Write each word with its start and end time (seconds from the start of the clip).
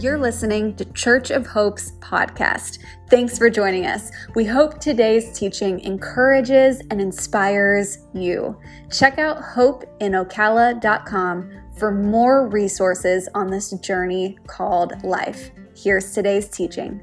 You're 0.00 0.18
listening 0.18 0.74
to 0.76 0.86
Church 0.92 1.30
of 1.30 1.46
Hope's 1.46 1.92
podcast. 2.00 2.78
Thanks 3.10 3.36
for 3.36 3.50
joining 3.50 3.84
us. 3.84 4.10
We 4.34 4.46
hope 4.46 4.80
today's 4.80 5.38
teaching 5.38 5.78
encourages 5.80 6.80
and 6.90 7.02
inspires 7.02 7.98
you. 8.14 8.58
Check 8.90 9.18
out 9.18 9.42
hopeinocala.com 9.42 11.50
for 11.76 11.92
more 11.92 12.48
resources 12.48 13.28
on 13.34 13.48
this 13.48 13.72
journey 13.72 14.38
called 14.46 15.04
life. 15.04 15.50
Here's 15.76 16.14
today's 16.14 16.48
teaching. 16.48 17.02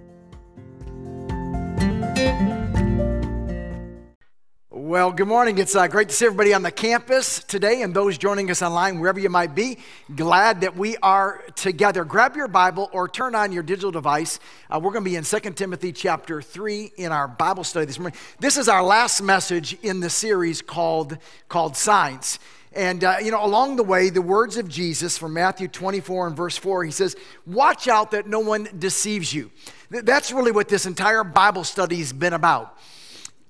Well, 4.88 5.12
good 5.12 5.28
morning. 5.28 5.58
It's 5.58 5.76
uh, 5.76 5.86
great 5.88 6.08
to 6.08 6.16
see 6.16 6.28
everybody 6.28 6.54
on 6.54 6.62
the 6.62 6.72
campus 6.72 7.44
today 7.44 7.82
and 7.82 7.94
those 7.94 8.18
joining 8.18 8.50
us 8.50 8.62
online, 8.62 9.02
wherever 9.02 9.20
you 9.20 9.30
might 9.30 9.54
be. 9.54 9.80
Glad 10.16 10.62
that 10.62 10.78
we 10.78 10.96
are 11.04 11.44
together. 11.58 12.06
Grab 12.06 12.38
your 12.38 12.48
Bible 12.48 12.90
or 12.94 13.10
turn 13.10 13.36
on 13.36 13.52
your 13.52 13.64
digital 13.64 13.92
device. 13.92 14.40
Uh, 14.70 14.80
we're 14.82 14.94
going 14.94 15.04
to 15.04 15.10
be 15.10 15.18
in 15.18 15.26
2 15.26 15.40
Timothy 15.56 15.92
chapter 15.92 16.42
3 16.42 16.94
in 16.96 17.12
our 17.12 17.28
Bible 17.28 17.66
study 17.66 17.86
this 17.86 18.00
morning. 18.00 18.18
This 18.40 18.56
is 18.56 18.70
our 18.70 18.82
last 18.82 19.20
message 19.20 19.74
in 19.84 20.00
the 20.00 20.10
series 20.10 20.62
called, 20.62 21.18
called 21.50 21.76
Signs. 21.76 22.40
And, 22.72 23.04
uh, 23.04 23.18
you 23.22 23.32
know, 23.32 23.46
along 23.46 23.76
the 23.76 23.84
way, 23.84 24.10
the 24.10 24.22
words 24.22 24.56
of 24.56 24.70
Jesus 24.70 25.18
from 25.18 25.34
Matthew 25.34 25.68
24 25.68 26.28
and 26.28 26.38
verse 26.38 26.56
4, 26.56 26.86
he 26.86 26.92
says, 26.92 27.18
Watch 27.46 27.90
out 27.90 28.12
that 28.12 28.28
no 28.28 28.40
one 28.40 28.70
deceives 28.80 29.34
you. 29.34 29.52
That's 29.90 30.32
really 30.32 30.54
what 30.54 30.70
this 30.70 30.86
entire 30.86 31.26
Bible 31.26 31.66
study 31.66 31.98
has 31.98 32.14
been 32.14 32.32
about. 32.32 32.78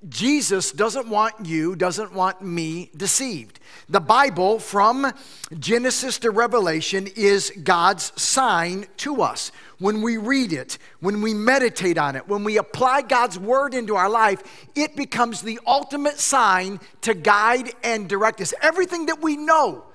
Jesus 0.09 0.71
doesn't 0.71 1.07
want 1.09 1.45
you, 1.45 1.75
doesn't 1.75 2.13
want 2.13 2.41
me 2.41 2.91
deceived. 2.95 3.59
The 3.89 3.99
Bible, 3.99 4.59
from 4.59 5.11
Genesis 5.57 6.19
to 6.19 6.29
Revelation, 6.29 7.07
is 7.15 7.51
God's 7.63 8.19
sign 8.21 8.85
to 8.97 9.21
us. 9.21 9.51
When 9.79 10.01
we 10.01 10.17
read 10.17 10.53
it, 10.53 10.77
when 10.99 11.21
we 11.21 11.33
meditate 11.33 11.97
on 11.97 12.15
it, 12.15 12.27
when 12.27 12.43
we 12.43 12.57
apply 12.57 13.01
God's 13.01 13.39
word 13.39 13.73
into 13.73 13.95
our 13.95 14.09
life, 14.09 14.67
it 14.75 14.95
becomes 14.95 15.41
the 15.41 15.59
ultimate 15.65 16.19
sign 16.19 16.79
to 17.01 17.13
guide 17.13 17.71
and 17.83 18.07
direct 18.07 18.39
us. 18.39 18.53
Everything 18.61 19.07
that 19.07 19.21
we 19.21 19.35
know 19.35 19.85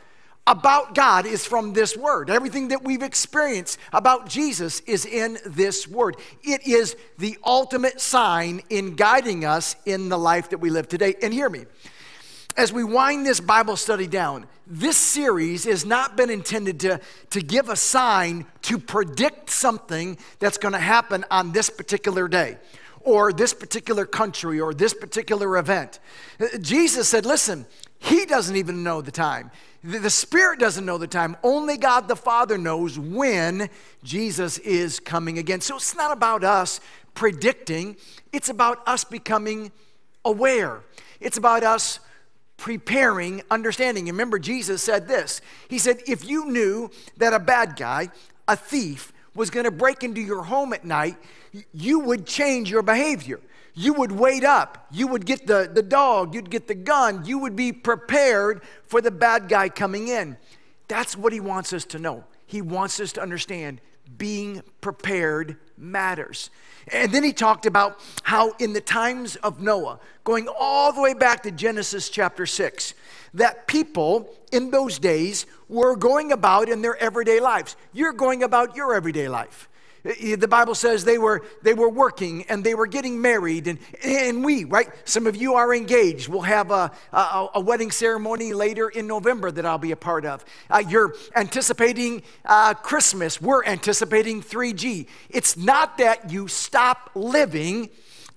about 0.47 0.95
God 0.95 1.25
is 1.25 1.47
from 1.47 1.73
this 1.73 1.97
word. 1.97 2.29
Everything 2.29 2.69
that 2.69 2.83
we've 2.83 3.03
experienced 3.03 3.79
about 3.93 4.29
Jesus 4.29 4.81
is 4.81 5.07
in 5.07 5.39
this 5.47 5.87
word. 5.87 6.17
It 6.43 6.67
is 6.67 6.97
the 7.19 7.39
ultimate 7.45 8.01
sign 8.01 8.63
in 8.69 8.97
guiding 8.97 9.45
us 9.45 9.77
in 9.87 10.09
the 10.09 10.19
life 10.19 10.51
that 10.51 10.59
we 10.59 10.71
live 10.71 10.89
today. 10.89 11.15
And 11.23 11.33
hear 11.33 11.49
me, 11.49 11.67
as 12.57 12.73
we 12.73 12.83
wind 12.83 13.25
this 13.25 13.41
Bible 13.41 13.77
study 13.77 14.07
down, 14.07 14.47
this 14.67 14.97
series 14.97 15.65
has 15.65 15.85
not 15.85 16.17
been 16.17 16.31
intended 16.31 16.81
to, 16.81 17.01
to 17.31 17.41
give 17.41 17.69
a 17.69 17.77
sign 17.77 18.47
to 18.63 18.79
predict 18.79 19.51
something 19.51 20.19
that's 20.39 20.59
going 20.59 20.73
to 20.73 20.81
happen 20.81 21.25
on 21.31 21.53
this 21.53 21.71
particular 21.71 22.29
day 22.29 22.59
or 23.01 23.33
this 23.33 23.55
particular 23.55 24.07
country 24.07 24.61
or 24.61 24.75
this 24.75 24.95
particular 24.95 25.57
event. 25.57 25.99
Uh, 26.41 26.47
Jesus 26.59 27.09
said, 27.09 27.27
listen, 27.27 27.67
he 28.03 28.27
doesn't 28.27 28.57
even 28.57 28.83
know 28.83 29.01
the 29.01 29.13
time. 29.13 29.53
The 29.85 30.11
Spirit 30.11 30.59
doesn't 30.59 30.85
know 30.85 30.99
the 30.99 31.07
time. 31.07 31.37
Only 31.45 31.77
God 31.77 32.09
the 32.09 32.17
Father 32.17 32.59
knows 32.59 32.99
when 32.99 33.71
Jesus 34.03 34.59
is 34.59 34.99
coming 34.99 35.39
again. 35.39 35.61
So 35.61 35.77
it's 35.77 35.95
not 35.95 36.11
about 36.11 36.43
us 36.43 36.81
predicting, 37.15 37.97
it's 38.33 38.49
about 38.49 38.83
us 38.89 39.05
becoming 39.05 39.71
aware. 40.25 40.81
It's 41.21 41.37
about 41.37 41.63
us 41.63 42.01
preparing, 42.57 43.43
understanding. 43.53 44.07
Remember, 44.07 44.41
Jesus 44.41 44.83
said 44.83 45.07
this 45.07 45.41
He 45.69 45.79
said, 45.79 46.01
If 46.05 46.29
you 46.29 46.47
knew 46.47 46.91
that 47.19 47.33
a 47.33 47.39
bad 47.39 47.77
guy, 47.77 48.11
a 48.49 48.57
thief, 48.57 49.13
was 49.33 49.49
going 49.49 49.65
to 49.65 49.71
break 49.71 50.03
into 50.03 50.21
your 50.21 50.43
home 50.43 50.73
at 50.73 50.85
night, 50.85 51.17
you 51.73 52.01
would 52.01 52.27
change 52.27 52.69
your 52.69 52.83
behavior 52.83 53.39
you 53.75 53.95
would 53.95 54.13
wait 54.13 54.45
up. 54.45 54.87
You 54.91 55.07
would 55.09 55.25
get 55.25 55.47
the, 55.47 55.71
the 55.73 55.83
dog, 55.83 56.35
you'd 56.35 56.51
get 56.51 56.69
the 56.69 56.75
gun, 56.75 57.25
you 57.25 57.39
would 57.39 57.57
be 57.57 57.73
prepared 57.73 58.63
for 58.87 59.01
the 59.01 59.11
bad 59.11 59.49
guy 59.49 59.69
coming 59.69 60.09
in. 60.09 60.37
That's 60.89 61.17
what 61.17 61.33
he 61.33 61.41
wants 61.41 61.73
us 61.73 61.85
to 61.87 61.99
know. 61.99 62.25
He 62.47 62.61
wants 62.61 63.01
us 63.01 63.13
to 63.13 63.23
understand 63.23 63.81
being 64.19 64.63
prepared 64.81 65.57
matters. 65.79 66.51
And 66.93 67.13
then 67.13 67.25
he 67.25 67.33
talked 67.33 67.65
about 67.65 67.99
how 68.23 68.53
in 68.59 68.73
the 68.73 68.81
times 68.81 69.37
of 69.37 69.61
Noah, 69.61 70.01
going 70.25 70.49
all 70.49 70.93
the 70.93 71.01
way 71.01 71.15
back 71.15 71.43
to 71.45 71.51
Genesis 71.51 72.11
chapter 72.11 72.45
6, 72.45 72.95
that 73.35 73.67
people 73.67 74.29
in 74.51 74.71
those 74.71 74.99
days 74.99 75.47
were 75.69 75.97
going 75.97 76.33
about 76.33 76.69
in 76.69 76.83
their 76.83 76.97
everyday 76.97 77.41
lives. 77.41 77.77
You're 77.93 78.13
going 78.13 78.43
about 78.43 78.77
your 78.77 78.95
everyday 78.95 79.29
life. 79.29 79.69
The 80.03 80.49
Bible 80.49 80.75
says 80.75 81.05
they 81.05 81.19
were, 81.19 81.45
they 81.63 81.75
were 81.75 81.89
working 81.89 82.45
and 82.49 82.65
they 82.65 82.75
were 82.75 82.89
getting 82.89 83.21
married, 83.21 83.69
and, 83.69 83.79
and 84.03 84.45
we, 84.45 84.65
right? 84.65 84.89
Some 85.05 85.29
of 85.29 85.37
you 85.37 85.55
are 85.55 85.73
engaged. 85.73 86.29
We'll 86.29 86.43
have 86.43 86.73
a, 86.73 86.91
a, 87.13 87.49
a 87.55 87.61
wedding 87.61 87.93
ceremony 87.93 88.53
later 88.53 88.89
in 88.89 89.07
November 89.07 89.53
that 89.53 89.65
I'll 89.65 89.79
be 89.79 89.93
a 89.93 89.97
part 89.97 90.25
of. 90.25 90.45
Uh, 90.69 90.83
you're 90.89 91.15
anticipating 91.37 92.23
uh, 92.45 92.75
Christmas. 92.75 93.41
We're 93.41 93.65
anticipating 93.65 94.43
3G. 94.43 95.07
It's 95.31 95.57
not 95.57 95.99
that 95.99 96.33
you 96.33 96.49
stop 96.49 97.11
living, 97.15 97.89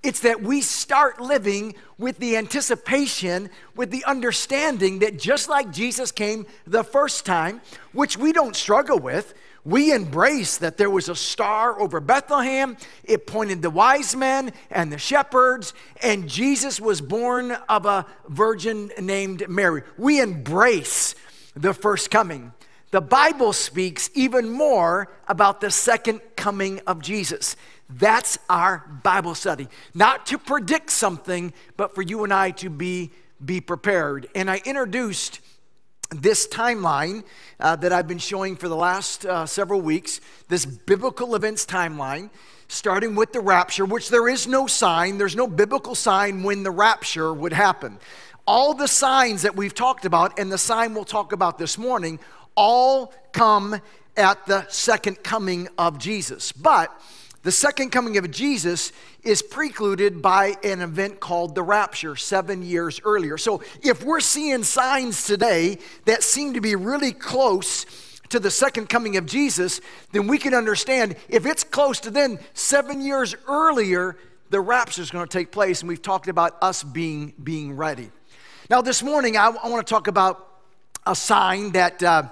it's 0.03 0.19
that 0.19 0.43
we 0.43 0.61
start 0.61 1.19
living 1.19 1.73
with 1.97 2.19
the 2.19 2.37
anticipation, 2.37 3.49
with 3.75 3.89
the 3.89 4.05
understanding 4.05 4.99
that 4.99 5.17
just 5.17 5.49
like 5.49 5.71
Jesus 5.71 6.11
came 6.11 6.45
the 6.67 6.83
first 6.83 7.25
time, 7.25 7.61
which 7.91 8.17
we 8.17 8.31
don't 8.31 8.55
struggle 8.55 8.99
with, 8.99 9.33
we 9.65 9.91
embrace 9.91 10.59
that 10.59 10.77
there 10.77 10.91
was 10.91 11.09
a 11.09 11.15
star 11.15 11.79
over 11.79 11.99
Bethlehem. 11.99 12.77
It 13.03 13.25
pointed 13.25 13.63
the 13.63 13.71
wise 13.71 14.15
men 14.15 14.53
and 14.69 14.93
the 14.93 14.99
shepherds, 14.99 15.73
and 16.03 16.29
Jesus 16.29 16.79
was 16.79 17.01
born 17.01 17.51
of 17.67 17.87
a 17.87 18.05
virgin 18.29 18.91
named 19.01 19.49
Mary. 19.49 19.81
We 19.97 20.21
embrace 20.21 21.15
the 21.55 21.73
first 21.73 22.11
coming. 22.11 22.53
The 22.91 23.01
Bible 23.01 23.53
speaks 23.53 24.11
even 24.13 24.51
more 24.51 25.11
about 25.27 25.61
the 25.61 25.71
second 25.71 26.21
coming 26.35 26.79
of 26.85 27.01
Jesus. 27.01 27.55
That's 27.89 28.37
our 28.47 28.87
Bible 29.03 29.33
study. 29.33 29.67
Not 29.95 30.27
to 30.27 30.37
predict 30.37 30.91
something, 30.91 31.53
but 31.75 31.95
for 31.95 32.03
you 32.03 32.23
and 32.23 32.31
I 32.31 32.51
to 32.51 32.69
be, 32.69 33.11
be 33.43 33.61
prepared. 33.61 34.27
And 34.35 34.49
I 34.49 34.61
introduced 34.63 35.39
this 36.09 36.47
timeline 36.47 37.23
uh, 37.59 37.75
that 37.77 37.91
I've 37.91 38.07
been 38.07 38.17
showing 38.17 38.55
for 38.55 38.67
the 38.67 38.75
last 38.75 39.25
uh, 39.25 39.45
several 39.45 39.81
weeks, 39.81 40.21
this 40.47 40.65
biblical 40.65 41.35
events 41.35 41.65
timeline, 41.65 42.29
starting 42.67 43.15
with 43.15 43.33
the 43.33 43.39
rapture, 43.39 43.85
which 43.85 44.09
there 44.09 44.27
is 44.27 44.47
no 44.47 44.67
sign, 44.67 45.17
there's 45.17 45.35
no 45.35 45.47
biblical 45.47 45.95
sign 45.95 46.43
when 46.43 46.63
the 46.63 46.71
rapture 46.71 47.33
would 47.33 47.53
happen. 47.53 47.97
All 48.47 48.73
the 48.73 48.87
signs 48.87 49.41
that 49.41 49.55
we've 49.55 49.73
talked 49.73 50.05
about 50.05 50.37
and 50.39 50.51
the 50.51 50.57
sign 50.57 50.93
we'll 50.93 51.05
talk 51.05 51.31
about 51.31 51.57
this 51.57 51.77
morning 51.77 52.19
all 52.55 53.13
come 53.31 53.79
at 54.15 54.45
the 54.45 54.67
second 54.69 55.23
coming 55.23 55.67
of 55.77 55.97
Jesus. 55.97 56.51
But 56.51 56.91
the 57.43 57.51
second 57.51 57.91
coming 57.91 58.17
of 58.17 58.29
Jesus 58.31 58.91
is 59.25 59.41
precluded 59.41 60.21
by 60.21 60.55
an 60.63 60.81
event 60.81 61.19
called 61.19 61.55
the 61.55 61.63
rapture 61.63 62.15
seven 62.15 62.61
years 62.61 63.01
earlier. 63.03 63.37
So 63.37 63.63
if 63.81 64.03
we're 64.03 64.19
seeing 64.19 64.63
signs 64.63 65.25
today 65.25 65.79
that 66.05 66.23
seem 66.23 66.53
to 66.53 66.61
be 66.61 66.75
really 66.75 67.11
close 67.11 67.85
to 68.29 68.39
the 68.39 68.51
second 68.51 68.87
coming 68.87 69.17
of 69.17 69.25
Jesus, 69.25 69.81
then 70.11 70.27
we 70.27 70.37
can 70.37 70.53
understand 70.53 71.15
if 71.27 71.45
it's 71.45 71.63
close 71.63 71.99
to 72.01 72.11
then, 72.11 72.39
seven 72.53 73.01
years 73.01 73.35
earlier, 73.47 74.17
the 74.51 74.61
rapture 74.61 75.01
is 75.01 75.11
going 75.11 75.27
to 75.27 75.37
take 75.37 75.51
place. 75.51 75.81
And 75.81 75.89
we've 75.89 76.01
talked 76.01 76.27
about 76.27 76.57
us 76.61 76.83
being, 76.83 77.33
being 77.43 77.75
ready. 77.75 78.09
Now, 78.69 78.81
this 78.81 79.03
morning, 79.03 79.37
I, 79.37 79.47
I 79.47 79.69
want 79.69 79.85
to 79.85 79.91
talk 79.91 80.07
about 80.07 80.47
a 81.05 81.15
sign 81.15 81.71
that. 81.71 82.01
Uh, 82.01 82.23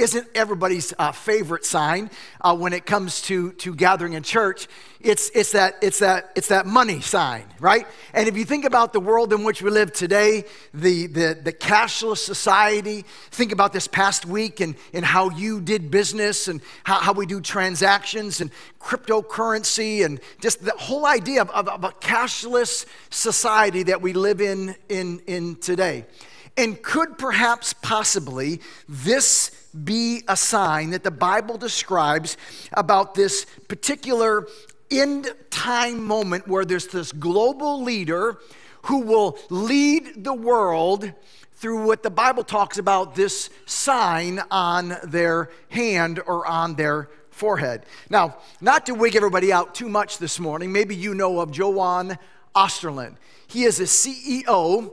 isn't 0.00 0.26
everybody's 0.34 0.92
uh, 0.98 1.12
favorite 1.12 1.64
sign 1.64 2.10
uh, 2.40 2.56
when 2.56 2.72
it 2.72 2.86
comes 2.86 3.22
to, 3.22 3.52
to 3.52 3.74
gathering 3.74 4.14
in 4.14 4.22
church. 4.22 4.66
It's, 5.00 5.30
it's, 5.34 5.52
that, 5.52 5.76
it's, 5.82 6.00
that, 6.00 6.32
it's 6.34 6.48
that 6.48 6.66
money 6.66 7.00
sign, 7.00 7.44
right? 7.58 7.86
And 8.12 8.28
if 8.28 8.36
you 8.36 8.44
think 8.44 8.64
about 8.64 8.92
the 8.92 9.00
world 9.00 9.32
in 9.32 9.44
which 9.44 9.62
we 9.62 9.70
live 9.70 9.92
today, 9.92 10.44
the, 10.74 11.06
the, 11.06 11.38
the 11.42 11.52
cashless 11.52 12.18
society, 12.18 13.04
think 13.30 13.52
about 13.52 13.72
this 13.72 13.86
past 13.86 14.26
week 14.26 14.60
and, 14.60 14.74
and 14.92 15.04
how 15.04 15.30
you 15.30 15.60
did 15.60 15.90
business 15.90 16.48
and 16.48 16.60
how, 16.84 16.98
how 16.98 17.12
we 17.12 17.26
do 17.26 17.40
transactions 17.40 18.40
and 18.40 18.50
cryptocurrency 18.80 20.04
and 20.04 20.20
just 20.40 20.64
the 20.64 20.72
whole 20.72 21.06
idea 21.06 21.42
of, 21.42 21.50
of, 21.50 21.68
of 21.68 21.84
a 21.84 21.90
cashless 21.90 22.86
society 23.10 23.82
that 23.84 24.02
we 24.02 24.12
live 24.12 24.40
in, 24.40 24.74
in, 24.88 25.20
in 25.26 25.56
today. 25.56 26.04
And 26.56 26.82
could 26.82 27.16
perhaps 27.16 27.72
possibly 27.72 28.60
this 28.88 29.59
be 29.84 30.22
a 30.28 30.36
sign 30.36 30.90
that 30.90 31.04
the 31.04 31.10
Bible 31.10 31.56
describes 31.56 32.36
about 32.72 33.14
this 33.14 33.46
particular 33.68 34.46
end 34.90 35.32
time 35.50 36.04
moment 36.04 36.48
where 36.48 36.64
there's 36.64 36.88
this 36.88 37.12
global 37.12 37.82
leader 37.82 38.38
who 38.82 39.00
will 39.00 39.38
lead 39.48 40.24
the 40.24 40.34
world 40.34 41.12
through 41.54 41.86
what 41.86 42.02
the 42.02 42.10
Bible 42.10 42.42
talks 42.42 42.78
about 42.78 43.14
this 43.14 43.50
sign 43.66 44.40
on 44.50 44.96
their 45.04 45.50
hand 45.68 46.20
or 46.26 46.46
on 46.46 46.74
their 46.74 47.10
forehead. 47.30 47.84
Now, 48.08 48.38
not 48.60 48.86
to 48.86 48.94
wig 48.94 49.14
everybody 49.14 49.52
out 49.52 49.74
too 49.74 49.88
much 49.88 50.18
this 50.18 50.40
morning, 50.40 50.72
maybe 50.72 50.96
you 50.96 51.14
know 51.14 51.40
of 51.40 51.50
Jowan 51.50 52.18
Osterlund. 52.54 53.16
He 53.46 53.64
is 53.64 53.78
a 53.78 53.84
CEO 53.84 54.92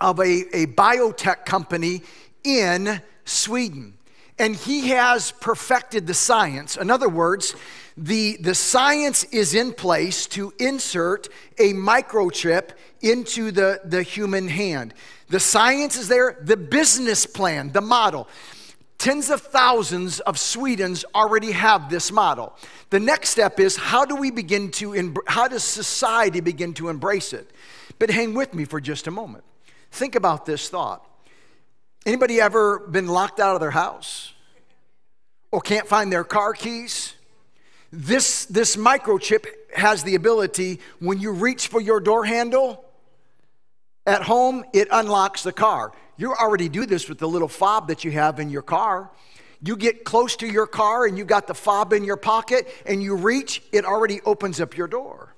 of 0.00 0.18
a, 0.18 0.56
a 0.56 0.66
biotech 0.66 1.44
company 1.44 2.02
in 2.44 3.02
Sweden. 3.24 3.94
And 4.40 4.56
he 4.56 4.88
has 4.88 5.32
perfected 5.32 6.06
the 6.06 6.14
science. 6.14 6.78
In 6.78 6.90
other 6.90 7.10
words, 7.10 7.54
the, 7.94 8.38
the 8.40 8.54
science 8.54 9.24
is 9.24 9.54
in 9.54 9.74
place 9.74 10.26
to 10.28 10.54
insert 10.58 11.28
a 11.58 11.74
microchip 11.74 12.70
into 13.02 13.50
the, 13.50 13.82
the 13.84 14.02
human 14.02 14.48
hand. 14.48 14.94
The 15.28 15.40
science 15.40 15.98
is 15.98 16.08
there, 16.08 16.38
the 16.40 16.56
business 16.56 17.26
plan, 17.26 17.72
the 17.72 17.82
model. 17.82 18.28
Tens 18.96 19.28
of 19.28 19.42
thousands 19.42 20.20
of 20.20 20.36
Swedens 20.36 21.04
already 21.14 21.52
have 21.52 21.90
this 21.90 22.10
model. 22.10 22.56
The 22.88 23.00
next 23.00 23.28
step 23.28 23.60
is 23.60 23.76
how 23.76 24.06
do 24.06 24.16
we 24.16 24.30
begin 24.30 24.70
to, 24.72 25.14
how 25.26 25.48
does 25.48 25.64
society 25.64 26.40
begin 26.40 26.72
to 26.74 26.88
embrace 26.88 27.34
it? 27.34 27.50
But 27.98 28.08
hang 28.08 28.32
with 28.32 28.54
me 28.54 28.64
for 28.64 28.80
just 28.80 29.06
a 29.06 29.10
moment. 29.10 29.44
Think 29.90 30.14
about 30.14 30.46
this 30.46 30.70
thought. 30.70 31.06
Anybody 32.06 32.40
ever 32.40 32.78
been 32.78 33.06
locked 33.06 33.40
out 33.40 33.54
of 33.54 33.60
their 33.60 33.70
house? 33.70 34.32
Or 35.52 35.60
can't 35.60 35.86
find 35.86 36.12
their 36.12 36.24
car 36.24 36.52
keys? 36.52 37.14
This, 37.92 38.46
this 38.46 38.76
microchip 38.76 39.46
has 39.74 40.02
the 40.02 40.14
ability, 40.14 40.80
when 40.98 41.18
you 41.18 41.32
reach 41.32 41.68
for 41.68 41.80
your 41.80 42.00
door 42.00 42.24
handle 42.24 42.84
at 44.06 44.22
home, 44.22 44.64
it 44.72 44.88
unlocks 44.90 45.42
the 45.42 45.52
car. 45.52 45.92
You 46.16 46.34
already 46.34 46.68
do 46.68 46.86
this 46.86 47.08
with 47.08 47.18
the 47.18 47.28
little 47.28 47.48
fob 47.48 47.88
that 47.88 48.04
you 48.04 48.10
have 48.12 48.40
in 48.40 48.50
your 48.50 48.62
car. 48.62 49.10
You 49.62 49.76
get 49.76 50.04
close 50.04 50.36
to 50.36 50.46
your 50.46 50.66
car 50.66 51.06
and 51.06 51.18
you 51.18 51.24
got 51.24 51.46
the 51.46 51.54
fob 51.54 51.92
in 51.92 52.04
your 52.04 52.16
pocket 52.16 52.68
and 52.86 53.02
you 53.02 53.16
reach, 53.16 53.62
it 53.72 53.84
already 53.84 54.20
opens 54.24 54.60
up 54.60 54.76
your 54.76 54.86
door. 54.86 55.34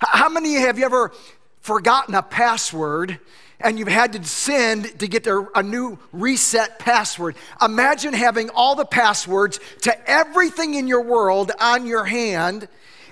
How 0.00 0.28
many 0.28 0.54
have 0.54 0.78
you 0.78 0.84
ever 0.84 1.12
forgotten 1.60 2.14
a 2.14 2.22
password 2.22 3.18
and 3.60 3.78
you've 3.78 3.88
had 3.88 4.12
to 4.12 4.24
send 4.24 4.98
to 5.00 5.08
get 5.08 5.26
a 5.26 5.62
new 5.62 5.98
reset 6.12 6.78
password? 6.78 7.36
Imagine 7.62 8.14
having 8.14 8.50
all 8.50 8.74
the 8.74 8.84
passwords 8.84 9.58
to 9.82 10.10
everything 10.10 10.74
in 10.74 10.86
your 10.86 11.02
world 11.02 11.52
on 11.60 11.86
your 11.86 12.04
hand 12.04 12.68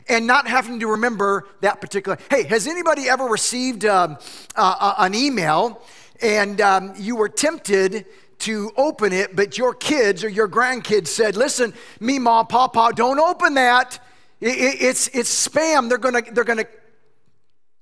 and 0.08 0.26
not 0.26 0.46
having 0.46 0.81
to 0.81 0.88
remember 0.88 1.46
that 1.60 1.81
particular. 1.81 2.19
Hey, 2.31 2.44
has 2.44 2.66
anybody 2.66 3.08
ever 3.08 3.25
received 3.25 3.84
um, 3.84 4.19
uh, 4.54 4.94
an 4.98 5.14
email 5.14 5.82
and 6.22 6.60
um, 6.60 6.94
you 6.96 7.16
were 7.16 7.28
tempted 7.28 8.06
to 8.38 8.70
open 8.76 9.12
it, 9.12 9.34
but 9.34 9.56
your 9.56 9.75
kids 9.75 10.22
or 10.22 10.28
your 10.28 10.49
grandkids 10.49 11.08
said, 11.08 11.37
Listen, 11.37 11.72
me, 12.00 12.19
mom, 12.19 12.46
papa, 12.46 12.92
don't 12.94 13.19
open 13.19 13.54
that. 13.54 13.99
It, 14.40 14.49
it, 14.49 14.82
it's, 14.82 15.08
it's 15.08 15.49
spam. 15.49 15.88
They're 15.88 15.99
to 15.99 16.32
they're 16.32 16.44
gonna 16.44 16.66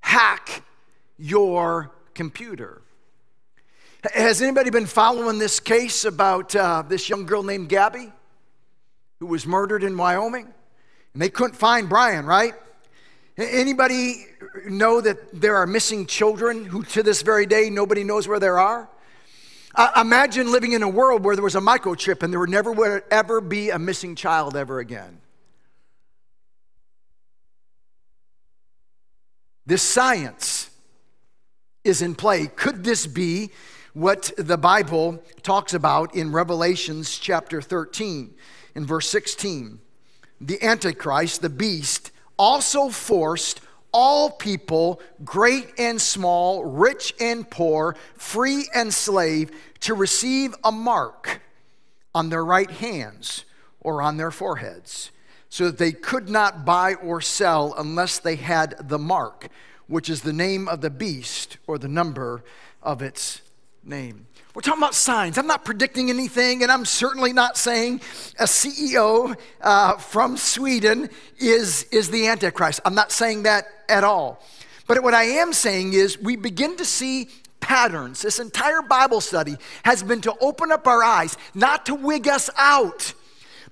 hack 0.00 0.62
your 1.18 1.93
computer. 2.14 2.82
Has 4.12 4.42
anybody 4.42 4.70
been 4.70 4.86
following 4.86 5.38
this 5.38 5.60
case 5.60 6.04
about 6.04 6.54
uh, 6.54 6.82
this 6.86 7.08
young 7.08 7.24
girl 7.24 7.42
named 7.42 7.68
Gabby 7.68 8.12
who 9.20 9.26
was 9.26 9.46
murdered 9.46 9.82
in 9.82 9.96
Wyoming? 9.96 10.52
And 11.14 11.22
they 11.22 11.30
couldn't 11.30 11.56
find 11.56 11.88
Brian, 11.88 12.26
right? 12.26 12.54
Anybody 13.36 14.26
know 14.68 15.00
that 15.00 15.40
there 15.40 15.56
are 15.56 15.66
missing 15.66 16.06
children 16.06 16.64
who 16.64 16.82
to 16.84 17.02
this 17.02 17.22
very 17.22 17.46
day 17.46 17.70
nobody 17.70 18.04
knows 18.04 18.28
where 18.28 18.38
they 18.38 18.48
are? 18.48 18.88
Uh, 19.74 19.90
imagine 19.96 20.52
living 20.52 20.72
in 20.72 20.82
a 20.82 20.88
world 20.88 21.24
where 21.24 21.34
there 21.34 21.42
was 21.42 21.56
a 21.56 21.60
microchip 21.60 22.22
and 22.22 22.32
there 22.32 22.38
would 22.38 22.50
never 22.50 22.70
would 22.70 23.02
ever 23.10 23.40
be 23.40 23.70
a 23.70 23.78
missing 23.78 24.14
child 24.14 24.56
ever 24.56 24.78
again. 24.78 25.20
This 29.66 29.82
science 29.82 30.70
is 31.84 32.02
in 32.02 32.14
play. 32.14 32.46
Could 32.46 32.82
this 32.82 33.06
be 33.06 33.50
what 33.92 34.32
the 34.36 34.58
Bible 34.58 35.22
talks 35.42 35.74
about 35.74 36.14
in 36.14 36.32
Revelations 36.32 37.18
chapter 37.18 37.62
13 37.62 38.34
in 38.74 38.86
verse 38.86 39.08
16? 39.08 39.78
The 40.40 40.62
Antichrist, 40.62 41.42
the 41.42 41.50
beast, 41.50 42.10
also 42.38 42.88
forced 42.88 43.60
all 43.92 44.28
people, 44.28 45.00
great 45.24 45.68
and 45.78 46.00
small, 46.00 46.64
rich 46.64 47.14
and 47.20 47.48
poor, 47.48 47.94
free 48.16 48.68
and 48.74 48.92
slave, 48.92 49.52
to 49.80 49.94
receive 49.94 50.54
a 50.64 50.72
mark 50.72 51.40
on 52.12 52.28
their 52.28 52.44
right 52.44 52.70
hands 52.70 53.44
or 53.80 54.02
on 54.02 54.16
their 54.16 54.32
foreheads, 54.32 55.12
so 55.48 55.66
that 55.66 55.78
they 55.78 55.92
could 55.92 56.28
not 56.28 56.64
buy 56.64 56.94
or 56.94 57.20
sell 57.20 57.72
unless 57.78 58.18
they 58.18 58.34
had 58.34 58.74
the 58.88 58.98
mark, 58.98 59.48
which 59.86 60.08
is 60.08 60.22
the 60.22 60.32
name 60.32 60.68
of 60.68 60.80
the 60.80 60.90
beast 60.90 61.58
or 61.66 61.78
the 61.78 61.88
number 61.88 62.42
of 62.82 63.02
its 63.02 63.40
name. 63.82 64.26
We're 64.54 64.62
talking 64.62 64.80
about 64.80 64.94
signs. 64.94 65.36
I'm 65.36 65.48
not 65.48 65.64
predicting 65.64 66.10
anything, 66.10 66.62
and 66.62 66.70
I'm 66.70 66.84
certainly 66.84 67.32
not 67.32 67.56
saying 67.56 68.00
a 68.38 68.44
CEO 68.44 69.36
uh, 69.60 69.96
from 69.96 70.36
Sweden 70.36 71.10
is, 71.38 71.84
is 71.90 72.10
the 72.10 72.28
Antichrist. 72.28 72.80
I'm 72.84 72.94
not 72.94 73.10
saying 73.10 73.42
that 73.42 73.66
at 73.88 74.04
all. 74.04 74.40
But 74.86 75.02
what 75.02 75.12
I 75.12 75.24
am 75.24 75.52
saying 75.52 75.94
is 75.94 76.18
we 76.18 76.36
begin 76.36 76.76
to 76.76 76.84
see 76.84 77.30
patterns. 77.58 78.22
This 78.22 78.38
entire 78.38 78.82
Bible 78.82 79.20
study 79.20 79.56
has 79.84 80.02
been 80.02 80.20
to 80.20 80.34
open 80.40 80.70
up 80.70 80.86
our 80.86 81.02
eyes, 81.02 81.36
not 81.54 81.86
to 81.86 81.94
wig 81.94 82.28
us 82.28 82.48
out, 82.56 83.12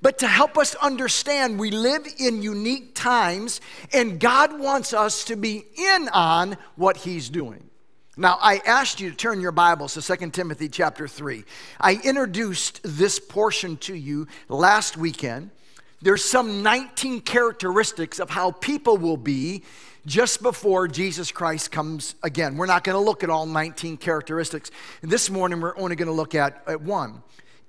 but 0.02 0.18
to 0.18 0.26
help 0.26 0.58
us 0.58 0.74
understand 0.74 1.58
we 1.58 1.70
live 1.70 2.06
in 2.18 2.42
unique 2.42 2.94
times, 2.94 3.60
and 3.92 4.20
God 4.20 4.58
wants 4.58 4.92
us 4.92 5.24
to 5.24 5.36
be 5.36 5.64
in 5.76 6.08
on 6.08 6.58
what 6.76 6.98
He's 6.98 7.30
doing. 7.30 7.70
Now, 8.16 8.36
I 8.42 8.60
asked 8.66 9.00
you 9.00 9.10
to 9.10 9.16
turn 9.16 9.40
your 9.40 9.52
Bibles 9.52 9.94
to 9.94 10.16
2 10.16 10.30
Timothy 10.30 10.68
chapter 10.68 11.08
3. 11.08 11.44
I 11.80 11.94
introduced 12.04 12.80
this 12.82 13.18
portion 13.18 13.78
to 13.78 13.94
you 13.94 14.26
last 14.50 14.98
weekend. 14.98 15.50
There's 16.02 16.22
some 16.22 16.62
19 16.62 17.22
characteristics 17.22 18.18
of 18.18 18.28
how 18.28 18.50
people 18.50 18.98
will 18.98 19.16
be 19.16 19.62
just 20.04 20.42
before 20.42 20.88
Jesus 20.88 21.30
Christ 21.32 21.70
comes 21.70 22.16
again. 22.22 22.56
We're 22.56 22.66
not 22.66 22.84
going 22.84 22.96
to 22.96 23.00
look 23.00 23.22
at 23.22 23.30
all 23.30 23.46
19 23.46 23.96
characteristics. 23.96 24.70
This 25.00 25.30
morning, 25.30 25.60
we're 25.60 25.78
only 25.78 25.96
going 25.96 26.08
to 26.08 26.12
look 26.12 26.34
at, 26.34 26.62
at 26.66 26.82
one. 26.82 27.22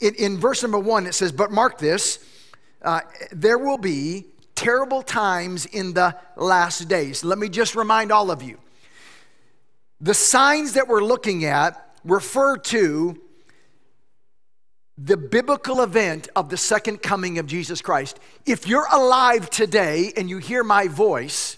In, 0.03 0.37
verse 0.37 0.61
number 0.61 0.79
one, 0.79 1.05
it 1.05 1.13
says, 1.13 1.31
But 1.31 1.51
mark 1.51 1.77
this, 1.77 2.19
uh, 2.81 3.01
there 3.31 3.57
will 3.57 3.77
be 3.77 4.25
terrible 4.53 5.01
times 5.01 5.65
in 5.65 5.93
the 5.93 6.15
last 6.35 6.87
days. 6.89 7.23
Let 7.23 7.37
me 7.37 7.47
just 7.47 7.75
remind 7.75 8.11
all 8.11 8.29
of 8.29 8.43
you 8.43 8.57
the 10.01 10.13
signs 10.13 10.73
that 10.73 10.89
we're 10.89 11.03
looking 11.03 11.45
at 11.45 11.95
refer 12.03 12.57
to 12.57 13.17
the 14.97 15.15
biblical 15.15 15.81
event 15.81 16.27
of 16.35 16.49
the 16.49 16.57
second 16.57 17.01
coming 17.01 17.39
of 17.39 17.47
Jesus 17.47 17.81
Christ. 17.81 18.19
If 18.45 18.67
you're 18.67 18.87
alive 18.91 19.49
today 19.49 20.11
and 20.17 20.29
you 20.29 20.39
hear 20.39 20.63
my 20.63 20.87
voice, 20.87 21.57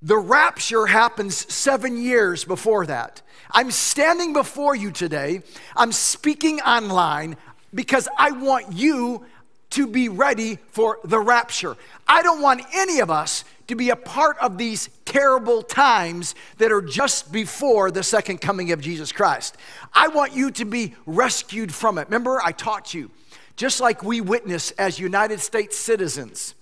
the 0.00 0.16
rapture 0.16 0.86
happens 0.86 1.52
seven 1.52 1.96
years 1.96 2.44
before 2.44 2.86
that. 2.86 3.22
I'm 3.50 3.70
standing 3.70 4.32
before 4.32 4.76
you 4.76 4.90
today. 4.90 5.42
I'm 5.74 5.92
speaking 5.92 6.60
online 6.60 7.36
because 7.74 8.08
I 8.16 8.30
want 8.30 8.72
you 8.72 9.24
to 9.70 9.86
be 9.86 10.08
ready 10.08 10.56
for 10.70 10.98
the 11.04 11.18
rapture. 11.18 11.76
I 12.06 12.22
don't 12.22 12.40
want 12.40 12.62
any 12.74 13.00
of 13.00 13.10
us 13.10 13.44
to 13.66 13.74
be 13.74 13.90
a 13.90 13.96
part 13.96 14.38
of 14.38 14.56
these 14.56 14.88
terrible 15.04 15.62
times 15.62 16.34
that 16.56 16.72
are 16.72 16.80
just 16.80 17.30
before 17.32 17.90
the 17.90 18.02
second 18.02 18.40
coming 18.40 18.72
of 18.72 18.80
Jesus 18.80 19.12
Christ. 19.12 19.56
I 19.92 20.08
want 20.08 20.34
you 20.34 20.50
to 20.52 20.64
be 20.64 20.94
rescued 21.04 21.74
from 21.74 21.98
it. 21.98 22.06
Remember, 22.06 22.40
I 22.42 22.52
taught 22.52 22.94
you, 22.94 23.10
just 23.56 23.80
like 23.80 24.02
we 24.02 24.22
witness 24.22 24.70
as 24.72 24.98
United 24.98 25.40
States 25.40 25.76
citizens, 25.76 26.54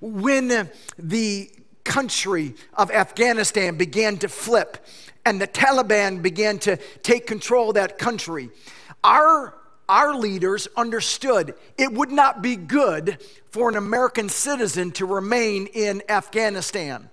when 0.00 0.70
the 0.98 1.50
country 1.84 2.54
of 2.74 2.90
Afghanistan 2.90 3.76
began 3.76 4.18
to 4.18 4.28
flip 4.28 4.84
and 5.24 5.40
the 5.40 5.46
Taliban 5.46 6.22
began 6.22 6.58
to 6.60 6.76
take 7.02 7.26
control 7.26 7.70
of 7.70 7.74
that 7.76 7.98
country, 7.98 8.50
our 9.04 9.54
our 9.88 10.14
leaders 10.14 10.68
understood 10.76 11.54
it 11.76 11.92
would 11.92 12.10
not 12.10 12.40
be 12.40 12.56
good 12.56 13.18
for 13.50 13.68
an 13.68 13.76
American 13.76 14.28
citizen 14.28 14.90
to 14.92 15.04
remain 15.04 15.66
in 15.66 16.02
Afghanistan. 16.08 17.10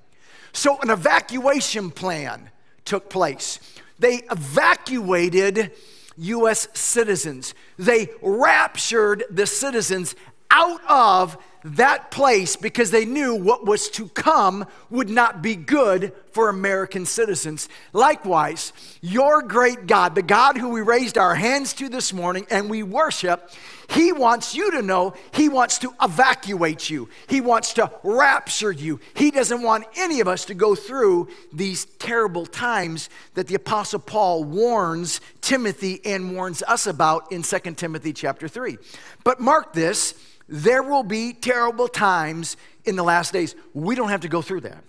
So, 0.53 0.79
an 0.79 0.89
evacuation 0.89 1.91
plan 1.91 2.49
took 2.85 3.09
place. 3.09 3.59
They 3.97 4.21
evacuated 4.31 5.71
U.S. 6.17 6.69
citizens, 6.73 7.53
they 7.77 8.09
raptured 8.21 9.23
the 9.29 9.45
citizens 9.45 10.15
out 10.51 10.81
of 10.87 11.37
that 11.63 12.11
place 12.11 12.55
because 12.55 12.91
they 12.91 13.05
knew 13.05 13.35
what 13.35 13.65
was 13.65 13.89
to 13.89 14.07
come 14.09 14.65
would 14.89 15.09
not 15.09 15.41
be 15.41 15.55
good 15.55 16.13
for 16.31 16.49
American 16.49 17.05
citizens. 17.05 17.69
Likewise, 17.93 18.73
your 19.01 19.41
great 19.41 19.87
God, 19.87 20.15
the 20.15 20.21
God 20.21 20.57
who 20.57 20.69
we 20.69 20.81
raised 20.81 21.17
our 21.17 21.35
hands 21.35 21.73
to 21.73 21.89
this 21.89 22.13
morning 22.13 22.45
and 22.49 22.69
we 22.69 22.83
worship, 22.83 23.51
he 23.89 24.13
wants 24.13 24.53
you 24.53 24.71
to 24.71 24.81
know 24.83 25.15
He 25.31 25.49
wants 25.49 25.79
to 25.79 25.93
evacuate 26.01 26.89
you. 26.89 27.09
He 27.27 27.41
wants 27.41 27.73
to 27.73 27.91
rapture 28.03 28.71
you. 28.71 28.99
He 29.15 29.31
doesn't 29.31 29.63
want 29.63 29.85
any 29.95 30.19
of 30.19 30.27
us 30.27 30.45
to 30.45 30.53
go 30.53 30.75
through 30.75 31.29
these 31.51 31.85
terrible 31.85 32.45
times 32.45 33.09
that 33.33 33.47
the 33.47 33.55
Apostle 33.55 33.99
Paul 33.99 34.43
warns 34.43 35.21
Timothy 35.41 36.01
and 36.05 36.35
warns 36.35 36.61
us 36.63 36.85
about 36.85 37.31
in 37.31 37.41
2 37.41 37.59
Timothy 37.75 38.13
chapter 38.13 38.47
3. 38.47 38.77
But 39.23 39.39
mark 39.39 39.73
this 39.73 40.13
there 40.49 40.81
will 40.81 41.03
be 41.03 41.31
terrible 41.31 41.87
times 41.87 42.57
in 42.83 42.95
the 42.95 43.03
last 43.03 43.31
days. 43.31 43.55
We 43.73 43.95
don't 43.95 44.09
have 44.09 44.21
to 44.21 44.27
go 44.27 44.41
through 44.41 44.61
that. 44.61 44.83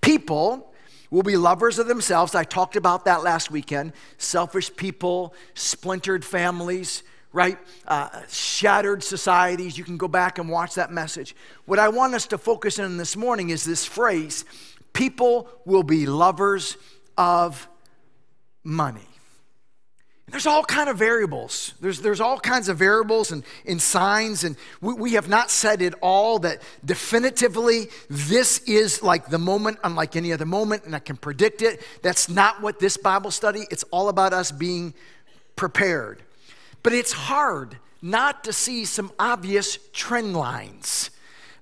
People 0.00 0.72
will 1.10 1.22
be 1.22 1.36
lovers 1.36 1.78
of 1.78 1.86
themselves. 1.86 2.34
I 2.34 2.44
talked 2.44 2.74
about 2.74 3.04
that 3.04 3.22
last 3.22 3.50
weekend. 3.50 3.92
Selfish 4.16 4.74
people, 4.76 5.34
splintered 5.54 6.24
families, 6.24 7.02
right? 7.32 7.58
Uh, 7.86 8.08
shattered 8.30 9.02
societies. 9.02 9.76
You 9.76 9.84
can 9.84 9.98
go 9.98 10.08
back 10.08 10.38
and 10.38 10.48
watch 10.48 10.74
that 10.74 10.90
message. 10.90 11.36
What 11.66 11.78
I 11.78 11.88
want 11.88 12.14
us 12.14 12.26
to 12.28 12.38
focus 12.38 12.78
in 12.78 12.96
this 12.96 13.16
morning 13.16 13.50
is 13.50 13.64
this 13.64 13.84
phrase 13.84 14.44
people 14.94 15.48
will 15.64 15.82
be 15.82 16.06
lovers 16.06 16.76
of 17.16 17.68
money. 18.64 19.06
There's 20.30 20.46
all 20.46 20.62
kind 20.62 20.90
of 20.90 20.98
variables. 20.98 21.72
There's, 21.80 22.00
there's 22.00 22.20
all 22.20 22.38
kinds 22.38 22.68
of 22.68 22.76
variables 22.76 23.32
and, 23.32 23.44
and 23.66 23.80
signs, 23.80 24.44
and 24.44 24.56
we, 24.80 24.92
we 24.92 25.12
have 25.12 25.28
not 25.28 25.50
said 25.50 25.80
it 25.80 25.94
all 26.02 26.38
that 26.40 26.60
definitively 26.84 27.88
this 28.10 28.58
is 28.66 29.02
like 29.02 29.28
the 29.28 29.38
moment 29.38 29.78
unlike 29.84 30.16
any 30.16 30.32
other 30.32 30.44
moment, 30.44 30.84
and 30.84 30.94
I 30.94 30.98
can 30.98 31.16
predict 31.16 31.62
it. 31.62 31.82
That's 32.02 32.28
not 32.28 32.60
what 32.60 32.78
this 32.78 32.96
Bible 32.98 33.30
study. 33.30 33.66
It's 33.70 33.84
all 33.84 34.10
about 34.10 34.34
us 34.34 34.52
being 34.52 34.92
prepared. 35.56 36.22
But 36.82 36.92
it's 36.92 37.12
hard 37.12 37.78
not 38.02 38.44
to 38.44 38.52
see 38.52 38.84
some 38.84 39.10
obvious 39.18 39.78
trend 39.92 40.36
lines 40.36 41.10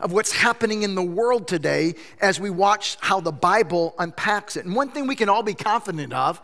of 0.00 0.12
what's 0.12 0.32
happening 0.32 0.82
in 0.82 0.94
the 0.94 1.02
world 1.02 1.48
today 1.48 1.94
as 2.20 2.38
we 2.38 2.50
watch 2.50 2.98
how 3.00 3.20
the 3.20 3.32
Bible 3.32 3.94
unpacks 3.98 4.56
it. 4.56 4.66
And 4.66 4.74
one 4.74 4.90
thing 4.90 5.06
we 5.06 5.16
can 5.16 5.28
all 5.28 5.42
be 5.42 5.54
confident 5.54 6.12
of 6.12 6.40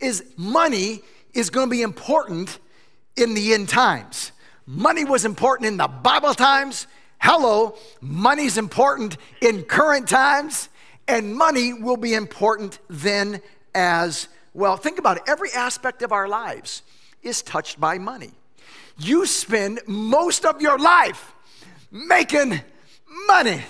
is 0.00 0.24
money 0.36 1.02
is 1.34 1.50
going 1.50 1.68
to 1.68 1.70
be 1.70 1.82
important 1.82 2.58
in 3.16 3.34
the 3.34 3.54
end 3.54 3.68
times. 3.68 4.32
Money 4.66 5.04
was 5.04 5.24
important 5.24 5.66
in 5.66 5.76
the 5.76 5.88
Bible 5.88 6.34
times. 6.34 6.86
Hello, 7.20 7.76
money's 8.00 8.58
important 8.58 9.16
in 9.40 9.62
current 9.64 10.08
times, 10.08 10.68
and 11.08 11.34
money 11.34 11.72
will 11.72 11.96
be 11.96 12.14
important 12.14 12.78
then 12.88 13.40
as 13.74 14.28
well. 14.54 14.76
Think 14.76 14.98
about 14.98 15.16
it 15.16 15.22
every 15.26 15.50
aspect 15.52 16.02
of 16.02 16.12
our 16.12 16.28
lives 16.28 16.82
is 17.22 17.42
touched 17.42 17.80
by 17.80 17.98
money. 17.98 18.32
You 18.98 19.26
spend 19.26 19.80
most 19.86 20.44
of 20.44 20.60
your 20.60 20.78
life 20.78 21.32
making 21.90 22.60
money, 23.26 23.62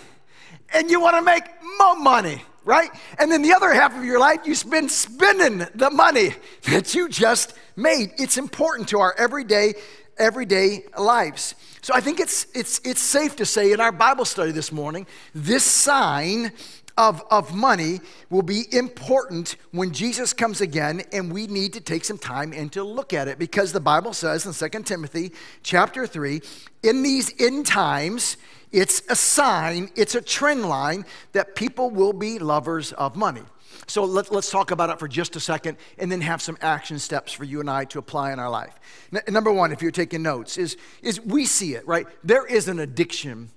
and 0.75 0.91
you 0.91 1.01
want 1.01 1.17
to 1.17 1.23
make 1.23 1.45
more 1.79 1.97
money, 1.97 2.43
right? 2.69 2.91
And 3.19 3.33
then 3.33 3.41
the 3.41 3.55
other 3.55 3.73
half 3.73 3.97
of 3.97 4.05
your 4.05 4.21
life, 4.21 4.41
you 4.45 4.55
spend 4.55 4.91
spending 4.91 5.67
the 5.75 5.89
money 5.91 6.35
that 6.65 6.95
you 6.95 7.09
just 7.09 7.55
made. 7.77 8.13
It's 8.19 8.37
important 8.37 8.91
to 8.91 9.01
our 9.01 9.15
everyday, 9.17 9.73
everyday 10.19 10.85
lives. 10.99 11.55
So 11.81 11.95
I 11.95 12.01
think 12.01 12.21
it's, 12.21 12.47
it's, 12.55 12.83
it's 12.85 13.01
safe 13.01 13.37
to 13.37 13.47
say 13.47 13.73
in 13.73 13.81
our 13.81 13.91
Bible 13.91 14.27
study 14.27 14.53
this 14.53 14.71
morning, 14.71 15.07
this 15.35 15.65
sign 15.65 16.53
of, 16.99 17.25
of 17.31 17.55
money 17.55 18.01
will 18.29 18.43
be 18.43 18.65
important 18.71 19.57
when 19.71 19.91
Jesus 19.91 20.35
comes 20.35 20.61
again, 20.61 21.03
and 21.11 21.33
we 21.33 21.47
need 21.47 21.73
to 21.73 21.81
take 21.81 22.05
some 22.05 22.19
time 22.19 22.53
and 22.53 22.71
to 22.73 22.85
look 22.85 23.15
at 23.15 23.29
it 23.29 23.39
because 23.39 23.73
the 23.73 23.81
Bible 23.81 24.13
says 24.13 24.45
in 24.45 24.71
2 24.71 24.83
Timothy 24.83 25.33
chapter 25.63 26.07
3, 26.07 26.43
in 26.83 27.03
these 27.03 27.33
end 27.41 27.67
times, 27.67 28.37
it's 28.73 29.03
a 29.09 29.17
sign, 29.17 29.91
it's 29.97 30.15
a 30.15 30.21
trend 30.21 30.69
line 30.69 31.05
that 31.33 31.55
people 31.55 31.91
will 31.91 32.13
be 32.13 32.39
lovers 32.39 32.93
of 32.93 33.17
money. 33.17 33.43
So 33.87 34.05
let, 34.05 34.31
us 34.31 34.51
talk 34.51 34.71
about 34.71 34.91
it 34.91 34.99
for 34.99 35.09
just 35.09 35.37
a 35.37 35.41
second 35.41 35.79
and 35.99 36.13
then 36.13 36.21
have 36.21 36.43
some 36.43 36.59
action 36.61 36.99
steps 36.99 37.33
for 37.33 37.45
you 37.45 37.61
and 37.61 37.71
I 37.71 37.85
to 37.87 37.99
apply 37.99 38.33
in 38.33 38.39
our 38.39 38.51
life. 38.51 38.79
N- 39.15 39.23
number 39.33 39.53
one, 39.53 39.73
if 39.73 39.81
you're 39.81 39.91
taking 39.91 40.23
notes, 40.23 40.59
is, 40.59 40.77
is 41.03 41.21
we 41.21 41.47
see 41.47 41.75
it, 41.75 41.87
right? 41.87 42.07
There 42.23 42.45
is 42.45 42.69
an 42.69 42.81
addiction 42.81 43.51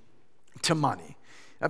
to 0.62 0.74
money. 0.74 1.16
Uh, 1.60 1.68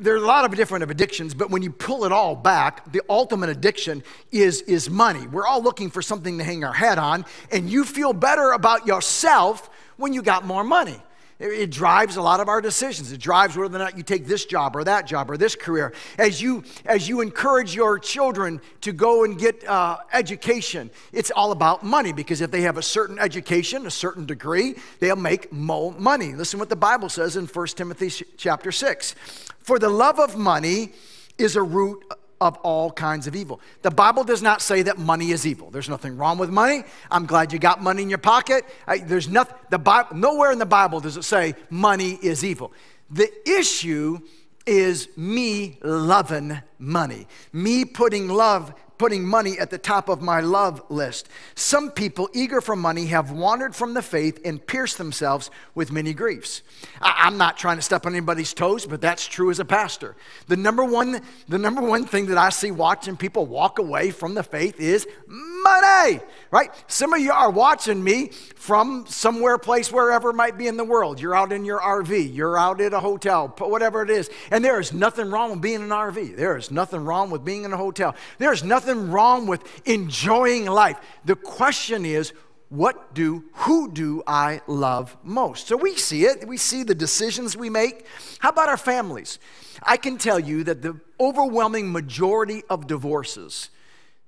there 0.00 0.14
are 0.14 0.18
a 0.18 0.26
lot 0.26 0.44
of 0.44 0.56
different 0.56 0.90
addictions, 0.90 1.34
but 1.34 1.50
when 1.50 1.62
you 1.62 1.70
pull 1.70 2.04
it 2.04 2.12
all 2.12 2.34
back, 2.34 2.90
the 2.92 3.02
ultimate 3.08 3.50
addiction 3.50 4.02
is, 4.32 4.62
is 4.62 4.90
money. 4.90 5.26
We're 5.26 5.46
all 5.46 5.62
looking 5.62 5.90
for 5.90 6.02
something 6.02 6.38
to 6.38 6.44
hang 6.44 6.64
our 6.64 6.72
head 6.72 6.98
on, 6.98 7.24
and 7.50 7.70
you 7.70 7.84
feel 7.84 8.12
better 8.12 8.52
about 8.52 8.86
yourself 8.86 9.70
when 9.96 10.12
you 10.12 10.22
got 10.22 10.44
more 10.44 10.64
money. 10.64 11.00
It 11.42 11.70
drives 11.72 12.14
a 12.14 12.22
lot 12.22 12.38
of 12.38 12.48
our 12.48 12.60
decisions. 12.60 13.10
It 13.10 13.20
drives 13.20 13.56
whether 13.56 13.74
or 13.74 13.78
not 13.80 13.96
you 13.96 14.04
take 14.04 14.26
this 14.26 14.44
job 14.44 14.76
or 14.76 14.84
that 14.84 15.08
job 15.08 15.28
or 15.28 15.36
this 15.36 15.56
career. 15.56 15.92
As 16.16 16.40
you, 16.40 16.62
as 16.84 17.08
you 17.08 17.20
encourage 17.20 17.74
your 17.74 17.98
children 17.98 18.60
to 18.82 18.92
go 18.92 19.24
and 19.24 19.36
get 19.36 19.66
uh, 19.66 19.98
education, 20.12 20.88
it's 21.12 21.32
all 21.32 21.50
about 21.50 21.82
money 21.82 22.12
because 22.12 22.40
if 22.42 22.52
they 22.52 22.60
have 22.60 22.78
a 22.78 22.82
certain 22.82 23.18
education, 23.18 23.86
a 23.86 23.90
certain 23.90 24.24
degree, 24.24 24.76
they'll 25.00 25.16
make 25.16 25.52
more 25.52 25.90
money. 25.92 26.32
Listen 26.32 26.60
what 26.60 26.68
the 26.68 26.76
Bible 26.76 27.08
says 27.08 27.36
in 27.36 27.46
1 27.46 27.66
Timothy 27.68 28.24
chapter 28.36 28.70
6. 28.70 29.16
For 29.62 29.80
the 29.80 29.88
love 29.88 30.20
of 30.20 30.36
money 30.36 30.92
is 31.38 31.56
a 31.56 31.62
root 31.62 32.04
of 32.42 32.58
all 32.58 32.90
kinds 32.90 33.28
of 33.28 33.36
evil. 33.36 33.60
The 33.82 33.90
Bible 33.90 34.24
does 34.24 34.42
not 34.42 34.60
say 34.60 34.82
that 34.82 34.98
money 34.98 35.30
is 35.30 35.46
evil. 35.46 35.70
There's 35.70 35.88
nothing 35.88 36.16
wrong 36.16 36.38
with 36.38 36.50
money. 36.50 36.82
I'm 37.08 37.24
glad 37.24 37.52
you 37.52 37.60
got 37.60 37.80
money 37.80 38.02
in 38.02 38.08
your 38.08 38.18
pocket. 38.18 38.64
I, 38.86 38.98
there's 38.98 39.28
nothing, 39.28 39.56
the 39.70 39.78
Bible, 39.78 40.16
nowhere 40.16 40.50
in 40.50 40.58
the 40.58 40.66
Bible 40.66 40.98
does 40.98 41.16
it 41.16 41.22
say 41.22 41.54
money 41.70 42.18
is 42.20 42.44
evil. 42.44 42.72
The 43.10 43.30
issue 43.48 44.18
is 44.66 45.08
me 45.16 45.78
loving 45.82 46.60
money, 46.78 47.28
me 47.52 47.84
putting 47.84 48.28
love 48.28 48.74
putting 49.02 49.26
money 49.26 49.58
at 49.58 49.68
the 49.68 49.78
top 49.78 50.08
of 50.08 50.22
my 50.22 50.38
love 50.38 50.80
list. 50.88 51.28
Some 51.56 51.90
people, 51.90 52.30
eager 52.32 52.60
for 52.60 52.76
money, 52.76 53.06
have 53.06 53.32
wandered 53.32 53.74
from 53.74 53.94
the 53.94 54.00
faith 54.00 54.38
and 54.44 54.64
pierced 54.64 54.96
themselves 54.96 55.50
with 55.74 55.90
many 55.90 56.14
griefs. 56.14 56.62
I, 57.00 57.26
am 57.26 57.36
not 57.36 57.56
trying 57.56 57.78
to 57.78 57.82
step 57.82 58.06
on 58.06 58.12
anybody's 58.12 58.54
toes, 58.54 58.86
but 58.86 59.00
that's 59.00 59.26
true 59.26 59.50
as 59.50 59.58
a 59.58 59.64
pastor. 59.64 60.14
The 60.46 60.56
number 60.56 60.84
one, 60.84 61.20
the 61.48 61.58
number 61.58 61.82
one 61.82 62.04
thing 62.04 62.26
that 62.26 62.38
I 62.38 62.50
see 62.50 62.70
watching 62.70 63.16
people 63.16 63.44
walk 63.44 63.80
away 63.80 64.12
from 64.12 64.34
the 64.34 64.44
faith 64.44 64.78
is 64.78 65.04
money, 65.26 66.20
right? 66.52 66.70
Some 66.86 67.12
of 67.12 67.20
you 67.20 67.32
are 67.32 67.50
watching 67.50 68.04
me 68.04 68.28
from 68.54 69.06
somewhere, 69.08 69.58
place, 69.58 69.90
wherever 69.90 70.30
it 70.30 70.34
might 70.34 70.56
be 70.56 70.68
in 70.68 70.76
the 70.76 70.84
world. 70.84 71.20
You're 71.20 71.34
out 71.34 71.50
in 71.50 71.64
your 71.64 71.80
RV, 71.80 72.32
you're 72.32 72.56
out 72.56 72.80
at 72.80 72.92
a 72.92 73.00
hotel, 73.00 73.48
whatever 73.58 74.02
it 74.02 74.10
is. 74.10 74.30
And 74.52 74.64
there 74.64 74.78
is 74.78 74.92
nothing 74.92 75.30
wrong 75.30 75.50
with 75.50 75.60
being 75.60 75.76
in 75.76 75.82
an 75.82 75.90
RV. 75.90 76.36
There 76.36 76.56
is 76.56 76.70
nothing 76.70 77.04
wrong 77.04 77.30
with 77.30 77.44
being 77.44 77.64
in 77.64 77.72
a 77.72 77.76
hotel. 77.76 78.14
There 78.38 78.52
is 78.52 78.62
nothing 78.62 78.91
wrong 78.92 79.46
with 79.46 79.62
enjoying 79.86 80.66
life. 80.66 80.98
The 81.24 81.36
question 81.36 82.04
is, 82.04 82.32
what 82.68 83.14
do, 83.14 83.44
who 83.52 83.90
do 83.90 84.22
I 84.26 84.62
love 84.66 85.16
most? 85.22 85.68
So 85.68 85.76
we 85.76 85.94
see 85.94 86.24
it. 86.24 86.48
We 86.48 86.56
see 86.56 86.82
the 86.82 86.94
decisions 86.94 87.56
we 87.56 87.68
make. 87.68 88.06
How 88.38 88.48
about 88.48 88.68
our 88.68 88.78
families? 88.78 89.38
I 89.82 89.98
can 89.98 90.16
tell 90.16 90.38
you 90.38 90.64
that 90.64 90.80
the 90.80 90.98
overwhelming 91.20 91.92
majority 91.92 92.62
of 92.70 92.86
divorces 92.86 93.68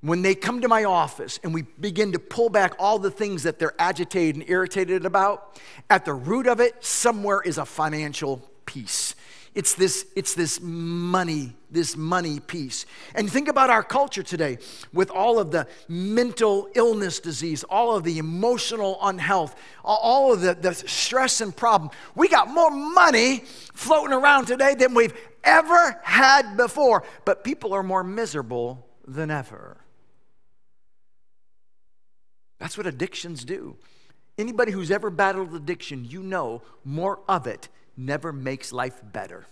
when 0.04 0.21
they 0.21 0.35
come 0.35 0.61
to 0.61 0.68
my 0.68 0.85
office 0.85 1.40
and 1.42 1.54
we 1.54 1.62
begin 1.62 2.12
to 2.12 2.18
pull 2.18 2.50
back 2.50 2.75
all 2.78 2.99
the 2.99 3.11
things 3.11 3.44
that 3.44 3.59
they're 3.59 3.75
agitated 3.78 4.35
and 4.35 4.50
irritated 4.50 5.06
about, 5.06 5.59
at 5.88 6.04
the 6.04 6.12
root 6.12 6.47
of 6.47 6.61
it, 6.61 6.85
somewhere 6.85 7.40
is 7.40 7.56
a 7.56 7.64
financial 7.64 8.47
piece. 8.66 9.14
It's 9.55 9.75
this, 9.75 10.07
it's 10.17 10.35
this 10.35 10.61
money, 10.61 11.55
this 11.71 11.97
money 11.97 12.41
piece. 12.41 12.87
And 13.15 13.31
think 13.31 13.47
about 13.47 13.71
our 13.71 13.85
culture 13.85 14.25
today 14.25 14.59
with 14.93 15.11
all 15.11 15.39
of 15.39 15.53
the 15.53 15.69
mental 15.87 16.69
illness 16.75 17.21
disease, 17.21 17.63
all 17.65 17.95
of 17.95 18.03
the 18.03 18.19
emotional 18.19 18.99
unhealth, 19.01 19.55
all 19.85 20.33
of 20.33 20.41
the, 20.41 20.55
the 20.55 20.75
stress 20.75 21.41
and 21.41 21.55
problem. 21.55 21.91
We 22.17 22.29
got 22.29 22.49
more 22.49 22.71
money 22.71 23.45
floating 23.75 24.13
around 24.13 24.47
today 24.47 24.75
than 24.75 24.93
we've 24.93 25.15
ever 25.45 26.01
had 26.03 26.57
before, 26.57 27.05
but 27.25 27.45
people 27.45 27.73
are 27.75 27.85
more 27.85 28.03
miserable 28.03 28.89
than 29.07 29.31
ever. 29.31 29.77
That's 32.59 32.77
what 32.77 32.89
addictions 32.89 33.45
do. 33.45 33.77
Anybody 34.37 34.73
who's 34.73 34.91
ever 34.91 35.11
battled 35.11 35.55
addiction, 35.55 36.05
you 36.05 36.25
know 36.25 36.63
more 36.83 37.21
of 37.29 37.47
it 37.47 37.69
never 37.97 38.33
makes 38.33 38.73
life 38.73 39.01
better. 39.03 39.47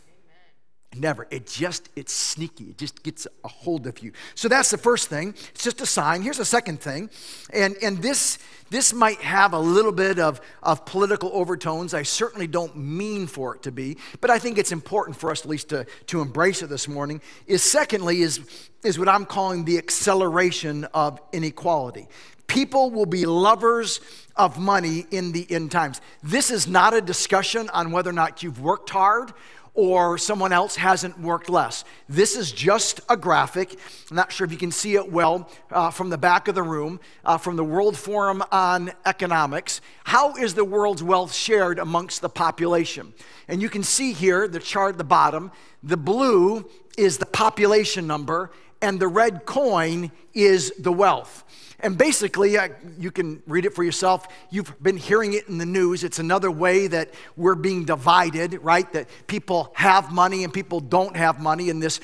Never. 0.95 1.27
It 1.31 1.47
just, 1.47 1.89
it's 1.97 2.13
sneaky. 2.13 2.65
It 2.65 2.77
just 2.77 3.03
gets 3.03 3.27
a 3.45 3.49
hold 3.49 3.87
of 3.87 4.01
you. 4.01 4.13
So 4.35 4.49
that's 4.49 4.71
the 4.71 4.77
first 4.77 5.09
thing. 5.09 5.31
It's 5.55 5.65
just 5.65 5.81
a 5.81 5.87
sign. 5.87 6.21
Here's 6.21 6.39
a 6.39 6.45
second 6.45 6.81
thing. 6.81 7.09
And, 7.51 7.77
and 7.83 8.03
this, 8.03 8.39
this 8.69 8.93
might 8.93 9.19
have 9.23 9.55
a 9.55 9.59
little 9.59 9.93
bit 9.93 10.19
of, 10.19 10.41
of 10.63 10.85
political 10.85 11.31
overtones. 11.33 11.95
I 11.95 12.03
certainly 12.03 12.47
don't 12.47 12.77
mean 12.77 13.27
for 13.27 13.55
it 13.55 13.63
to 13.63 13.73
be, 13.73 13.97
but 14.21 14.29
I 14.29 14.39
think 14.39 14.59
it's 14.59 14.73
important 14.73 15.17
for 15.17 15.31
us 15.31 15.41
at 15.41 15.49
least 15.49 15.71
to, 15.71 15.87
to 16.09 16.21
embrace 16.21 16.61
it 16.63 16.69
this 16.69 16.87
morning. 16.87 17.23
Is 17.47 17.63
secondly, 17.63 18.21
is, 18.21 18.41
is 18.85 18.99
what 18.99 19.09
I'm 19.09 19.25
calling 19.25 19.65
the 19.65 19.79
acceleration 19.79 20.85
of 20.93 21.21
inequality. 21.33 22.07
People 22.49 22.91
will 22.91 23.07
be 23.07 23.25
lovers 23.25 24.01
of 24.37 24.59
money 24.59 25.07
in 25.11 25.33
the 25.33 25.51
end 25.51 25.71
times. 25.71 26.01
This 26.23 26.51
is 26.51 26.67
not 26.67 26.95
a 26.95 27.01
discussion 27.01 27.69
on 27.71 27.93
whether 27.93 28.11
or 28.11 28.15
not 28.15 28.43
you've 28.43 28.61
worked 28.61 28.91
hard 28.91 29.33
or 29.75 30.19
someone 30.19 30.53
else 30.53 30.77
hasn't 30.77 31.19
worked 31.19 31.49
less. 31.49 31.85
This 32.09 32.37
is 32.37 32.53
just 32.53 33.01
a 33.09 33.17
graphic. 33.17 33.79
I'm 34.11 34.17
not 34.17 34.31
sure 34.31 34.45
if 34.45 34.53
you 34.53 34.59
can 34.59 34.71
see 34.71 34.97
it 34.97 35.11
well 35.11 35.49
uh, 35.71 35.91
from 35.91 36.11
the 36.11 36.19
back 36.19 36.49
of 36.49 36.55
the 36.55 36.63
room, 36.63 37.01
uh, 37.25 37.39
from 37.39 37.57
the 37.57 37.65
World 37.65 37.97
Forum 37.97 38.43
on 38.53 38.93
Economics. 39.07 39.81
How 40.05 40.35
is 40.37 40.55
the 40.55 40.65
world's 40.65 41.03
wealth 41.03 41.33
shared 41.33 41.79
amongst 41.79 42.21
the 42.21 42.29
population? 42.29 43.15
And 43.49 43.63
you 43.63 43.71
can 43.71 43.83
see 43.83 44.13
here 44.13 44.47
the 44.47 44.61
chart 44.61 44.93
at 44.93 44.99
the 44.99 45.05
bottom. 45.05 45.51
The 45.83 45.97
blue 45.97 46.69
is 46.99 47.17
the 47.17 47.27
population 47.27 48.07
number, 48.07 48.51
and 48.83 49.01
the 49.01 49.09
red 49.09 49.47
coin 49.47 50.13
is 50.35 50.73
the 50.79 50.93
wealth. 50.93 51.45
And 51.83 51.99
basically, 51.99 52.57
uh, 52.57 52.69
you 52.97 53.11
can 53.11 53.43
read 53.47 53.65
it 53.65 53.75
for 53.75 53.83
yourself. 53.83 54.29
You've 54.51 54.81
been 54.81 54.97
hearing 54.97 55.33
it 55.33 55.49
in 55.49 55.59
the 55.59 55.67
news. 55.67 56.05
It's 56.05 56.21
another 56.21 56.51
way 56.51 56.87
that 56.87 57.13
we're 57.37 57.57
being 57.57 57.85
divided, 57.85 58.55
right? 58.63 58.91
That 58.93 59.09
people 59.27 59.73
have 59.75 60.13
money 60.13 60.45
and 60.45 60.53
people 60.53 60.79
don't 60.79 61.17
have 61.17 61.41
money, 61.41 61.71
and 61.71 61.83
this 61.83 62.01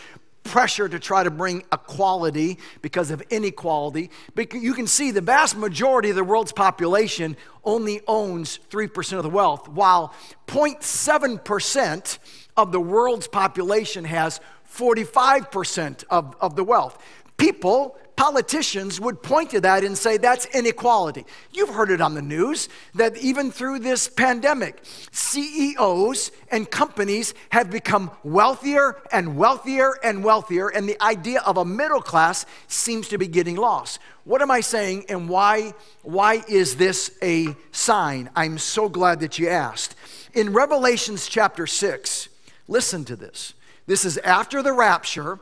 pressure 0.49 0.89
to 0.89 0.99
try 0.99 1.23
to 1.23 1.31
bring 1.31 1.63
equality 1.73 2.59
because 2.83 3.11
of 3.11 3.23
inequality. 3.31 4.11
But 4.35 4.53
you 4.55 4.75
can 4.75 4.87
see 4.87 5.11
the 5.11 5.21
vast 5.21 5.57
majority 5.57 6.11
of 6.11 6.17
the 6.17 6.25
world's 6.25 6.53
population 6.53 7.37
only 7.65 8.01
owns 8.09 8.59
3% 8.71 9.19
of 9.19 9.23
the 9.23 9.31
wealth, 9.31 9.69
while 9.69 10.15
0.7% 10.47 12.19
of 12.57 12.73
the 12.73 12.81
world's 12.81 13.29
population 13.29 14.05
has 14.05 14.41
45% 14.75 16.05
of, 16.11 16.35
of 16.41 16.57
the 16.57 16.65
wealth. 16.65 17.01
People 17.37 17.97
politicians 18.19 19.01
would 19.01 19.23
point 19.23 19.49
to 19.51 19.61
that 19.61 19.85
and 19.85 19.97
say 19.97 20.17
that's 20.17 20.45
inequality. 20.47 21.25
You've 21.53 21.69
heard 21.69 21.89
it 21.89 22.01
on 22.01 22.17
the 22.17 22.21
news 22.21 22.69
that 22.97 23.17
even 23.19 23.53
through 23.53 23.79
this 23.79 24.09
pandemic, 24.09 24.83
CEOs 25.13 26.33
and 26.51 26.69
companies 26.69 27.33
have 27.51 27.71
become 27.71 28.11
wealthier 28.25 29.01
and 29.13 29.37
wealthier 29.37 29.95
and 30.03 30.25
wealthier, 30.25 30.69
and 30.69 30.89
the 30.89 31.01
idea 31.01 31.41
of 31.47 31.59
a 31.59 31.65
middle 31.65 32.03
class 32.03 32.45
seems 32.67 33.07
to 33.09 33.19
be 33.19 33.29
getting 33.29 33.55
lost. 33.55 34.01
What 34.25 34.43
am 34.43 34.51
I 34.51 34.63
saying, 34.63 35.05
and 35.09 35.29
why, 35.29 35.73
why 36.03 36.43
is 36.49 36.75
this 36.75 37.17
a 37.23 37.55
sign? 37.71 38.31
I'm 38.35 38.59
so 38.59 38.89
glad 38.89 39.21
that 39.21 39.39
you 39.39 39.49
asked. 39.49 39.95
In 40.35 40.53
Revelations 40.53 41.29
chapter 41.29 41.69
6, 41.69 42.29
listen 42.67 43.05
to 43.05 43.15
this. 43.15 43.55
This 43.87 44.05
is 44.05 44.19
after 44.19 44.61
the 44.61 44.73
rapture. 44.73 45.39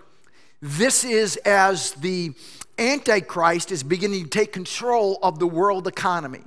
This 0.61 1.04
is 1.04 1.37
as 1.38 1.92
the 1.92 2.33
Antichrist 2.78 3.73
is 3.73 3.83
beginning 3.83 4.25
to 4.25 4.30
take 4.30 4.52
control 4.52 5.18
of 5.23 5.38
the 5.38 5.47
world 5.47 5.87
economy. 5.87 6.42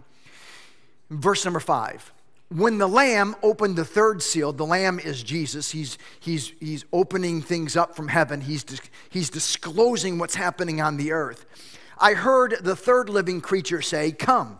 Verse 1.09 1.43
number 1.43 1.59
five. 1.59 2.12
When 2.50 2.79
the 2.79 2.88
Lamb 2.88 3.36
opened 3.43 3.75
the 3.75 3.86
third 3.86 4.24
seal, 4.24 4.51
the 4.51 4.65
Lamb 4.65 5.00
is 5.00 5.21
Jesus. 5.21 5.69
He's, 5.69 6.00
he's, 6.19 6.51
he's 6.59 6.83
opening 6.91 7.41
things 7.43 7.77
up 7.77 7.95
from 7.95 8.07
heaven, 8.07 8.41
he's, 8.41 8.65
he's 9.09 9.29
disclosing 9.29 10.17
what's 10.17 10.36
happening 10.36 10.81
on 10.81 10.98
the 10.98 11.12
earth. 11.12 11.45
I 12.00 12.13
heard 12.13 12.57
the 12.62 12.75
third 12.75 13.09
living 13.09 13.41
creature 13.41 13.81
say, 13.81 14.12
Come. 14.12 14.57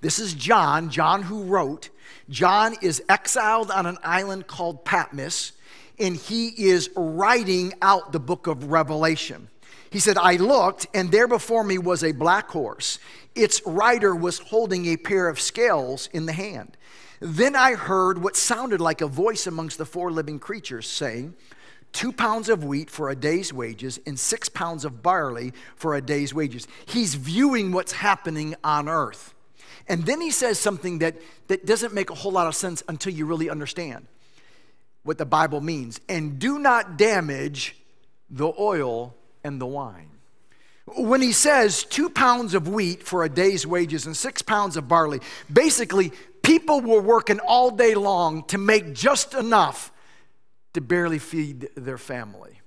This 0.00 0.18
is 0.18 0.34
John, 0.34 0.90
John 0.90 1.22
who 1.22 1.44
wrote. 1.44 1.90
John 2.28 2.76
is 2.82 3.02
exiled 3.08 3.70
on 3.70 3.86
an 3.86 3.98
island 4.02 4.46
called 4.46 4.84
Patmos, 4.84 5.52
and 5.98 6.16
he 6.16 6.48
is 6.48 6.90
writing 6.96 7.72
out 7.82 8.12
the 8.12 8.20
book 8.20 8.46
of 8.46 8.70
Revelation. 8.70 9.48
He 9.90 9.98
said, 9.98 10.18
I 10.18 10.36
looked, 10.36 10.86
and 10.94 11.10
there 11.10 11.28
before 11.28 11.64
me 11.64 11.78
was 11.78 12.02
a 12.02 12.12
black 12.12 12.48
horse. 12.48 12.98
Its 13.34 13.60
rider 13.66 14.14
was 14.14 14.38
holding 14.38 14.86
a 14.86 14.96
pair 14.96 15.28
of 15.28 15.40
scales 15.40 16.08
in 16.12 16.26
the 16.26 16.32
hand. 16.32 16.76
Then 17.20 17.56
I 17.56 17.74
heard 17.74 18.22
what 18.22 18.36
sounded 18.36 18.80
like 18.80 19.00
a 19.00 19.06
voice 19.06 19.46
amongst 19.46 19.78
the 19.78 19.86
four 19.86 20.10
living 20.10 20.38
creatures 20.38 20.88
saying, 20.88 21.34
Two 21.92 22.12
pounds 22.12 22.50
of 22.50 22.62
wheat 22.62 22.90
for 22.90 23.08
a 23.08 23.16
day's 23.16 23.52
wages, 23.52 23.98
and 24.06 24.20
six 24.20 24.50
pounds 24.50 24.84
of 24.84 25.02
barley 25.02 25.54
for 25.76 25.94
a 25.94 26.02
day's 26.02 26.34
wages. 26.34 26.68
He's 26.84 27.14
viewing 27.14 27.72
what's 27.72 27.92
happening 27.92 28.54
on 28.62 28.88
earth. 28.88 29.34
And 29.88 30.04
then 30.04 30.20
he 30.20 30.30
says 30.30 30.58
something 30.58 30.98
that, 30.98 31.16
that 31.48 31.64
doesn't 31.64 31.94
make 31.94 32.10
a 32.10 32.14
whole 32.14 32.32
lot 32.32 32.48
of 32.48 32.54
sense 32.54 32.82
until 32.88 33.12
you 33.12 33.24
really 33.24 33.48
understand 33.48 34.06
what 35.04 35.16
the 35.16 35.24
Bible 35.24 35.60
means. 35.60 36.00
And 36.08 36.38
do 36.38 36.58
not 36.58 36.98
damage 36.98 37.76
the 38.28 38.52
oil 38.58 39.14
and 39.46 39.60
the 39.60 39.66
wine. 39.66 40.10
When 40.96 41.22
he 41.22 41.32
says 41.32 41.84
two 41.84 42.10
pounds 42.10 42.54
of 42.54 42.68
wheat 42.68 43.02
for 43.02 43.24
a 43.24 43.28
day's 43.28 43.66
wages 43.66 44.06
and 44.06 44.16
six 44.16 44.42
pounds 44.42 44.76
of 44.76 44.88
barley, 44.88 45.20
basically, 45.52 46.12
people 46.42 46.80
were 46.80 47.00
working 47.00 47.40
all 47.40 47.70
day 47.70 47.94
long 47.94 48.44
to 48.44 48.58
make 48.58 48.92
just 48.92 49.34
enough 49.34 49.92
to 50.74 50.80
barely 50.80 51.18
feed 51.18 51.70
their 51.76 51.98
family. 51.98 52.60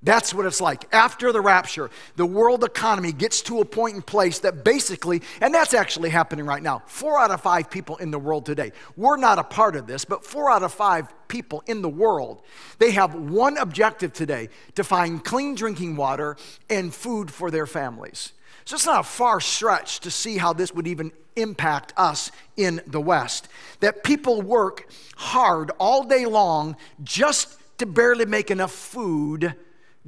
That's 0.00 0.32
what 0.32 0.46
it's 0.46 0.60
like. 0.60 0.86
After 0.94 1.32
the 1.32 1.40
rapture, 1.40 1.90
the 2.14 2.24
world 2.24 2.62
economy 2.62 3.10
gets 3.10 3.42
to 3.42 3.60
a 3.60 3.64
point 3.64 3.96
in 3.96 4.02
place 4.02 4.38
that 4.40 4.62
basically, 4.62 5.22
and 5.40 5.52
that's 5.52 5.74
actually 5.74 6.10
happening 6.10 6.46
right 6.46 6.62
now. 6.62 6.82
Four 6.86 7.18
out 7.18 7.32
of 7.32 7.40
five 7.40 7.68
people 7.68 7.96
in 7.96 8.12
the 8.12 8.18
world 8.18 8.46
today, 8.46 8.70
we're 8.96 9.16
not 9.16 9.40
a 9.40 9.44
part 9.44 9.74
of 9.74 9.88
this, 9.88 10.04
but 10.04 10.24
four 10.24 10.50
out 10.50 10.62
of 10.62 10.72
five 10.72 11.12
people 11.26 11.64
in 11.66 11.82
the 11.82 11.88
world, 11.88 12.42
they 12.78 12.92
have 12.92 13.14
one 13.14 13.58
objective 13.58 14.12
today 14.12 14.50
to 14.76 14.84
find 14.84 15.24
clean 15.24 15.56
drinking 15.56 15.96
water 15.96 16.36
and 16.70 16.94
food 16.94 17.28
for 17.28 17.50
their 17.50 17.66
families. 17.66 18.32
So 18.66 18.76
it's 18.76 18.86
not 18.86 19.00
a 19.00 19.04
far 19.04 19.40
stretch 19.40 19.98
to 20.00 20.12
see 20.12 20.38
how 20.38 20.52
this 20.52 20.72
would 20.72 20.86
even 20.86 21.10
impact 21.34 21.92
us 21.96 22.30
in 22.56 22.80
the 22.86 23.00
West. 23.00 23.48
That 23.80 24.04
people 24.04 24.42
work 24.42 24.88
hard 25.16 25.72
all 25.78 26.04
day 26.04 26.24
long 26.26 26.76
just 27.02 27.58
to 27.78 27.86
barely 27.86 28.26
make 28.26 28.50
enough 28.50 28.72
food 28.72 29.56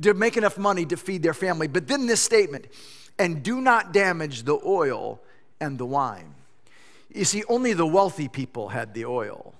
to 0.02 0.14
make 0.14 0.36
enough 0.36 0.58
money 0.58 0.84
to 0.86 0.96
feed 0.96 1.22
their 1.22 1.34
family. 1.34 1.68
But 1.68 1.86
then 1.88 2.06
this 2.06 2.20
statement, 2.20 2.66
and 3.18 3.42
do 3.42 3.60
not 3.60 3.92
damage 3.92 4.44
the 4.44 4.58
oil 4.64 5.20
and 5.60 5.78
the 5.78 5.86
wine. 5.86 6.34
You 7.12 7.24
see, 7.24 7.42
only 7.48 7.72
the 7.72 7.86
wealthy 7.86 8.28
people 8.28 8.68
had 8.68 8.94
the 8.94 9.04
oil, 9.04 9.54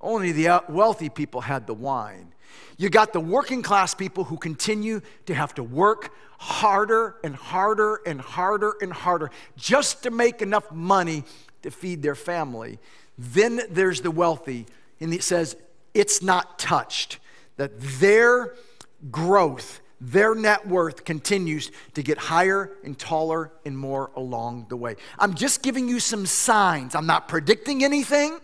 only 0.00 0.32
the 0.32 0.48
uh, 0.48 0.60
wealthy 0.68 1.08
people 1.08 1.40
had 1.40 1.66
the 1.66 1.74
wine. 1.74 2.32
You 2.76 2.90
got 2.90 3.12
the 3.12 3.20
working 3.20 3.62
class 3.62 3.94
people 3.94 4.24
who 4.24 4.36
continue 4.36 5.00
to 5.26 5.34
have 5.34 5.54
to 5.54 5.62
work 5.62 6.12
harder 6.38 7.16
and 7.22 7.36
harder 7.36 8.00
and 8.06 8.20
harder 8.20 8.74
and 8.80 8.92
harder 8.92 9.30
just 9.56 10.02
to 10.02 10.10
make 10.10 10.42
enough 10.42 10.70
money 10.72 11.24
to 11.62 11.70
feed 11.70 12.02
their 12.02 12.14
family. 12.14 12.78
Then 13.16 13.60
there's 13.70 14.00
the 14.00 14.10
wealthy, 14.10 14.66
and 14.98 15.12
it 15.14 15.22
says 15.22 15.56
it's 15.94 16.22
not 16.22 16.58
touched, 16.58 17.18
that 17.56 17.72
their 17.78 18.54
growth, 19.10 19.80
their 20.00 20.34
net 20.34 20.66
worth 20.66 21.04
continues 21.04 21.70
to 21.94 22.02
get 22.02 22.16
higher 22.16 22.72
and 22.82 22.98
taller 22.98 23.52
and 23.64 23.76
more 23.76 24.10
along 24.16 24.66
the 24.68 24.76
way. 24.76 24.96
I'm 25.18 25.34
just 25.34 25.62
giving 25.62 25.88
you 25.88 26.00
some 26.00 26.24
signs. 26.26 26.94
I'm 26.94 27.06
not 27.06 27.28
predicting 27.28 27.84
anything. 27.84 28.38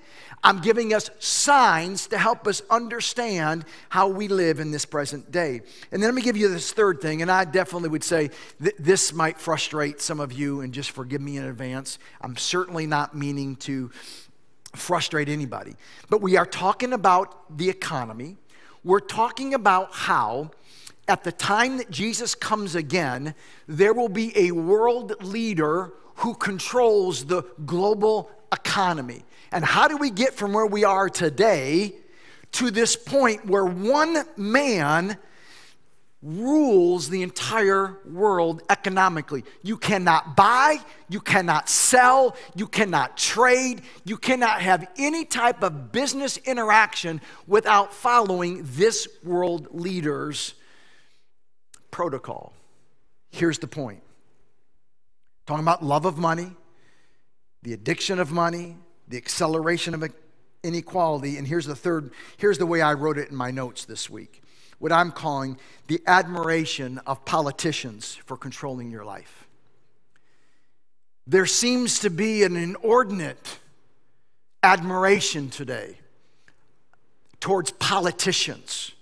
I'm 0.44 0.60
giving 0.60 0.92
us 0.92 1.10
signs 1.18 2.08
to 2.08 2.18
help 2.18 2.46
us 2.46 2.62
understand 2.68 3.64
how 3.88 4.08
we 4.08 4.28
live 4.28 4.60
in 4.60 4.70
this 4.70 4.84
present 4.84 5.32
day. 5.32 5.62
And 5.90 6.02
then 6.02 6.08
let 6.08 6.14
me 6.14 6.22
give 6.22 6.36
you 6.36 6.48
this 6.48 6.72
third 6.72 7.00
thing, 7.00 7.22
and 7.22 7.30
I 7.30 7.44
definitely 7.44 7.88
would 7.88 8.04
say 8.04 8.30
th- 8.62 8.76
this 8.78 9.12
might 9.12 9.40
frustrate 9.40 10.00
some 10.00 10.20
of 10.20 10.32
you, 10.32 10.60
and 10.60 10.74
just 10.74 10.90
forgive 10.90 11.20
me 11.20 11.38
in 11.38 11.44
advance. 11.44 11.98
I'm 12.20 12.36
certainly 12.36 12.86
not 12.86 13.16
meaning 13.16 13.56
to 13.56 13.90
frustrate 14.74 15.28
anybody. 15.28 15.74
But 16.10 16.20
we 16.20 16.36
are 16.36 16.46
talking 16.46 16.92
about 16.92 17.56
the 17.56 17.70
economy 17.70 18.36
we're 18.86 19.00
talking 19.00 19.52
about 19.52 19.92
how 19.92 20.48
at 21.08 21.24
the 21.24 21.32
time 21.32 21.78
that 21.78 21.90
Jesus 21.90 22.36
comes 22.36 22.76
again, 22.76 23.34
there 23.66 23.92
will 23.92 24.08
be 24.08 24.32
a 24.38 24.52
world 24.52 25.12
leader 25.24 25.92
who 26.18 26.34
controls 26.34 27.24
the 27.24 27.42
global 27.64 28.30
economy. 28.52 29.24
And 29.50 29.64
how 29.64 29.88
do 29.88 29.96
we 29.96 30.10
get 30.10 30.34
from 30.34 30.52
where 30.52 30.66
we 30.66 30.84
are 30.84 31.10
today 31.10 31.96
to 32.52 32.70
this 32.70 32.94
point 32.94 33.44
where 33.44 33.66
one 33.66 34.24
man 34.36 35.18
rules 36.22 37.08
the 37.08 37.22
entire 37.22 37.98
world 38.04 38.62
economically. 38.70 39.44
You 39.62 39.76
cannot 39.76 40.34
buy, 40.34 40.78
you 41.08 41.20
cannot 41.20 41.68
sell, 41.68 42.36
you 42.54 42.66
cannot 42.66 43.16
trade, 43.16 43.82
you 44.04 44.16
cannot 44.16 44.60
have 44.62 44.88
any 44.96 45.24
type 45.24 45.62
of 45.62 45.92
business 45.92 46.36
interaction 46.38 47.20
without 47.46 47.92
following 47.92 48.62
this 48.64 49.06
world 49.22 49.68
leader's 49.70 50.54
protocol. 51.90 52.52
Here's 53.30 53.58
the 53.58 53.68
point 53.68 54.02
talking 55.46 55.62
about 55.62 55.84
love 55.84 56.06
of 56.06 56.18
money, 56.18 56.50
the 57.62 57.72
addiction 57.72 58.18
of 58.18 58.32
money, 58.32 58.76
the 59.06 59.16
acceleration 59.16 59.94
of 59.94 60.02
inequality, 60.64 61.36
and 61.36 61.46
here's 61.46 61.66
the 61.66 61.76
third, 61.76 62.10
here's 62.38 62.58
the 62.58 62.66
way 62.66 62.80
I 62.80 62.94
wrote 62.94 63.18
it 63.18 63.28
in 63.30 63.36
my 63.36 63.50
notes 63.52 63.84
this 63.84 64.10
week 64.10 64.42
what 64.78 64.92
I'm 64.92 65.12
calling 65.12 65.58
the 65.86 66.00
admiration 66.06 66.98
of 67.06 67.24
politicians 67.24 68.14
for 68.26 68.36
controlling 68.36 68.90
your 68.90 69.04
life. 69.04 69.46
There 71.26 71.46
seems 71.46 72.00
to 72.00 72.10
be 72.10 72.44
an 72.44 72.56
inordinate 72.56 73.58
admiration 74.62 75.50
today 75.50 75.98
towards 77.40 77.70
politicians. 77.72 78.92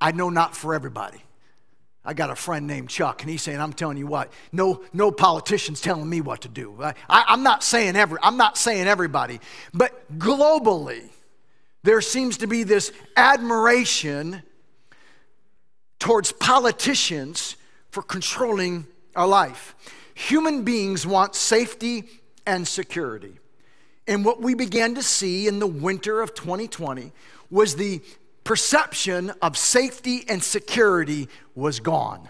I 0.00 0.12
know 0.12 0.30
not 0.30 0.56
for 0.56 0.74
everybody. 0.74 1.22
I 2.04 2.14
got 2.14 2.30
a 2.30 2.34
friend 2.34 2.66
named 2.66 2.88
Chuck, 2.88 3.22
and 3.22 3.30
he's 3.30 3.42
saying, 3.42 3.60
"I'm 3.60 3.74
telling 3.74 3.98
you 3.98 4.06
what, 4.06 4.32
no, 4.52 4.82
no 4.92 5.10
politicians 5.10 5.80
telling 5.82 6.08
me 6.08 6.22
what 6.22 6.40
to 6.42 6.48
do." 6.48 6.74
I, 6.80 6.94
am 7.28 7.42
not 7.42 7.62
saying 7.62 7.94
every, 7.94 8.18
I'm 8.22 8.38
not 8.38 8.56
saying 8.56 8.86
everybody, 8.86 9.40
but 9.74 10.18
globally, 10.18 11.10
there 11.82 12.00
seems 12.00 12.38
to 12.38 12.46
be 12.46 12.62
this 12.62 12.90
admiration 13.16 14.42
towards 16.00 16.32
politicians 16.32 17.54
for 17.90 18.02
controlling 18.02 18.86
our 19.14 19.28
life. 19.28 19.76
Human 20.14 20.64
beings 20.64 21.06
want 21.06 21.36
safety 21.36 22.08
and 22.44 22.66
security. 22.66 23.38
And 24.08 24.24
what 24.24 24.42
we 24.42 24.54
began 24.54 24.96
to 24.96 25.02
see 25.02 25.46
in 25.46 25.60
the 25.60 25.66
winter 25.68 26.20
of 26.20 26.34
2020 26.34 27.12
was 27.50 27.76
the 27.76 28.00
perception 28.42 29.30
of 29.40 29.56
safety 29.56 30.24
and 30.28 30.42
security 30.42 31.28
was 31.54 31.78
gone. 31.78 32.28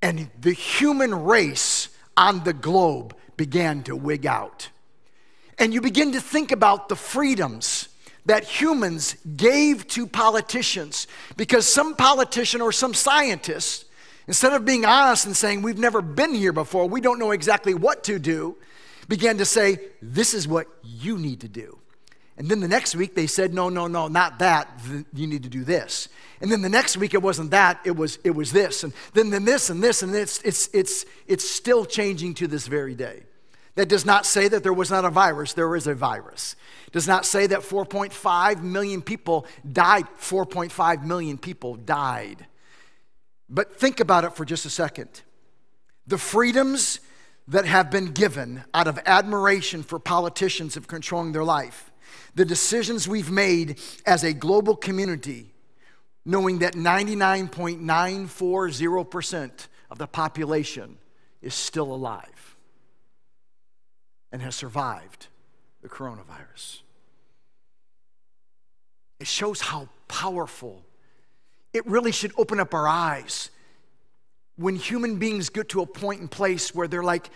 And 0.00 0.30
the 0.40 0.52
human 0.52 1.24
race 1.24 1.88
on 2.16 2.44
the 2.44 2.52
globe 2.52 3.14
began 3.36 3.82
to 3.82 3.96
wig 3.96 4.26
out. 4.26 4.70
And 5.58 5.74
you 5.74 5.80
begin 5.80 6.12
to 6.12 6.20
think 6.20 6.52
about 6.52 6.88
the 6.88 6.96
freedoms 6.96 7.83
that 8.26 8.44
humans 8.44 9.16
gave 9.36 9.86
to 9.88 10.06
politicians 10.06 11.06
because 11.36 11.66
some 11.66 11.94
politician 11.94 12.60
or 12.60 12.72
some 12.72 12.94
scientist, 12.94 13.84
instead 14.26 14.52
of 14.52 14.64
being 14.64 14.84
honest 14.84 15.26
and 15.26 15.36
saying, 15.36 15.62
We've 15.62 15.78
never 15.78 16.00
been 16.00 16.34
here 16.34 16.52
before, 16.52 16.88
we 16.88 17.00
don't 17.00 17.18
know 17.18 17.32
exactly 17.32 17.74
what 17.74 18.04
to 18.04 18.18
do, 18.18 18.56
began 19.08 19.38
to 19.38 19.44
say, 19.44 19.78
This 20.00 20.34
is 20.34 20.48
what 20.48 20.66
you 20.82 21.18
need 21.18 21.40
to 21.40 21.48
do. 21.48 21.78
And 22.36 22.48
then 22.48 22.58
the 22.58 22.68
next 22.68 22.96
week 22.96 23.14
they 23.14 23.26
said, 23.26 23.52
No, 23.52 23.68
no, 23.68 23.86
no, 23.86 24.08
not 24.08 24.38
that. 24.38 24.68
You 25.12 25.26
need 25.26 25.42
to 25.42 25.48
do 25.48 25.64
this. 25.64 26.08
And 26.40 26.50
then 26.50 26.62
the 26.62 26.68
next 26.68 26.96
week 26.96 27.14
it 27.14 27.22
wasn't 27.22 27.50
that, 27.52 27.80
it 27.84 27.96
was, 27.96 28.18
it 28.24 28.32
was 28.32 28.52
this. 28.52 28.84
And 28.84 28.92
then, 29.12 29.30
then 29.30 29.44
this 29.44 29.70
and 29.70 29.82
this, 29.82 30.02
and 30.02 30.14
it's, 30.14 30.40
it's, 30.42 30.68
it's, 30.72 31.04
it's 31.26 31.48
still 31.48 31.84
changing 31.84 32.34
to 32.34 32.46
this 32.46 32.66
very 32.66 32.94
day. 32.94 33.22
That 33.76 33.88
does 33.88 34.04
not 34.06 34.24
say 34.24 34.46
that 34.48 34.62
there 34.62 34.72
was 34.72 34.88
not 34.90 35.04
a 35.04 35.10
virus, 35.10 35.52
there 35.52 35.74
is 35.74 35.88
a 35.88 35.94
virus. 35.94 36.54
Does 36.92 37.08
not 37.08 37.26
say 37.26 37.48
that 37.48 37.58
4.5 37.60 38.62
million 38.62 39.02
people 39.02 39.46
died. 39.70 40.06
4.5 40.20 41.04
million 41.04 41.36
people 41.38 41.74
died. 41.74 42.46
But 43.48 43.76
think 43.76 43.98
about 43.98 44.22
it 44.24 44.36
for 44.36 44.44
just 44.44 44.64
a 44.64 44.70
second. 44.70 45.22
The 46.06 46.18
freedoms 46.18 47.00
that 47.48 47.66
have 47.66 47.90
been 47.90 48.12
given 48.12 48.62
out 48.72 48.86
of 48.86 49.00
admiration 49.06 49.82
for 49.82 49.98
politicians 49.98 50.76
of 50.76 50.86
controlling 50.86 51.32
their 51.32 51.42
life, 51.42 51.90
the 52.36 52.44
decisions 52.44 53.08
we've 53.08 53.30
made 53.30 53.80
as 54.06 54.22
a 54.22 54.32
global 54.32 54.76
community, 54.76 55.52
knowing 56.24 56.60
that 56.60 56.74
99.940% 56.74 59.66
of 59.90 59.98
the 59.98 60.06
population 60.06 60.96
is 61.42 61.54
still 61.54 61.92
alive 61.92 62.33
and 64.34 64.42
has 64.42 64.56
survived 64.56 65.28
the 65.80 65.88
coronavirus. 65.88 66.80
It 69.20 69.28
shows 69.28 69.60
how 69.60 69.88
powerful. 70.08 70.82
It 71.72 71.86
really 71.86 72.10
should 72.10 72.32
open 72.36 72.58
up 72.58 72.74
our 72.74 72.88
eyes 72.88 73.50
when 74.56 74.74
human 74.74 75.20
beings 75.20 75.50
get 75.50 75.68
to 75.68 75.82
a 75.82 75.86
point 75.86 76.20
and 76.20 76.28
place 76.28 76.74
where 76.74 76.88
they're 76.88 77.04
like, 77.04 77.30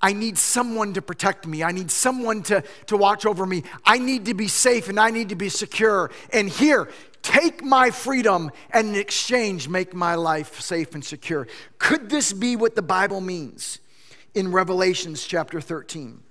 I 0.00 0.14
need 0.14 0.38
someone 0.38 0.94
to 0.94 1.02
protect 1.02 1.46
me. 1.46 1.62
I 1.62 1.70
need 1.70 1.90
someone 1.90 2.42
to, 2.44 2.64
to 2.86 2.96
watch 2.96 3.26
over 3.26 3.44
me. 3.44 3.62
I 3.84 3.98
need 3.98 4.24
to 4.24 4.32
be 4.32 4.48
safe 4.48 4.88
and 4.88 4.98
I 4.98 5.10
need 5.10 5.28
to 5.28 5.36
be 5.36 5.50
secure. 5.50 6.10
And 6.32 6.48
here, 6.48 6.88
take 7.20 7.62
my 7.62 7.90
freedom 7.90 8.50
and 8.70 8.88
in 8.88 8.94
exchange, 8.94 9.68
make 9.68 9.92
my 9.92 10.14
life 10.14 10.62
safe 10.62 10.94
and 10.94 11.04
secure. 11.04 11.46
Could 11.76 12.08
this 12.08 12.32
be 12.32 12.56
what 12.56 12.74
the 12.74 12.80
Bible 12.80 13.20
means? 13.20 13.80
In 14.34 14.52
Revelations 14.52 15.24
chapter 15.24 15.60
13. 15.60 16.22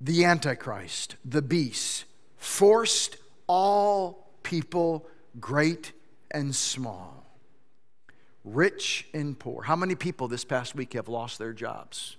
The 0.00 0.24
Antichrist, 0.24 1.16
the 1.24 1.42
beast, 1.42 2.04
forced 2.36 3.16
all 3.46 4.30
people, 4.42 5.06
great 5.40 5.92
and 6.30 6.54
small, 6.54 7.24
rich 8.44 9.06
and 9.14 9.38
poor. 9.38 9.62
How 9.62 9.76
many 9.76 9.94
people 9.94 10.28
this 10.28 10.44
past 10.44 10.74
week 10.74 10.94
have 10.94 11.08
lost 11.08 11.38
their 11.38 11.52
jobs? 11.52 12.16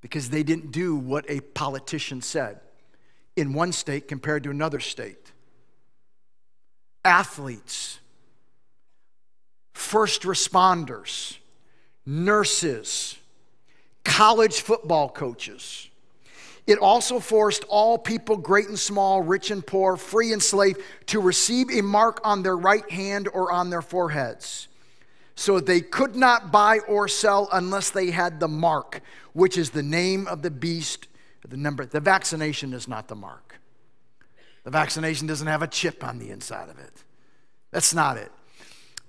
Because 0.00 0.30
they 0.30 0.42
didn't 0.42 0.70
do 0.70 0.96
what 0.96 1.24
a 1.28 1.40
politician 1.40 2.22
said 2.22 2.60
in 3.36 3.52
one 3.52 3.72
state 3.72 4.08
compared 4.08 4.44
to 4.44 4.50
another 4.50 4.80
state. 4.80 5.32
Athletes, 7.04 7.98
first 9.74 10.22
responders, 10.22 11.38
nurses, 12.08 13.18
college 14.02 14.62
football 14.62 15.10
coaches. 15.10 15.90
It 16.66 16.78
also 16.78 17.20
forced 17.20 17.64
all 17.68 17.98
people, 17.98 18.38
great 18.38 18.68
and 18.68 18.78
small, 18.78 19.22
rich 19.22 19.50
and 19.50 19.66
poor, 19.66 19.96
free 19.96 20.32
and 20.32 20.42
slave, 20.42 20.76
to 21.06 21.20
receive 21.20 21.70
a 21.70 21.82
mark 21.82 22.20
on 22.24 22.42
their 22.42 22.56
right 22.56 22.90
hand 22.90 23.28
or 23.32 23.52
on 23.52 23.68
their 23.68 23.82
foreheads. 23.82 24.68
So 25.34 25.60
they 25.60 25.82
could 25.82 26.16
not 26.16 26.50
buy 26.50 26.78
or 26.88 27.08
sell 27.08 27.48
unless 27.52 27.90
they 27.90 28.10
had 28.10 28.40
the 28.40 28.48
mark, 28.48 29.02
which 29.34 29.58
is 29.58 29.70
the 29.70 29.82
name 29.82 30.26
of 30.26 30.40
the 30.40 30.50
beast, 30.50 31.08
the 31.46 31.58
number. 31.58 31.84
The 31.84 32.00
vaccination 32.00 32.72
is 32.72 32.88
not 32.88 33.08
the 33.08 33.16
mark. 33.16 33.60
The 34.64 34.70
vaccination 34.70 35.26
doesn't 35.26 35.46
have 35.46 35.62
a 35.62 35.68
chip 35.68 36.02
on 36.02 36.18
the 36.18 36.30
inside 36.30 36.70
of 36.70 36.78
it. 36.78 37.04
That's 37.70 37.94
not 37.94 38.16
it. 38.16 38.32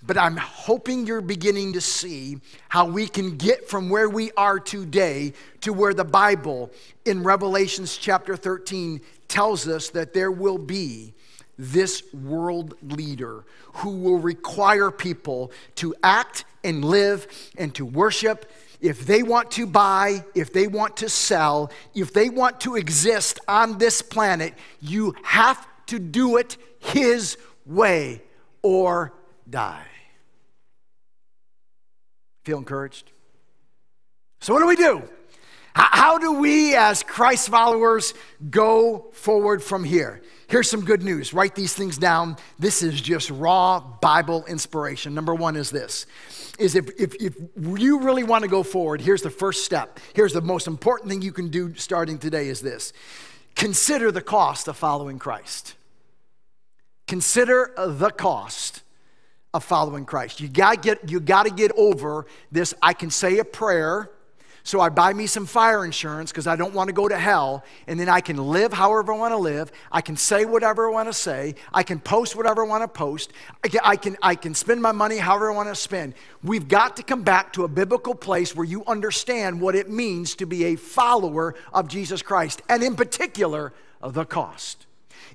But 0.01 0.17
I'm 0.17 0.37
hoping 0.37 1.05
you're 1.05 1.21
beginning 1.21 1.73
to 1.73 1.81
see 1.81 2.39
how 2.69 2.85
we 2.85 3.07
can 3.07 3.35
get 3.35 3.67
from 3.67 3.89
where 3.89 4.09
we 4.09 4.31
are 4.37 4.59
today 4.59 5.33
to 5.61 5.73
where 5.73 5.93
the 5.93 6.05
Bible 6.05 6.71
in 7.05 7.23
Revelations 7.23 7.97
chapter 7.97 8.37
13 8.37 9.01
tells 9.27 9.67
us 9.67 9.89
that 9.89 10.13
there 10.13 10.31
will 10.31 10.57
be 10.57 11.13
this 11.57 12.01
world 12.13 12.75
leader 12.81 13.43
who 13.73 13.97
will 13.97 14.17
require 14.17 14.89
people 14.89 15.51
to 15.75 15.93
act 16.01 16.45
and 16.63 16.85
live 16.85 17.27
and 17.57 17.75
to 17.75 17.85
worship. 17.85 18.49
If 18.79 19.05
they 19.05 19.23
want 19.23 19.51
to 19.51 19.67
buy, 19.67 20.23
if 20.33 20.53
they 20.53 20.67
want 20.67 20.95
to 20.97 21.09
sell, 21.09 21.71
if 21.93 22.13
they 22.13 22.29
want 22.29 22.61
to 22.61 22.77
exist 22.77 23.39
on 23.49 23.77
this 23.77 24.01
planet, 24.01 24.53
you 24.79 25.13
have 25.23 25.67
to 25.87 25.99
do 25.99 26.37
it 26.37 26.55
His 26.79 27.37
way 27.65 28.21
or 28.61 29.13
die. 29.49 29.85
Feel 32.45 32.57
encouraged? 32.57 33.11
So, 34.41 34.53
what 34.53 34.61
do 34.61 34.67
we 34.67 34.75
do? 34.75 35.03
How 35.75 36.17
do 36.17 36.33
we, 36.33 36.75
as 36.75 37.03
Christ 37.03 37.49
followers, 37.49 38.13
go 38.49 39.11
forward 39.13 39.61
from 39.61 39.83
here? 39.83 40.21
Here's 40.47 40.69
some 40.69 40.83
good 40.83 41.03
news. 41.03 41.33
Write 41.33 41.55
these 41.55 41.73
things 41.73 41.97
down. 41.97 42.37
This 42.57 42.81
is 42.81 42.99
just 42.99 43.29
raw 43.29 43.79
Bible 43.79 44.45
inspiration. 44.45 45.13
Number 45.13 45.35
one 45.35 45.55
is 45.55 45.69
this 45.69 46.05
is 46.57 46.75
if, 46.75 46.89
if, 46.99 47.15
if 47.21 47.35
you 47.55 47.99
really 47.99 48.23
want 48.23 48.43
to 48.43 48.49
go 48.49 48.63
forward, 48.63 48.99
here's 48.99 49.21
the 49.21 49.29
first 49.29 49.63
step. 49.63 49.99
Here's 50.13 50.33
the 50.33 50.41
most 50.41 50.67
important 50.67 51.09
thing 51.09 51.21
you 51.21 51.31
can 51.31 51.49
do 51.49 51.73
starting 51.75 52.17
today 52.17 52.49
is 52.49 52.59
this. 52.59 52.91
Consider 53.55 54.11
the 54.11 54.21
cost 54.21 54.67
of 54.67 54.75
following 54.75 55.19
Christ. 55.19 55.75
Consider 57.07 57.71
the 57.77 58.09
cost 58.09 58.83
of 59.53 59.63
following 59.63 60.05
Christ. 60.05 60.39
You 60.39 60.47
got 60.47 60.81
get 60.81 61.09
you 61.09 61.19
got 61.19 61.43
to 61.43 61.51
get 61.51 61.71
over 61.77 62.25
this 62.51 62.73
I 62.81 62.93
can 62.93 63.09
say 63.09 63.39
a 63.39 63.45
prayer 63.45 64.09
So 64.63 64.79
I 64.79 64.89
buy 64.89 65.13
me 65.13 65.25
some 65.25 65.45
fire 65.45 65.85
insurance 65.85 66.31
because 66.31 66.45
I 66.45 66.55
don't 66.55 66.73
want 66.73 66.89
to 66.89 66.93
go 66.93 67.07
to 67.07 67.17
hell, 67.17 67.63
and 67.87 67.99
then 67.99 68.09
I 68.09 68.21
can 68.21 68.37
live 68.37 68.73
however 68.73 69.13
I 69.13 69.17
want 69.17 69.31
to 69.31 69.37
live. 69.37 69.71
I 69.91 70.01
can 70.01 70.15
say 70.17 70.45
whatever 70.45 70.87
I 70.87 70.91
want 70.91 71.09
to 71.09 71.13
say. 71.13 71.55
I 71.73 71.83
can 71.83 71.99
post 71.99 72.35
whatever 72.35 72.63
I 72.63 72.67
want 72.67 72.83
to 72.83 72.87
post. 72.87 73.31
I 73.63 73.67
can, 73.67 73.79
I 73.83 73.95
can, 73.95 74.17
I 74.21 74.35
can 74.35 74.53
spend 74.53 74.81
my 74.81 74.91
money 74.91 75.17
however 75.17 75.51
I 75.51 75.55
want 75.55 75.69
to 75.69 75.75
spend. 75.75 76.13
We've 76.43 76.67
got 76.67 76.97
to 76.97 77.03
come 77.03 77.23
back 77.23 77.53
to 77.53 77.63
a 77.63 77.67
biblical 77.67 78.13
place 78.13 78.55
where 78.55 78.65
you 78.65 78.83
understand 78.85 79.59
what 79.59 79.75
it 79.75 79.89
means 79.89 80.35
to 80.35 80.45
be 80.45 80.65
a 80.65 80.75
follower 80.75 81.55
of 81.73 81.87
Jesus 81.87 82.21
Christ, 82.21 82.61
and 82.69 82.83
in 82.83 82.95
particular, 82.95 83.73
the 84.03 84.25
cost. 84.25 84.85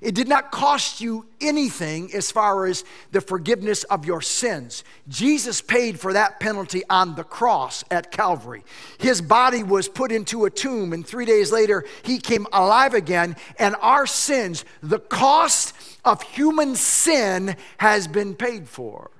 It 0.01 0.15
did 0.15 0.27
not 0.27 0.51
cost 0.51 0.99
you 0.99 1.27
anything 1.39 2.13
as 2.13 2.31
far 2.31 2.65
as 2.65 2.83
the 3.11 3.21
forgiveness 3.21 3.83
of 3.85 4.05
your 4.05 4.21
sins. 4.21 4.83
Jesus 5.07 5.61
paid 5.61 5.99
for 5.99 6.13
that 6.13 6.39
penalty 6.39 6.83
on 6.89 7.15
the 7.15 7.23
cross 7.23 7.83
at 7.89 8.11
Calvary. 8.11 8.63
His 8.97 9.21
body 9.21 9.63
was 9.63 9.87
put 9.87 10.11
into 10.11 10.45
a 10.45 10.49
tomb, 10.49 10.93
and 10.93 11.05
three 11.05 11.25
days 11.25 11.51
later, 11.51 11.85
he 12.03 12.19
came 12.19 12.45
alive 12.51 12.93
again. 12.93 13.35
And 13.57 13.75
our 13.81 14.05
sins, 14.05 14.65
the 14.81 14.99
cost 14.99 15.73
of 16.03 16.21
human 16.21 16.75
sin, 16.75 17.55
has 17.77 18.07
been 18.07 18.35
paid 18.35 18.67
for. 18.67 19.11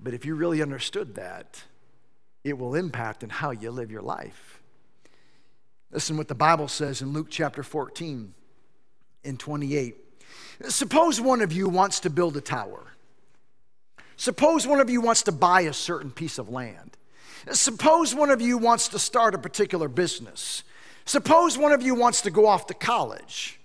But 0.00 0.14
if 0.14 0.24
you 0.24 0.34
really 0.34 0.62
understood 0.62 1.14
that, 1.14 1.62
it 2.44 2.58
will 2.58 2.74
impact 2.74 3.24
on 3.24 3.30
how 3.30 3.50
you 3.50 3.70
live 3.70 3.90
your 3.90 4.02
life. 4.02 4.60
Listen 5.90 6.16
what 6.16 6.28
the 6.28 6.34
Bible 6.34 6.68
says 6.68 7.00
in 7.00 7.12
Luke 7.12 7.28
chapter 7.30 7.62
14 7.62 8.34
and 9.26 9.38
28. 9.38 9.96
Suppose 10.68 11.20
one 11.20 11.42
of 11.42 11.52
you 11.52 11.68
wants 11.68 12.00
to 12.00 12.10
build 12.10 12.36
a 12.36 12.40
tower. 12.40 12.86
Suppose 14.16 14.66
one 14.66 14.80
of 14.80 14.88
you 14.88 15.00
wants 15.00 15.22
to 15.24 15.32
buy 15.32 15.62
a 15.62 15.72
certain 15.72 16.10
piece 16.10 16.38
of 16.38 16.48
land. 16.48 16.96
Suppose 17.50 18.14
one 18.14 18.30
of 18.30 18.40
you 18.40 18.58
wants 18.58 18.88
to 18.88 18.98
start 18.98 19.34
a 19.34 19.38
particular 19.38 19.88
business. 19.88 20.62
Suppose 21.04 21.58
one 21.58 21.72
of 21.72 21.82
you 21.82 21.94
wants 21.94 22.22
to 22.22 22.30
go 22.30 22.46
off 22.46 22.66
to 22.66 22.74
college. 22.74 23.60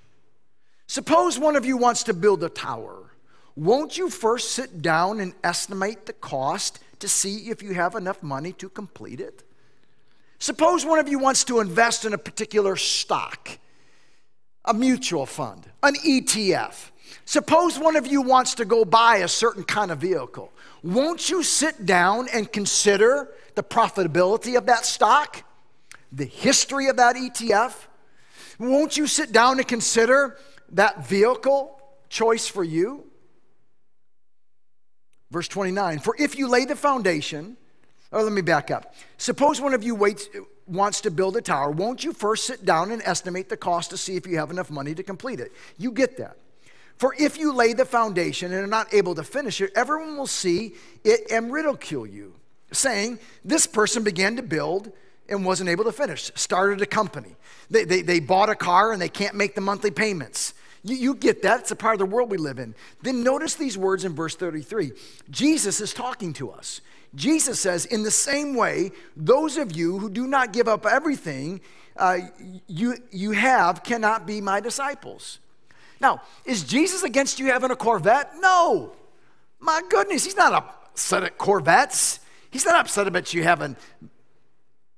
Suppose 0.88 1.39
one 1.39 1.56
of 1.56 1.65
you 1.65 1.78
wants 1.78 2.04
to 2.04 2.13
build 2.13 2.43
a 2.43 2.50
tower. 2.50 3.12
Won't 3.56 3.97
you 3.97 4.10
first 4.10 4.52
sit 4.52 4.82
down 4.82 5.19
and 5.19 5.34
estimate 5.43 6.06
the 6.06 6.13
cost 6.13 6.80
to 7.00 7.08
see 7.08 7.50
if 7.50 7.63
you 7.63 7.74
have 7.74 7.95
enough 7.95 8.21
money 8.21 8.54
to 8.54 8.69
complete 8.69 9.21
it? 9.21 9.43
Suppose 10.38 10.86
one 10.86 11.00
of 11.00 11.08
you 11.08 11.19
wants 11.19 11.43
to 11.45 11.60
invest 11.60 12.04
in 12.04 12.13
a 12.13 12.17
particular 12.17 12.76
stock 12.76 13.58
a 14.65 14.74
mutual 14.74 15.26
fund, 15.26 15.69
an 15.84 15.95
ETF. 15.95 16.91
Suppose 17.26 17.80
one 17.80 17.95
of 17.95 18.08
you 18.08 18.21
wants 18.21 18.56
to 18.56 18.65
go 18.65 18.86
buy 18.86 19.17
a 19.17 19.28
certain 19.28 19.63
kind 19.63 19.91
of 19.91 20.00
vehicle. 20.00 20.52
Won't 20.84 21.30
you 21.30 21.43
sit 21.43 21.86
down 21.86 22.28
and 22.34 22.52
consider 22.52 23.30
the 23.56 23.63
profitability 23.63 24.58
of 24.58 24.65
that 24.67 24.86
stock, 24.86 25.43
the 26.12 26.26
history 26.26 26.88
of 26.88 26.97
that 26.97 27.15
ETF? 27.15 27.74
Won't 28.60 28.97
you 28.97 29.08
sit 29.08 29.32
down 29.32 29.58
and 29.58 29.67
consider 29.67 30.38
that 30.71 31.08
vehicle 31.08 31.82
choice 32.10 32.47
for 32.47 32.63
you? 32.63 33.06
Verse 35.32 35.47
29 35.47 36.00
For 36.00 36.15
if 36.19 36.38
you 36.38 36.47
lay 36.47 36.65
the 36.65 36.76
foundation, 36.76 37.58
or 38.12 38.24
let 38.24 38.34
me 38.34 38.41
back 38.41 38.69
up. 38.69 38.93
Suppose 39.17 39.62
one 39.62 39.74
of 39.74 39.84
you 39.84 39.95
waits, 39.95 40.28
wants 40.72 41.02
to 41.02 41.12
build 41.12 41.38
a 41.38 41.42
tower, 41.42 41.70
won't 41.70 42.04
you 42.04 42.14
first 42.14 42.46
sit 42.46 42.66
down 42.66 42.92
and 42.92 43.02
estimate 43.04 43.50
the 43.50 43.58
cost 43.58 43.90
to 43.92 43.98
see 43.98 44.16
if 44.16 44.26
you 44.26 44.38
have 44.38 44.52
enough 44.52 44.72
money 44.72 44.96
to 44.96 45.04
complete 45.04 45.40
it? 45.40 45.52
You 45.78 45.92
get 45.92 46.18
that. 46.18 46.38
For 46.98 47.16
if 47.18 47.38
you 47.38 47.52
lay 47.54 47.74
the 47.74 47.86
foundation 47.86 48.54
and 48.54 48.64
are 48.64 48.68
not 48.68 48.94
able 48.94 49.16
to 49.16 49.24
finish 49.24 49.60
it, 49.60 49.72
everyone 49.76 50.18
will 50.18 50.28
see 50.28 50.76
it 51.04 51.32
and 51.32 51.52
ridicule 51.52 52.06
you, 52.06 52.36
saying, 52.72 53.20
This 53.44 53.66
person 53.66 54.04
began 54.04 54.36
to 54.36 54.44
build 54.44 54.92
and 55.28 55.46
wasn't 55.46 55.70
able 55.70 55.86
to 55.86 55.92
finish, 55.92 56.32
started 56.36 56.82
a 56.82 56.86
company. 56.86 57.36
They, 57.70 57.86
they, 57.86 58.02
they 58.02 58.20
bought 58.20 58.50
a 58.50 58.56
car 58.56 58.92
and 58.92 59.02
they 59.02 59.10
can't 59.10 59.36
make 59.36 59.56
the 59.56 59.62
monthly 59.62 59.92
payments. 59.92 60.54
You, 60.84 60.96
you 60.96 61.16
get 61.16 61.42
that. 61.44 61.62
It's 61.62 61.72
a 61.72 61.76
part 61.76 61.94
of 61.94 62.00
the 62.00 62.06
world 62.06 62.30
we 62.30 62.38
live 62.38 62.60
in. 62.60 62.76
Then 63.02 63.24
notice 63.24 63.56
these 63.56 63.78
words 63.78 64.06
in 64.06 64.14
verse 64.14 64.36
33. 64.36 64.92
Jesus 65.30 65.80
is 65.80 65.94
talking 65.94 66.34
to 66.34 66.52
us. 66.52 66.82
Jesus 67.13 67.60
says, 67.60 67.86
in 67.86 68.04
the 68.04 68.12
same 68.12 68.56
way, 68.56 68.91
those 69.15 69.58
of 69.58 69.76
you 69.76 70.00
who 70.00 70.10
do 70.10 70.28
not 70.28 70.54
give 70.54 70.67
up 70.67 70.86
everything 70.86 71.62
uh, 71.97 72.17
you, 72.67 72.95
you 73.12 73.32
have 73.32 73.84
cannot 73.84 74.26
be 74.26 74.41
my 74.41 74.60
disciples. 74.60 75.39
Now, 76.00 76.21
is 76.45 76.63
Jesus 76.63 77.04
against 77.04 77.39
you 77.39 77.47
having 77.47 77.69
a 77.69 77.76
Corvette? 77.76 78.32
No. 78.39 78.93
My 79.60 79.82
goodness, 79.89 80.26
he's 80.26 80.38
not 80.38 80.54
upset 80.54 81.24
at 81.24 81.38
Corvettes. 81.38 82.19
He's 82.50 82.65
not 82.65 82.80
upset 82.80 83.08
about 83.08 83.34
you 83.34 83.43
having 83.43 83.76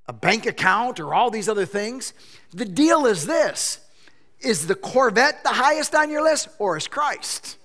a 0.07 0.13
bank 0.13 0.45
account 0.45 0.99
or 0.99 1.13
all 1.13 1.29
these 1.29 1.49
other 1.49 1.65
things. 1.65 2.13
The 2.51 2.65
deal 2.65 3.05
is 3.05 3.25
this 3.25 3.79
is 4.39 4.67
the 4.67 4.75
Corvette 4.75 5.43
the 5.43 5.49
highest 5.49 5.95
on 5.95 6.09
your 6.09 6.21
list, 6.21 6.49
or 6.59 6.77
is 6.77 6.87
Christ? 6.87 7.57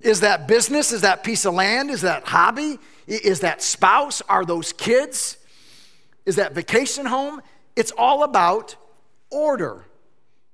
Is 0.00 0.20
that 0.20 0.48
business? 0.48 0.92
Is 0.92 1.02
that 1.02 1.22
piece 1.24 1.44
of 1.44 1.54
land? 1.54 1.90
Is 1.90 2.02
that 2.02 2.26
hobby? 2.26 2.78
Is 3.06 3.40
that 3.40 3.62
spouse? 3.62 4.22
Are 4.28 4.44
those 4.44 4.72
kids? 4.72 5.36
Is 6.26 6.36
that 6.36 6.52
vacation 6.54 7.06
home? 7.06 7.42
It's 7.76 7.92
all 7.92 8.22
about 8.24 8.76
order. 9.30 9.84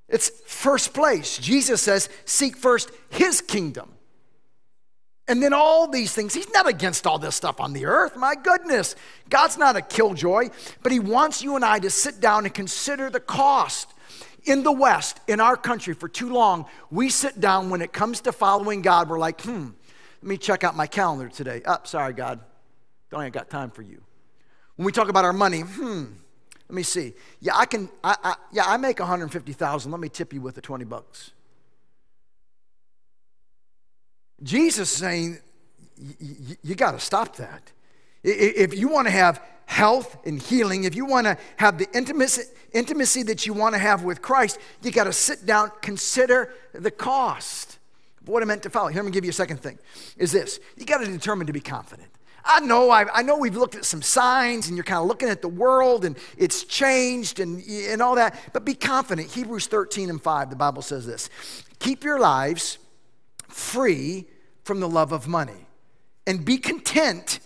It's 0.08 0.30
first 0.46 0.94
place. 0.94 1.38
Jesus 1.38 1.82
says, 1.82 2.08
seek 2.24 2.56
first 2.56 2.90
his 3.10 3.40
kingdom. 3.40 3.92
And 5.28 5.42
then 5.42 5.52
all 5.52 5.88
these 5.88 6.12
things, 6.12 6.34
he's 6.34 6.50
not 6.52 6.68
against 6.68 7.06
all 7.06 7.18
this 7.18 7.34
stuff 7.34 7.60
on 7.60 7.72
the 7.72 7.86
earth. 7.86 8.16
My 8.16 8.36
goodness. 8.36 8.94
God's 9.28 9.58
not 9.58 9.74
a 9.74 9.82
killjoy, 9.82 10.50
but 10.82 10.92
he 10.92 11.00
wants 11.00 11.42
you 11.42 11.56
and 11.56 11.64
I 11.64 11.80
to 11.80 11.90
sit 11.90 12.20
down 12.20 12.44
and 12.44 12.54
consider 12.54 13.10
the 13.10 13.18
cost 13.18 13.92
in 14.46 14.62
the 14.62 14.72
West, 14.72 15.20
in 15.28 15.40
our 15.40 15.56
country, 15.56 15.92
for 15.92 16.08
too 16.08 16.30
long, 16.30 16.66
we 16.90 17.08
sit 17.08 17.40
down 17.40 17.68
when 17.68 17.82
it 17.82 17.92
comes 17.92 18.20
to 18.22 18.32
following 18.32 18.80
God, 18.80 19.08
we're 19.08 19.18
like, 19.18 19.40
hmm, 19.42 19.68
let 20.22 20.28
me 20.28 20.38
check 20.38 20.64
out 20.64 20.76
my 20.76 20.86
calendar 20.86 21.28
today. 21.28 21.62
Oh, 21.66 21.78
sorry, 21.84 22.12
God, 22.12 22.40
don't 23.10 23.22
ain't 23.22 23.34
got 23.34 23.50
time 23.50 23.70
for 23.70 23.82
you. 23.82 24.00
When 24.76 24.86
we 24.86 24.92
talk 24.92 25.08
about 25.08 25.24
our 25.24 25.32
money, 25.32 25.60
hmm, 25.60 26.04
let 26.68 26.74
me 26.74 26.82
see. 26.82 27.14
Yeah, 27.40 27.56
I 27.56 27.66
can, 27.66 27.88
I, 28.02 28.16
I 28.22 28.34
yeah, 28.52 28.64
I 28.66 28.76
make 28.76 28.98
150,000. 28.98 29.90
Let 29.90 30.00
me 30.00 30.08
tip 30.08 30.32
you 30.32 30.40
with 30.40 30.54
the 30.54 30.60
20 30.60 30.84
bucks. 30.84 31.32
Jesus 34.42 34.90
saying, 34.90 35.38
you 36.62 36.74
got 36.74 36.92
to 36.92 37.00
stop 37.00 37.36
that. 37.36 37.72
If 38.28 38.76
you 38.76 38.88
want 38.88 39.06
to 39.06 39.12
have 39.12 39.40
health 39.66 40.18
and 40.26 40.40
healing, 40.40 40.84
if 40.84 40.94
you 40.96 41.06
want 41.06 41.26
to 41.26 41.38
have 41.56 41.78
the 41.78 41.86
intimacy, 41.94 42.42
intimacy 42.72 43.22
that 43.24 43.46
you 43.46 43.52
want 43.52 43.74
to 43.74 43.78
have 43.78 44.02
with 44.02 44.20
Christ, 44.20 44.58
you 44.82 44.90
got 44.90 45.04
to 45.04 45.12
sit 45.12 45.46
down, 45.46 45.70
consider 45.80 46.52
the 46.72 46.90
cost 46.90 47.78
of 48.20 48.28
what 48.28 48.42
it 48.42 48.46
meant 48.46 48.64
to 48.64 48.70
follow. 48.70 48.88
Here, 48.88 48.98
I'm 48.98 49.04
going 49.04 49.12
to 49.12 49.16
give 49.16 49.24
you 49.24 49.30
a 49.30 49.34
second 49.34 49.58
thing 49.58 49.78
is 50.16 50.32
this 50.32 50.58
you 50.76 50.84
got 50.84 50.98
to 50.98 51.06
determine 51.06 51.46
to 51.46 51.52
be 51.52 51.60
confident. 51.60 52.08
I 52.48 52.60
know, 52.60 52.90
I, 52.90 53.06
I, 53.12 53.22
know 53.22 53.36
we've 53.36 53.56
looked 53.56 53.74
at 53.74 53.84
some 53.84 54.02
signs 54.02 54.68
and 54.68 54.76
you're 54.76 54.84
kind 54.84 55.00
of 55.00 55.08
looking 55.08 55.28
at 55.28 55.42
the 55.42 55.48
world 55.48 56.04
and 56.04 56.16
it's 56.36 56.62
changed 56.62 57.40
and, 57.40 57.60
and 57.60 58.00
all 58.00 58.14
that, 58.14 58.38
but 58.52 58.64
be 58.64 58.74
confident. 58.74 59.32
Hebrews 59.32 59.66
13 59.66 60.10
and 60.10 60.22
5, 60.22 60.50
the 60.50 60.56
Bible 60.56 60.82
says 60.82 61.06
this 61.06 61.28
Keep 61.80 62.04
your 62.04 62.20
lives 62.20 62.78
free 63.48 64.26
from 64.62 64.78
the 64.78 64.88
love 64.88 65.10
of 65.12 65.26
money 65.26 65.66
and 66.24 66.44
be 66.44 66.58
content 66.58 67.40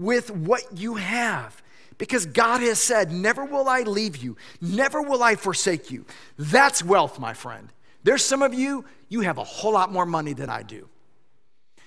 with 0.00 0.30
what 0.30 0.62
you 0.76 0.96
have. 0.96 1.62
Because 1.98 2.24
God 2.24 2.62
has 2.62 2.78
said, 2.78 3.12
Never 3.12 3.44
will 3.44 3.68
I 3.68 3.82
leave 3.82 4.16
you, 4.16 4.36
never 4.60 5.02
will 5.02 5.22
I 5.22 5.36
forsake 5.36 5.90
you. 5.90 6.06
That's 6.38 6.82
wealth, 6.82 7.18
my 7.18 7.34
friend. 7.34 7.68
There's 8.02 8.24
some 8.24 8.42
of 8.42 8.54
you, 8.54 8.86
you 9.08 9.20
have 9.20 9.38
a 9.38 9.44
whole 9.44 9.74
lot 9.74 9.92
more 9.92 10.06
money 10.06 10.32
than 10.32 10.48
I 10.48 10.62
do. 10.62 10.88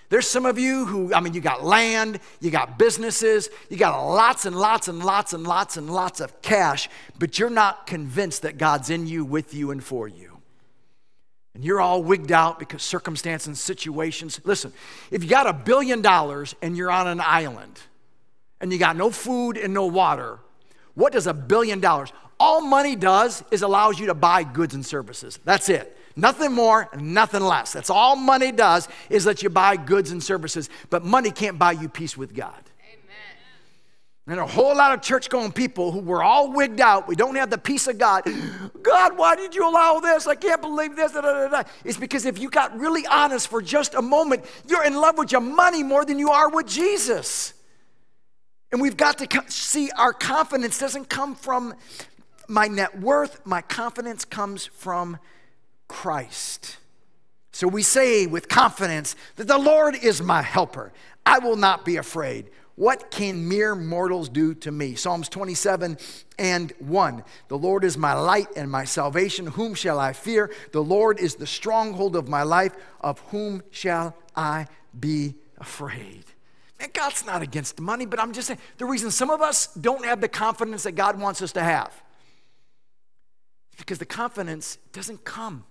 There's 0.09 0.27
some 0.27 0.45
of 0.45 0.59
you 0.59 0.85
who, 0.85 1.11
I 1.11 1.21
mean, 1.21 1.33
you 1.33 1.41
got 1.41 1.63
land, 1.63 2.19
you 2.39 2.51
got 2.51 2.77
businesses, 2.77 3.49
you 3.67 3.77
got 3.77 3.99
lots 4.05 4.45
and 4.45 4.55
lots 4.55 4.87
and 4.87 5.03
lots 5.03 5.33
and 5.33 5.43
lots 5.43 5.75
and 5.75 5.89
lots 5.89 6.19
of 6.19 6.39
cash, 6.43 6.87
but 7.17 7.39
you're 7.39 7.49
not 7.49 7.87
convinced 7.87 8.43
that 8.43 8.59
God's 8.59 8.91
in 8.91 9.07
you, 9.07 9.25
with 9.25 9.55
you, 9.55 9.71
and 9.71 9.83
for 9.83 10.07
you. 10.07 10.37
And 11.55 11.63
you're 11.63 11.81
all 11.81 12.03
wigged 12.03 12.31
out 12.31 12.59
because 12.59 12.83
circumstances 12.83 13.47
and 13.47 13.57
situations. 13.57 14.39
Listen, 14.43 14.71
if 15.09 15.23
you 15.23 15.29
got 15.29 15.47
a 15.47 15.53
billion 15.53 16.03
dollars 16.03 16.53
and 16.61 16.77
you're 16.77 16.91
on 16.91 17.07
an 17.07 17.19
island, 17.19 17.79
and 18.63 18.71
you 18.71 18.79
got 18.79 18.95
no 18.95 19.11
food 19.11 19.57
and 19.57 19.73
no 19.73 19.85
water, 19.85 20.39
what 20.95 21.11
does 21.11 21.27
a 21.27 21.33
billion 21.33 21.81
dollars? 21.81 22.13
All 22.39 22.61
money 22.61 22.95
does 22.95 23.43
is 23.51 23.61
allows 23.61 23.99
you 23.99 24.05
to 24.05 24.13
buy 24.13 24.45
goods 24.45 24.73
and 24.73 24.85
services. 24.85 25.37
That's 25.43 25.67
it. 25.67 25.97
Nothing 26.15 26.53
more, 26.53 26.87
nothing 26.97 27.41
less. 27.41 27.73
That's 27.73 27.89
all 27.89 28.15
money 28.15 28.53
does 28.53 28.87
is 29.09 29.25
let 29.25 29.43
you 29.43 29.49
buy 29.49 29.75
goods 29.75 30.11
and 30.11 30.23
services. 30.23 30.69
But 30.89 31.03
money 31.03 31.29
can't 31.29 31.59
buy 31.59 31.73
you 31.73 31.89
peace 31.89 32.15
with 32.15 32.33
God. 32.33 32.63
And 34.27 34.39
a 34.39 34.47
whole 34.47 34.77
lot 34.77 34.93
of 34.93 35.01
church 35.01 35.27
going 35.27 35.51
people 35.51 35.91
who 35.91 35.99
were 35.99 36.23
all 36.23 36.53
wigged 36.53 36.79
out. 36.79 37.09
We 37.09 37.17
don't 37.17 37.35
have 37.35 37.49
the 37.49 37.57
peace 37.57 37.89
of 37.89 37.97
God. 37.97 38.23
God, 38.81 39.17
why 39.17 39.35
did 39.35 39.53
you 39.53 39.67
allow 39.67 39.99
this? 39.99 40.25
I 40.25 40.35
can't 40.35 40.61
believe 40.61 40.95
this. 40.95 41.11
Da, 41.11 41.19
da, 41.19 41.49
da, 41.49 41.63
it's 41.83 41.97
because 41.97 42.25
if 42.25 42.39
you 42.39 42.49
got 42.49 42.79
really 42.79 43.05
honest 43.07 43.49
for 43.49 43.61
just 43.61 43.93
a 43.93 44.01
moment, 44.01 44.45
you're 44.69 44.85
in 44.85 44.93
love 44.93 45.17
with 45.17 45.33
your 45.33 45.41
money 45.41 45.83
more 45.83 46.05
than 46.05 46.17
you 46.17 46.29
are 46.29 46.49
with 46.49 46.67
Jesus. 46.67 47.53
And 48.73 48.81
we've 48.81 48.97
got 48.97 49.19
to 49.19 49.51
see 49.51 49.91
our 49.91 50.13
confidence 50.13 50.79
doesn't 50.79 51.07
come 51.07 51.35
from 51.35 51.75
my 52.47 52.67
net 52.67 52.99
worth, 52.99 53.45
my 53.45 53.61
confidence 53.61 54.25
comes 54.25 54.65
from 54.65 55.19
Christ. 55.87 56.77
So 57.51 57.67
we 57.67 57.83
say 57.83 58.25
with 58.25 58.49
confidence 58.49 59.15
that 59.35 59.47
the 59.47 59.59
Lord 59.59 59.95
is 59.95 60.23
my 60.23 60.41
helper. 60.41 60.91
I 61.23 61.37
will 61.37 61.55
not 61.55 61.85
be 61.85 61.97
afraid. 61.97 62.49
What 62.73 63.11
can 63.11 63.47
mere 63.47 63.75
mortals 63.75 64.27
do 64.27 64.55
to 64.55 64.71
me? 64.71 64.95
Psalms 64.95 65.29
27 65.29 65.99
and 66.39 66.73
1. 66.79 67.23
The 67.49 67.57
Lord 67.59 67.83
is 67.83 67.95
my 67.95 68.13
light 68.13 68.47
and 68.55 68.71
my 68.71 68.85
salvation. 68.85 69.45
Whom 69.45 69.75
shall 69.75 69.99
I 69.99 70.13
fear? 70.13 70.49
The 70.71 70.83
Lord 70.83 71.19
is 71.19 71.35
the 71.35 71.45
stronghold 71.45 72.15
of 72.15 72.27
my 72.27 72.41
life. 72.41 72.73
Of 73.01 73.19
whom 73.29 73.61
shall 73.69 74.15
I 74.35 74.65
be 74.99 75.35
afraid? 75.59 76.25
And 76.83 76.91
God's 76.91 77.25
not 77.25 77.41
against 77.41 77.79
money, 77.79 78.05
but 78.05 78.19
I'm 78.19 78.33
just 78.33 78.47
saying 78.47 78.59
the 78.77 78.85
reason 78.85 79.09
some 79.09 79.29
of 79.29 79.41
us 79.41 79.67
don't 79.67 80.03
have 80.03 80.19
the 80.19 80.27
confidence 80.27 80.83
that 80.83 80.91
God 80.91 81.17
wants 81.17 81.41
us 81.41 81.53
to 81.53 81.63
have 81.63 81.93
is 83.71 83.77
because 83.77 83.99
the 83.99 84.05
confidence 84.05 84.77
doesn't 84.91 85.23
come 85.23 85.63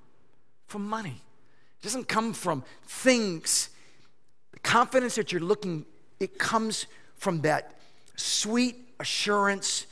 from 0.66 0.88
money, 0.88 1.20
it 1.80 1.82
doesn't 1.82 2.08
come 2.08 2.32
from 2.32 2.64
things. 2.86 3.68
The 4.52 4.60
confidence 4.60 5.16
that 5.16 5.32
you're 5.32 5.42
looking 5.42 5.84
it 6.18 6.38
comes 6.38 6.86
from 7.16 7.42
that 7.42 7.78
sweet 8.16 8.76
assurance 8.98 9.86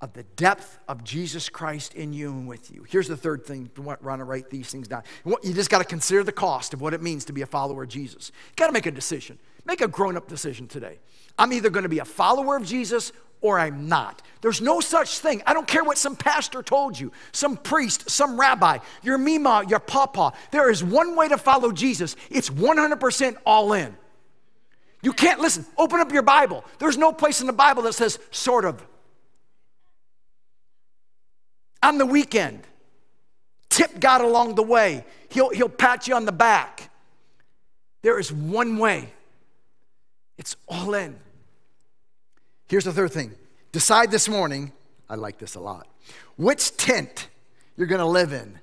of 0.00 0.12
the 0.12 0.22
depth 0.22 0.78
of 0.88 1.04
Jesus 1.04 1.48
Christ 1.48 1.94
in 1.94 2.12
you 2.12 2.30
and 2.30 2.48
with 2.48 2.70
you. 2.72 2.84
Here's 2.88 3.06
the 3.06 3.16
third 3.16 3.44
thing. 3.44 3.70
You 3.76 3.82
want 3.82 4.00
to 4.00 4.24
write 4.24 4.50
these 4.50 4.70
things 4.70 4.88
down. 4.88 5.02
You 5.24 5.52
just 5.52 5.70
got 5.70 5.78
to 5.78 5.84
consider 5.84 6.24
the 6.24 6.32
cost 6.32 6.72
of 6.72 6.80
what 6.80 6.94
it 6.94 7.02
means 7.02 7.24
to 7.26 7.32
be 7.32 7.42
a 7.42 7.46
follower 7.46 7.82
of 7.82 7.88
Jesus. 7.88 8.32
You 8.48 8.54
got 8.56 8.68
to 8.68 8.72
make 8.72 8.86
a 8.86 8.90
decision. 8.90 9.38
Make 9.68 9.82
a 9.82 9.86
grown 9.86 10.16
up 10.16 10.26
decision 10.26 10.66
today. 10.66 10.98
I'm 11.38 11.52
either 11.52 11.68
going 11.68 11.82
to 11.82 11.90
be 11.90 11.98
a 11.98 12.04
follower 12.06 12.56
of 12.56 12.64
Jesus 12.64 13.12
or 13.42 13.60
I'm 13.60 13.86
not. 13.86 14.22
There's 14.40 14.62
no 14.62 14.80
such 14.80 15.18
thing. 15.18 15.42
I 15.46 15.52
don't 15.52 15.68
care 15.68 15.84
what 15.84 15.98
some 15.98 16.16
pastor 16.16 16.62
told 16.62 16.98
you, 16.98 17.12
some 17.32 17.58
priest, 17.58 18.08
some 18.08 18.40
rabbi, 18.40 18.78
your 19.02 19.18
mima, 19.18 19.64
your 19.68 19.78
papa. 19.78 20.32
There 20.52 20.70
is 20.70 20.82
one 20.82 21.14
way 21.16 21.28
to 21.28 21.36
follow 21.36 21.70
Jesus. 21.70 22.16
It's 22.30 22.48
100% 22.48 23.36
all 23.44 23.74
in. 23.74 23.94
You 25.02 25.12
can't 25.12 25.38
listen. 25.38 25.66
Open 25.76 26.00
up 26.00 26.12
your 26.12 26.22
Bible. 26.22 26.64
There's 26.78 26.96
no 26.96 27.12
place 27.12 27.42
in 27.42 27.46
the 27.46 27.52
Bible 27.52 27.82
that 27.82 27.92
says 27.92 28.18
sort 28.30 28.64
of. 28.64 28.82
On 31.82 31.98
the 31.98 32.06
weekend, 32.06 32.62
tip 33.68 34.00
God 34.00 34.22
along 34.22 34.54
the 34.54 34.62
way. 34.62 35.04
He'll, 35.28 35.50
he'll 35.50 35.68
pat 35.68 36.08
you 36.08 36.14
on 36.14 36.24
the 36.24 36.32
back. 36.32 36.90
There 38.00 38.18
is 38.18 38.32
one 38.32 38.78
way. 38.78 39.12
It's 40.38 40.56
all 40.68 40.94
in. 40.94 41.18
Here's 42.68 42.84
the 42.84 42.92
third 42.92 43.12
thing. 43.12 43.34
Decide 43.72 44.10
this 44.10 44.28
morning, 44.28 44.72
I 45.10 45.16
like 45.16 45.38
this 45.38 45.56
a 45.56 45.60
lot, 45.60 45.86
which 46.36 46.76
tent 46.76 47.28
you're 47.76 47.86
going 47.86 48.00
to 48.00 48.06
live 48.06 48.32
in. 48.32 48.58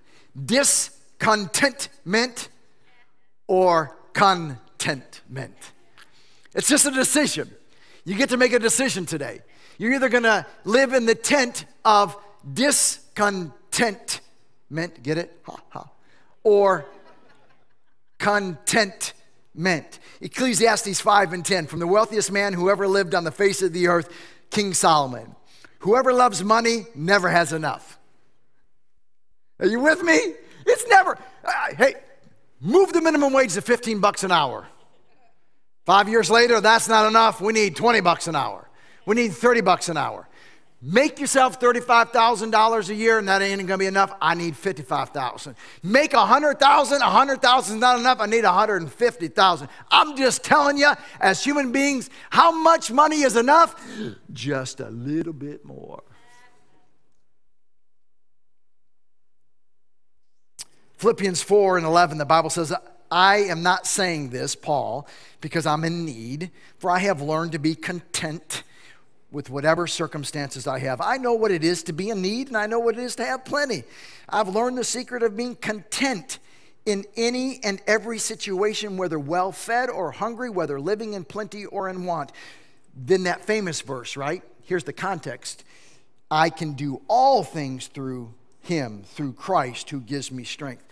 Discontentment 0.46 2.50
or 3.48 3.96
contentment. 4.14 5.72
It's 6.54 6.68
just 6.68 6.86
a 6.86 6.92
decision. 6.92 7.50
You 8.06 8.16
get 8.16 8.30
to 8.30 8.38
make 8.38 8.54
a 8.54 8.60
decision 8.60 9.06
today. 9.06 9.42
You're 9.78 9.94
either 9.94 10.10
going 10.10 10.24
to 10.24 10.46
live 10.64 10.94
in 10.94 11.06
the 11.06 11.16
tent 11.16 11.66
of 11.84 12.16
discontentment, 12.54 14.22
get 15.04 15.18
it? 15.18 15.38
Ha, 15.44 15.58
ha. 15.70 15.90
Or 16.44 16.86
contentment. 18.18 19.14
Ecclesiastes 20.22 21.00
5 21.00 21.34
and 21.34 21.46
10 21.46 21.68
from 21.68 21.80
the 21.80 21.88
wealthiest 21.88 22.32
man 22.32 22.54
who 22.54 22.70
ever 22.70 22.88
lived 22.88 23.16
on 23.16 23.24
the 23.24 23.32
face 23.32 23.62
of 23.62 23.74
the 23.74 23.88
earth, 23.88 24.10
King 24.52 24.74
Solomon. 24.74 25.36
Whoever 25.80 26.14
loves 26.14 26.44
money 26.44 26.86
never 26.96 27.30
has 27.30 27.54
enough. 27.54 27.98
Are 29.60 29.68
you 29.68 29.80
with 29.80 30.02
me? 30.04 30.34
It's 30.66 30.88
never, 30.88 31.18
uh, 31.44 31.76
hey, 31.78 31.96
move 32.60 32.92
the 32.92 33.02
minimum 33.02 33.34
wage 33.34 33.54
to 33.54 33.62
15 33.62 34.00
bucks 34.00 34.24
an 34.24 34.32
hour. 34.32 34.68
Five 35.86 36.10
years 36.10 36.30
later, 36.32 36.60
that's 36.60 36.90
not 36.90 37.08
enough. 37.08 37.40
We 37.40 37.54
need 37.54 37.76
20 37.76 38.00
bucks 38.02 38.28
an 38.28 38.36
hour. 38.36 38.68
We 39.06 39.16
need 39.16 39.34
30 39.34 39.62
bucks 39.62 39.88
an 39.88 39.98
hour. 39.98 40.28
Make 40.82 41.20
yourself 41.20 41.60
$35,000 41.60 42.90
a 42.90 42.94
year 42.94 43.18
and 43.18 43.28
that 43.28 43.42
ain't 43.42 43.66
gonna 43.66 43.78
be 43.78 43.86
enough. 43.88 44.14
I 44.22 44.36
need 44.36 44.56
55,000. 44.56 45.56
Make 45.82 46.14
100,000, 46.14 47.00
100,000 47.00 47.76
is 47.76 47.82
not 47.82 48.00
enough. 48.00 48.20
I 48.20 48.28
need 48.28 48.44
150,000. 48.44 49.70
I'm 49.90 50.16
just 50.16 50.44
telling 50.44 50.78
you, 50.78 50.92
as 51.20 51.44
human 51.44 51.72
beings, 51.72 52.10
how 52.30 52.52
much 52.52 52.92
money 52.92 53.22
is 53.22 53.36
enough? 53.36 53.84
Just 54.32 54.80
a 54.80 54.90
little 54.90 55.34
bit 55.34 55.66
more. 55.66 56.04
Philippians 60.98 61.42
4 61.42 61.78
and 61.78 61.86
11, 61.86 62.18
the 62.18 62.26
Bible 62.26 62.50
says, 62.50 62.74
I 63.12 63.38
am 63.38 63.64
not 63.64 63.86
saying 63.86 64.30
this, 64.30 64.56
Paul, 64.56 65.08
because 65.42 65.66
I'm 65.66 65.84
in 65.84 66.06
need, 66.06 66.52
for 66.80 66.90
I 66.90 67.00
have 67.00 67.22
learned 67.22 67.52
to 67.54 67.60
be 67.60 67.76
content 67.76 68.64
with 69.36 69.50
whatever 69.50 69.86
circumstances 69.86 70.66
I 70.66 70.80
have. 70.80 71.02
I 71.02 71.18
know 71.18 71.34
what 71.34 71.52
it 71.52 71.62
is 71.62 71.84
to 71.84 71.94
be 71.94 72.10
in 72.10 72.22
need, 72.22 72.48
and 72.48 72.56
I 72.56 72.68
know 72.68 72.80
what 72.80 72.98
it 72.98 73.02
is 73.02 73.18
to 73.18 73.26
have 73.26 73.44
plenty. 73.44 73.84
I've 74.30 74.48
learned 74.48 74.78
the 74.78 74.86
secret 74.86 75.24
of 75.24 75.36
being 75.36 75.58
content 75.58 76.40
in 76.86 77.04
any 77.18 77.62
and 77.62 77.82
every 77.86 78.18
situation, 78.18 78.96
whether 78.96 79.20
well 79.20 79.52
fed 79.52 79.90
or 79.90 80.12
hungry, 80.12 80.50
whether 80.50 80.80
living 80.80 81.16
in 81.16 81.26
plenty 81.26 81.66
or 81.66 81.90
in 81.90 82.06
want. 82.06 82.32
Then 82.96 83.24
that 83.24 83.44
famous 83.44 83.82
verse, 83.82 84.16
right? 84.16 84.42
Here's 84.62 84.86
the 84.86 84.94
context 84.94 85.66
I 86.32 86.50
can 86.50 86.72
do 86.72 87.02
all 87.10 87.44
things 87.44 87.88
through 87.88 88.34
him, 88.62 89.04
through 89.04 89.34
Christ 89.34 89.90
who 89.90 90.00
gives 90.00 90.32
me 90.32 90.46
strength. 90.46 90.86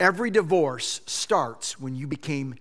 Every 0.00 0.30
divorce 0.30 1.02
starts 1.04 1.78
when 1.78 1.94
you 1.94 2.06
became 2.06 2.54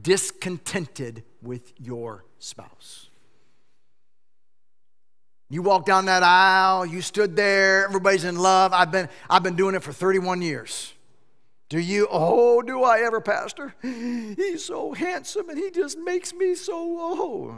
discontented 0.00 1.24
with 1.42 1.72
your 1.80 2.24
spouse. 2.38 3.08
You 5.48 5.62
walk 5.62 5.84
down 5.84 6.06
that 6.06 6.22
aisle, 6.22 6.86
you 6.86 7.00
stood 7.00 7.36
there, 7.36 7.84
everybody's 7.84 8.24
in 8.24 8.36
love. 8.36 8.72
I've 8.72 8.90
been, 8.90 9.08
I've 9.28 9.42
been 9.42 9.56
doing 9.56 9.74
it 9.74 9.82
for 9.82 9.92
31 9.92 10.42
years. 10.42 10.94
Do 11.68 11.78
you? 11.78 12.08
Oh, 12.10 12.62
do 12.62 12.82
I 12.82 13.00
ever, 13.00 13.20
Pastor? 13.20 13.74
He's 13.82 14.64
so 14.64 14.92
handsome 14.92 15.48
and 15.48 15.58
he 15.58 15.70
just 15.70 15.98
makes 15.98 16.32
me 16.32 16.54
so, 16.54 16.74
oh. 16.74 17.54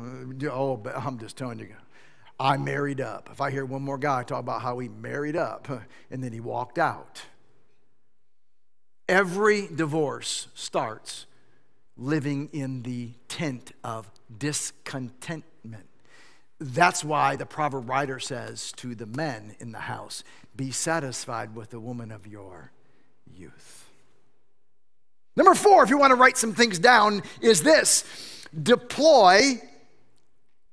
Oh, 0.51 0.77
but 0.77 0.97
I'm 0.97 1.19
just 1.19 1.37
telling 1.37 1.59
you, 1.59 1.75
I 2.39 2.57
married 2.57 3.01
up. 3.01 3.29
If 3.33 3.41
I 3.41 3.51
hear 3.51 3.65
one 3.65 3.83
more 3.83 3.99
guy 3.99 4.23
talk 4.23 4.41
about 4.41 4.63
how 4.63 4.79
he 4.79 4.89
married 4.89 5.37
up 5.37 5.69
and 6.11 6.23
then 6.23 6.33
he 6.33 6.41
walked 6.41 6.79
out, 6.79 7.23
Every 9.09 9.69
divorce 9.69 10.49
starts 10.55 11.27
living 11.97 12.49
in 12.53 12.83
the 12.83 13.11
tent 13.29 13.71
of 13.85 14.11
discontentment. 14.37 15.45
That's 16.59 17.05
why 17.05 17.37
the 17.37 17.47
proverb 17.47 17.89
writer 17.89 18.19
says 18.19 18.73
to 18.77 18.95
the 18.95 19.07
men 19.07 19.57
in 19.59 19.73
the 19.73 19.81
house, 19.81 20.25
Be 20.57 20.71
satisfied 20.71 21.55
with 21.55 21.71
the 21.71 21.81
woman 21.81 22.11
of 22.11 22.27
your 22.27 22.73
youth. 23.35 23.87
Number 25.37 25.55
four, 25.55 25.85
if 25.85 25.91
you 25.91 25.99
want 25.99 26.13
to 26.13 26.17
write 26.17 26.39
some 26.39 26.55
things 26.55 26.79
down, 26.79 27.23
is 27.43 27.63
this 27.63 28.05
deploy, 28.63 29.61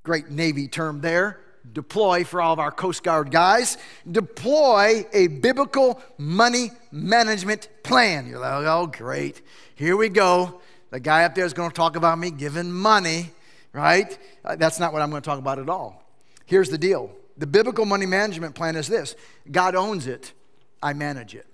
great 0.04 0.30
Navy 0.30 0.69
term 0.69 1.02
there, 1.02 1.41
deploy 1.72 2.24
for 2.24 2.41
all 2.41 2.54
of 2.54 2.60
our 2.60 2.72
Coast 2.72 3.04
Guard 3.04 3.30
guys, 3.30 3.78
deploy 4.10 5.06
a 5.12 5.28
biblical 5.28 6.02
money 6.17 6.72
management 6.91 7.67
plan. 7.84 8.28
You're 8.28 8.39
like, 8.39 8.65
oh, 8.65 8.88
great. 8.88 9.41
Here 9.76 9.98
we 9.98 10.10
go. 10.10 10.62
The 10.91 11.00
guy 11.00 11.24
up 11.26 11.36
there 11.36 11.46
is 11.46 11.54
going 11.54 11.69
to 11.69 11.76
talk 11.76 11.96
about 11.96 12.19
me 12.19 12.32
giving 12.32 12.72
money, 12.72 13.32
right? 13.73 14.17
Uh, 14.45 14.55
that's 14.55 14.79
not 14.79 14.93
what 14.93 15.01
I'm 15.01 15.09
going 15.09 15.21
to 15.21 15.25
talk 15.25 15.39
about 15.39 15.59
at 15.59 15.69
all. 15.69 16.03
Here's 16.45 16.69
the 16.69 16.77
deal 16.77 17.12
the 17.38 17.47
biblical 17.47 17.86
money 17.86 18.05
management 18.05 18.55
plan 18.55 18.75
is 18.75 18.88
this 18.88 19.15
God 19.49 19.75
owns 19.75 20.07
it, 20.07 20.33
I 20.81 20.93
manage 20.93 21.36
it. 21.36 21.47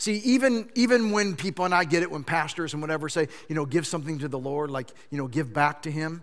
See, 0.00 0.16
even, 0.18 0.70
even 0.76 1.10
when 1.10 1.34
people, 1.34 1.64
and 1.64 1.74
I 1.74 1.82
get 1.82 2.04
it 2.04 2.10
when 2.10 2.22
pastors 2.22 2.72
and 2.72 2.80
whatever 2.80 3.08
say, 3.08 3.26
you 3.48 3.56
know, 3.56 3.66
give 3.66 3.84
something 3.84 4.20
to 4.20 4.28
the 4.28 4.38
Lord, 4.38 4.70
like, 4.70 4.90
you 5.10 5.18
know, 5.18 5.26
give 5.26 5.52
back 5.52 5.82
to 5.82 5.90
Him 5.90 6.22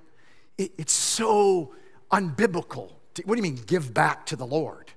it, 0.58 0.72
it's 0.78 0.94
so 0.94 1.74
unbiblical. 2.12 2.92
What 3.26 3.36
do 3.36 3.36
you 3.36 3.42
mean, 3.42 3.60
give 3.66 3.94
back 3.94 4.26
to 4.28 4.36
the 4.36 4.46
Lord? 4.46 4.92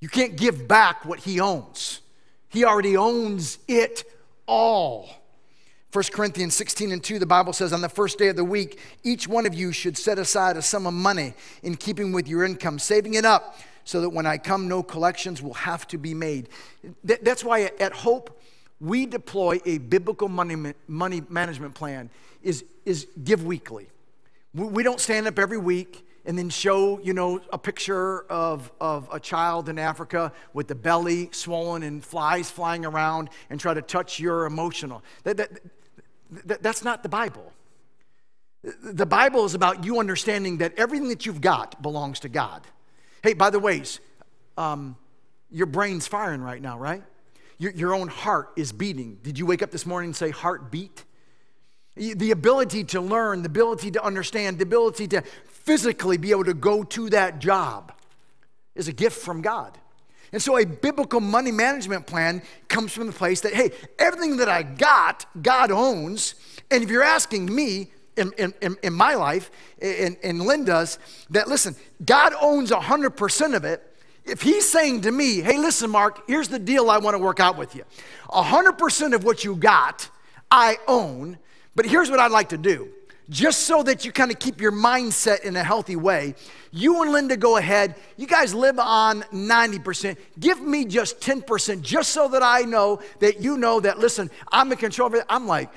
You 0.00 0.08
can't 0.08 0.36
give 0.36 0.68
back 0.68 1.04
what 1.04 1.20
He 1.20 1.40
owns, 1.40 2.00
He 2.48 2.64
already 2.64 2.96
owns 2.96 3.58
it 3.68 4.04
all. 4.46 5.10
1 5.92 6.04
Corinthians 6.12 6.54
16 6.54 6.92
and 6.92 7.02
2, 7.02 7.18
the 7.18 7.24
Bible 7.24 7.54
says, 7.54 7.72
On 7.72 7.80
the 7.80 7.88
first 7.88 8.18
day 8.18 8.28
of 8.28 8.36
the 8.36 8.44
week, 8.44 8.78
each 9.04 9.26
one 9.26 9.46
of 9.46 9.54
you 9.54 9.72
should 9.72 9.96
set 9.96 10.18
aside 10.18 10.58
a 10.58 10.62
sum 10.62 10.86
of 10.86 10.92
money 10.92 11.32
in 11.62 11.76
keeping 11.76 12.12
with 12.12 12.28
your 12.28 12.44
income, 12.44 12.78
saving 12.78 13.14
it 13.14 13.24
up 13.24 13.56
so 13.84 14.02
that 14.02 14.10
when 14.10 14.26
I 14.26 14.36
come, 14.36 14.68
no 14.68 14.82
collections 14.82 15.40
will 15.40 15.54
have 15.54 15.88
to 15.88 15.96
be 15.96 16.12
made. 16.12 16.50
That's 17.02 17.42
why 17.42 17.70
at 17.80 17.92
Hope, 17.92 18.38
we 18.80 19.06
deploy 19.06 19.60
a 19.64 19.78
biblical 19.78 20.28
money, 20.28 20.74
money 20.86 21.22
management 21.30 21.74
plan 21.74 22.10
is, 22.42 22.66
is 22.84 23.06
give 23.24 23.46
weekly. 23.46 23.88
We 24.52 24.82
don't 24.82 25.00
stand 25.00 25.26
up 25.26 25.38
every 25.38 25.56
week 25.56 26.06
and 26.26 26.38
then 26.38 26.50
show, 26.50 27.00
you 27.00 27.14
know, 27.14 27.40
a 27.50 27.56
picture 27.56 28.24
of, 28.24 28.70
of 28.78 29.08
a 29.10 29.18
child 29.18 29.70
in 29.70 29.78
Africa 29.78 30.32
with 30.52 30.68
the 30.68 30.74
belly 30.74 31.30
swollen 31.32 31.82
and 31.82 32.04
flies 32.04 32.50
flying 32.50 32.84
around 32.84 33.30
and 33.48 33.58
try 33.58 33.72
to 33.72 33.80
touch 33.80 34.20
your 34.20 34.44
emotional. 34.44 35.02
That, 35.24 35.38
that, 35.38 35.50
that, 36.44 36.62
that's 36.62 36.84
not 36.84 37.02
the 37.02 37.08
Bible. 37.08 37.52
The 38.82 39.06
Bible 39.06 39.44
is 39.44 39.54
about 39.54 39.84
you 39.84 40.00
understanding 40.00 40.58
that 40.58 40.74
everything 40.76 41.08
that 41.08 41.26
you've 41.26 41.40
got 41.40 41.80
belongs 41.80 42.20
to 42.20 42.28
God. 42.28 42.62
Hey, 43.22 43.34
by 43.34 43.50
the 43.50 43.58
ways, 43.58 44.00
um, 44.56 44.96
your 45.50 45.66
brain's 45.66 46.06
firing 46.06 46.42
right 46.42 46.60
now, 46.60 46.78
right? 46.78 47.02
Your, 47.58 47.72
your 47.72 47.94
own 47.94 48.08
heart 48.08 48.50
is 48.56 48.72
beating. 48.72 49.18
Did 49.22 49.38
you 49.38 49.46
wake 49.46 49.62
up 49.62 49.70
this 49.70 49.86
morning 49.86 50.08
and 50.08 50.16
say 50.16 50.30
heartbeat? 50.30 51.04
The 51.96 52.30
ability 52.30 52.84
to 52.84 53.00
learn, 53.00 53.42
the 53.42 53.48
ability 53.48 53.90
to 53.92 54.04
understand, 54.04 54.58
the 54.58 54.62
ability 54.62 55.08
to 55.08 55.22
physically 55.46 56.16
be 56.16 56.30
able 56.30 56.44
to 56.44 56.54
go 56.54 56.84
to 56.84 57.10
that 57.10 57.40
job 57.40 57.92
is 58.76 58.86
a 58.86 58.92
gift 58.92 59.20
from 59.20 59.42
God. 59.42 59.76
And 60.32 60.42
so 60.42 60.58
a 60.58 60.66
biblical 60.66 61.20
money 61.20 61.52
management 61.52 62.06
plan 62.06 62.42
comes 62.68 62.92
from 62.92 63.06
the 63.06 63.12
place 63.12 63.40
that, 63.42 63.54
hey, 63.54 63.70
everything 63.98 64.36
that 64.38 64.48
I 64.48 64.62
got, 64.62 65.26
God 65.42 65.70
owns. 65.70 66.34
And 66.70 66.82
if 66.82 66.90
you're 66.90 67.02
asking 67.02 67.52
me, 67.54 67.92
in, 68.18 68.32
in, 68.60 68.76
in 68.82 68.92
my 68.92 69.14
life, 69.14 69.50
in, 69.80 70.16
in 70.22 70.40
Linda's, 70.40 70.98
that 71.30 71.48
listen, 71.48 71.76
God 72.04 72.34
owns 72.40 72.70
100% 72.70 73.54
of 73.54 73.64
it. 73.64 73.84
If 74.24 74.42
he's 74.42 74.68
saying 74.68 75.02
to 75.02 75.12
me, 75.12 75.40
hey, 75.40 75.56
listen, 75.56 75.90
Mark, 75.90 76.24
here's 76.26 76.48
the 76.48 76.58
deal 76.58 76.90
I 76.90 76.98
want 76.98 77.14
to 77.14 77.18
work 77.18 77.40
out 77.40 77.56
with 77.56 77.74
you 77.74 77.84
100% 78.28 79.14
of 79.14 79.24
what 79.24 79.44
you 79.44 79.56
got, 79.56 80.10
I 80.50 80.76
own. 80.86 81.38
But 81.74 81.86
here's 81.86 82.10
what 82.10 82.18
I'd 82.18 82.32
like 82.32 82.50
to 82.50 82.58
do 82.58 82.90
just 83.30 83.60
so 83.60 83.82
that 83.82 84.04
you 84.04 84.12
kind 84.12 84.30
of 84.30 84.38
keep 84.38 84.60
your 84.60 84.72
mindset 84.72 85.42
in 85.42 85.56
a 85.56 85.62
healthy 85.62 85.96
way. 85.96 86.34
You 86.70 87.02
and 87.02 87.12
Linda 87.12 87.36
go 87.36 87.56
ahead. 87.56 87.94
You 88.16 88.26
guys 88.26 88.54
live 88.54 88.78
on 88.78 89.22
90%. 89.32 90.16
Give 90.38 90.60
me 90.60 90.84
just 90.84 91.20
10%, 91.20 91.82
just 91.82 92.10
so 92.10 92.28
that 92.28 92.42
I 92.42 92.62
know 92.62 93.00
that 93.20 93.40
you 93.40 93.56
know 93.56 93.80
that, 93.80 93.98
listen, 93.98 94.30
I'm 94.50 94.70
in 94.72 94.78
control 94.78 95.08
of 95.08 95.14
it. 95.14 95.24
I'm 95.28 95.46
like, 95.46 95.70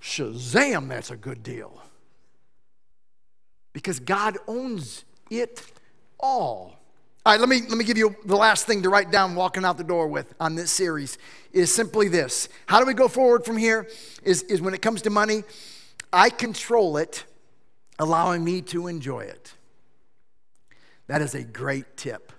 Shazam, 0.00 0.88
that's 0.88 1.10
a 1.10 1.16
good 1.16 1.42
deal. 1.42 1.80
Because 3.72 3.98
God 3.98 4.38
owns 4.46 5.04
it 5.30 5.64
all. 6.20 6.78
All 7.24 7.32
right, 7.32 7.40
let 7.40 7.48
me, 7.48 7.62
let 7.68 7.78
me 7.78 7.84
give 7.84 7.96
you 7.96 8.16
the 8.24 8.36
last 8.36 8.66
thing 8.66 8.82
to 8.82 8.90
write 8.90 9.12
down 9.12 9.36
walking 9.36 9.64
out 9.64 9.78
the 9.78 9.84
door 9.84 10.08
with 10.08 10.34
on 10.40 10.56
this 10.56 10.72
series 10.72 11.18
is 11.52 11.72
simply 11.72 12.08
this. 12.08 12.48
How 12.66 12.80
do 12.80 12.86
we 12.86 12.94
go 12.94 13.06
forward 13.06 13.44
from 13.44 13.56
here? 13.56 13.88
Is, 14.24 14.42
is 14.44 14.60
when 14.60 14.74
it 14.74 14.82
comes 14.82 15.02
to 15.02 15.10
money, 15.10 15.44
I 16.12 16.28
control 16.30 16.96
it, 16.98 17.24
allowing 17.98 18.44
me 18.44 18.62
to 18.62 18.86
enjoy 18.86 19.20
it. 19.20 19.54
That 21.06 21.22
is 21.22 21.34
a 21.34 21.42
great 21.42 21.96
tip. 21.96 22.32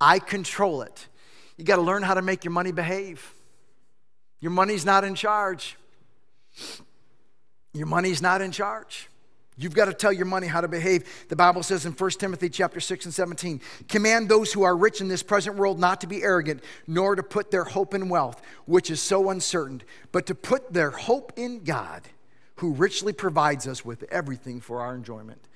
I 0.00 0.18
control 0.18 0.82
it. 0.82 1.08
You 1.56 1.64
got 1.64 1.76
to 1.76 1.82
learn 1.82 2.02
how 2.02 2.14
to 2.14 2.22
make 2.22 2.44
your 2.44 2.52
money 2.52 2.72
behave. 2.72 3.34
Your 4.40 4.50
money's 4.50 4.84
not 4.84 5.04
in 5.04 5.14
charge. 5.14 5.76
Your 7.72 7.86
money's 7.86 8.20
not 8.20 8.40
in 8.42 8.50
charge. 8.50 9.08
You've 9.56 9.74
got 9.74 9.84
to 9.84 9.92
tell 9.92 10.12
your 10.12 10.26
money 10.26 10.46
how 10.46 10.62
to 10.62 10.68
behave. 10.68 11.26
The 11.28 11.36
Bible 11.36 11.62
says 11.62 11.84
in 11.84 11.92
1 11.92 12.10
Timothy 12.12 12.48
chapter 12.48 12.80
6 12.80 13.04
and 13.04 13.14
17, 13.14 13.60
command 13.88 14.28
those 14.28 14.52
who 14.52 14.62
are 14.62 14.76
rich 14.76 15.00
in 15.00 15.08
this 15.08 15.22
present 15.22 15.56
world 15.56 15.78
not 15.78 16.00
to 16.00 16.06
be 16.06 16.22
arrogant, 16.22 16.64
nor 16.86 17.14
to 17.14 17.22
put 17.22 17.50
their 17.50 17.64
hope 17.64 17.94
in 17.94 18.08
wealth, 18.08 18.42
which 18.64 18.90
is 18.90 19.00
so 19.00 19.30
uncertain, 19.30 19.82
but 20.10 20.26
to 20.26 20.34
put 20.34 20.72
their 20.72 20.90
hope 20.90 21.32
in 21.36 21.62
God 21.62 22.02
who 22.62 22.72
richly 22.74 23.12
provides 23.12 23.66
us 23.66 23.84
with 23.84 24.04
everything 24.04 24.60
for 24.60 24.80
our 24.82 24.94
enjoyment. 24.94 25.48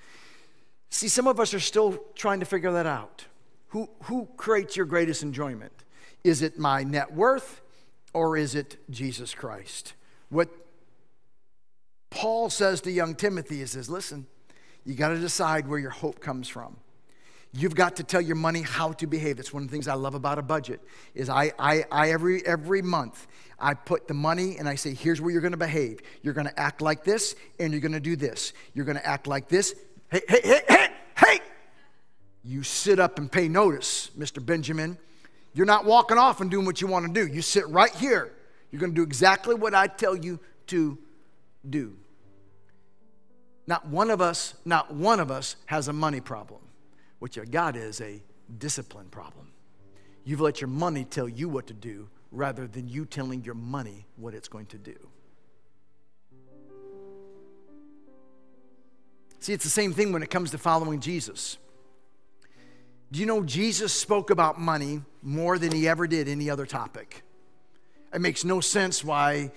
See, 0.90 1.06
some 1.06 1.28
of 1.28 1.38
us 1.38 1.54
are 1.54 1.60
still 1.60 2.02
trying 2.16 2.40
to 2.40 2.46
figure 2.46 2.72
that 2.72 2.84
out. 2.84 3.26
Who, 3.68 3.88
who 4.02 4.26
creates 4.36 4.76
your 4.76 4.86
greatest 4.86 5.22
enjoyment? 5.22 5.84
Is 6.24 6.42
it 6.42 6.58
my 6.58 6.82
net 6.82 7.12
worth 7.14 7.60
or 8.12 8.36
is 8.36 8.56
it 8.56 8.78
Jesus 8.90 9.36
Christ? 9.36 9.94
What 10.30 10.48
Paul 12.10 12.50
says 12.50 12.80
to 12.80 12.90
young 12.90 13.14
Timothy 13.14 13.62
is, 13.62 13.70
says, 13.70 13.88
listen, 13.88 14.26
you 14.84 14.94
got 14.94 15.10
to 15.10 15.20
decide 15.20 15.68
where 15.68 15.78
your 15.78 15.90
hope 15.90 16.18
comes 16.18 16.48
from. 16.48 16.76
You've 17.58 17.74
got 17.74 17.96
to 17.96 18.04
tell 18.04 18.20
your 18.20 18.36
money 18.36 18.60
how 18.60 18.92
to 18.92 19.06
behave. 19.06 19.38
That's 19.38 19.50
one 19.50 19.62
of 19.62 19.70
the 19.70 19.72
things 19.72 19.88
I 19.88 19.94
love 19.94 20.14
about 20.14 20.38
a 20.38 20.42
budget. 20.42 20.78
Is 21.14 21.30
I, 21.30 21.52
I, 21.58 21.84
I 21.90 22.10
every 22.10 22.46
every 22.46 22.82
month 22.82 23.26
I 23.58 23.72
put 23.72 24.08
the 24.08 24.14
money 24.14 24.58
and 24.58 24.68
I 24.68 24.74
say, 24.74 24.92
here's 24.92 25.22
where 25.22 25.30
you're 25.30 25.40
going 25.40 25.52
to 25.52 25.56
behave. 25.56 26.00
You're 26.22 26.34
going 26.34 26.46
to 26.46 26.60
act 26.60 26.82
like 26.82 27.02
this, 27.02 27.34
and 27.58 27.72
you're 27.72 27.80
going 27.80 27.92
to 27.92 28.00
do 28.00 28.14
this. 28.14 28.52
You're 28.74 28.84
going 28.84 28.98
to 28.98 29.06
act 29.06 29.26
like 29.26 29.48
this. 29.48 29.74
Hey, 30.10 30.20
hey, 30.28 30.40
hey, 30.44 30.60
hey, 30.68 30.88
hey! 31.16 31.38
You 32.44 32.62
sit 32.62 33.00
up 33.00 33.18
and 33.18 33.32
pay 33.32 33.48
notice, 33.48 34.10
Mr. 34.18 34.44
Benjamin. 34.44 34.98
You're 35.54 35.64
not 35.64 35.86
walking 35.86 36.18
off 36.18 36.42
and 36.42 36.50
doing 36.50 36.66
what 36.66 36.82
you 36.82 36.86
want 36.86 37.06
to 37.06 37.12
do. 37.12 37.26
You 37.26 37.40
sit 37.40 37.66
right 37.68 37.94
here. 37.94 38.34
You're 38.70 38.80
going 38.80 38.92
to 38.92 38.96
do 38.96 39.02
exactly 39.02 39.54
what 39.54 39.74
I 39.74 39.86
tell 39.86 40.14
you 40.14 40.40
to 40.66 40.98
do. 41.68 41.96
Not 43.66 43.88
one 43.88 44.10
of 44.10 44.20
us, 44.20 44.52
not 44.66 44.92
one 44.92 45.20
of 45.20 45.30
us 45.30 45.56
has 45.64 45.88
a 45.88 45.94
money 45.94 46.20
problem. 46.20 46.60
What 47.18 47.36
you 47.36 47.44
got 47.44 47.76
is 47.76 48.00
a 48.00 48.22
discipline 48.58 49.08
problem. 49.08 49.52
You've 50.24 50.40
let 50.40 50.60
your 50.60 50.68
money 50.68 51.04
tell 51.04 51.28
you 51.28 51.48
what 51.48 51.66
to 51.68 51.74
do 51.74 52.08
rather 52.32 52.66
than 52.66 52.88
you 52.88 53.06
telling 53.06 53.44
your 53.44 53.54
money 53.54 54.06
what 54.16 54.34
it's 54.34 54.48
going 54.48 54.66
to 54.66 54.78
do. 54.78 54.96
See, 59.40 59.52
it's 59.52 59.64
the 59.64 59.70
same 59.70 59.92
thing 59.92 60.12
when 60.12 60.22
it 60.22 60.30
comes 60.30 60.50
to 60.50 60.58
following 60.58 61.00
Jesus. 61.00 61.58
Do 63.12 63.20
you 63.20 63.26
know 63.26 63.44
Jesus 63.44 63.92
spoke 63.92 64.30
about 64.30 64.60
money 64.60 65.02
more 65.22 65.58
than 65.58 65.70
he 65.70 65.86
ever 65.86 66.08
did 66.08 66.26
any 66.26 66.50
other 66.50 66.66
topic? 66.66 67.22
It 68.12 68.20
makes 68.20 68.44
no 68.44 68.60
sense 68.60 69.04
why 69.04 69.52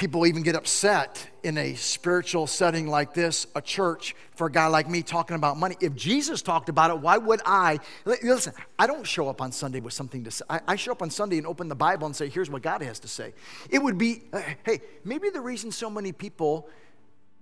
people 0.00 0.26
even 0.26 0.42
get 0.42 0.56
upset 0.56 1.28
in 1.42 1.58
a 1.58 1.74
spiritual 1.74 2.46
setting 2.46 2.86
like 2.86 3.12
this, 3.12 3.46
a 3.54 3.60
church, 3.60 4.16
for 4.34 4.46
a 4.46 4.50
guy 4.50 4.66
like 4.66 4.88
me 4.88 5.02
talking 5.02 5.36
about 5.36 5.58
money. 5.58 5.76
If 5.78 5.94
Jesus 5.94 6.40
talked 6.40 6.70
about 6.70 6.90
it, 6.90 6.98
why 7.00 7.18
would 7.18 7.42
I? 7.44 7.80
Listen, 8.06 8.54
I 8.78 8.86
don't 8.86 9.06
show 9.06 9.28
up 9.28 9.42
on 9.42 9.52
Sunday 9.52 9.80
with 9.80 9.92
something 9.92 10.24
to 10.24 10.30
say. 10.30 10.44
I 10.48 10.76
show 10.76 10.92
up 10.92 11.02
on 11.02 11.10
Sunday 11.10 11.36
and 11.36 11.46
open 11.46 11.68
the 11.68 11.74
Bible 11.74 12.06
and 12.06 12.16
say, 12.16 12.30
here's 12.30 12.48
what 12.48 12.62
God 12.62 12.80
has 12.80 12.98
to 13.00 13.08
say. 13.08 13.34
It 13.68 13.80
would 13.82 13.98
be, 13.98 14.22
uh, 14.32 14.40
hey, 14.62 14.80
maybe 15.04 15.28
the 15.28 15.42
reason 15.42 15.70
so 15.70 15.90
many 15.90 16.12
people 16.12 16.66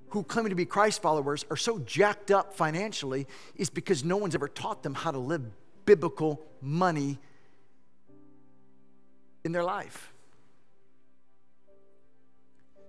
who 0.09 0.25
claim 0.25 0.49
to 0.49 0.57
be 0.57 0.67
Christ 0.67 1.01
followers 1.01 1.47
are 1.53 1.57
so 1.57 1.79
jacked 1.79 2.33
up 2.33 2.55
financially 2.55 3.29
is 3.55 3.71
because 3.71 4.03
no 4.03 4.17
one's 4.17 4.35
ever 4.35 4.49
taught 4.49 4.83
them 4.83 4.95
how 4.95 5.13
to 5.13 5.19
live 5.19 5.43
biblical 5.85 6.45
money 6.61 7.21
in 9.45 9.53
their 9.53 9.65
life. 9.65 10.13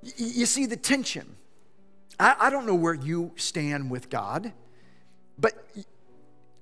You 0.01 0.45
see 0.45 0.65
the 0.65 0.77
tension. 0.77 1.35
I, 2.19 2.35
I 2.39 2.49
don't 2.49 2.65
know 2.65 2.75
where 2.75 2.93
you 2.93 3.31
stand 3.35 3.89
with 3.89 4.09
God, 4.09 4.53
but 5.37 5.53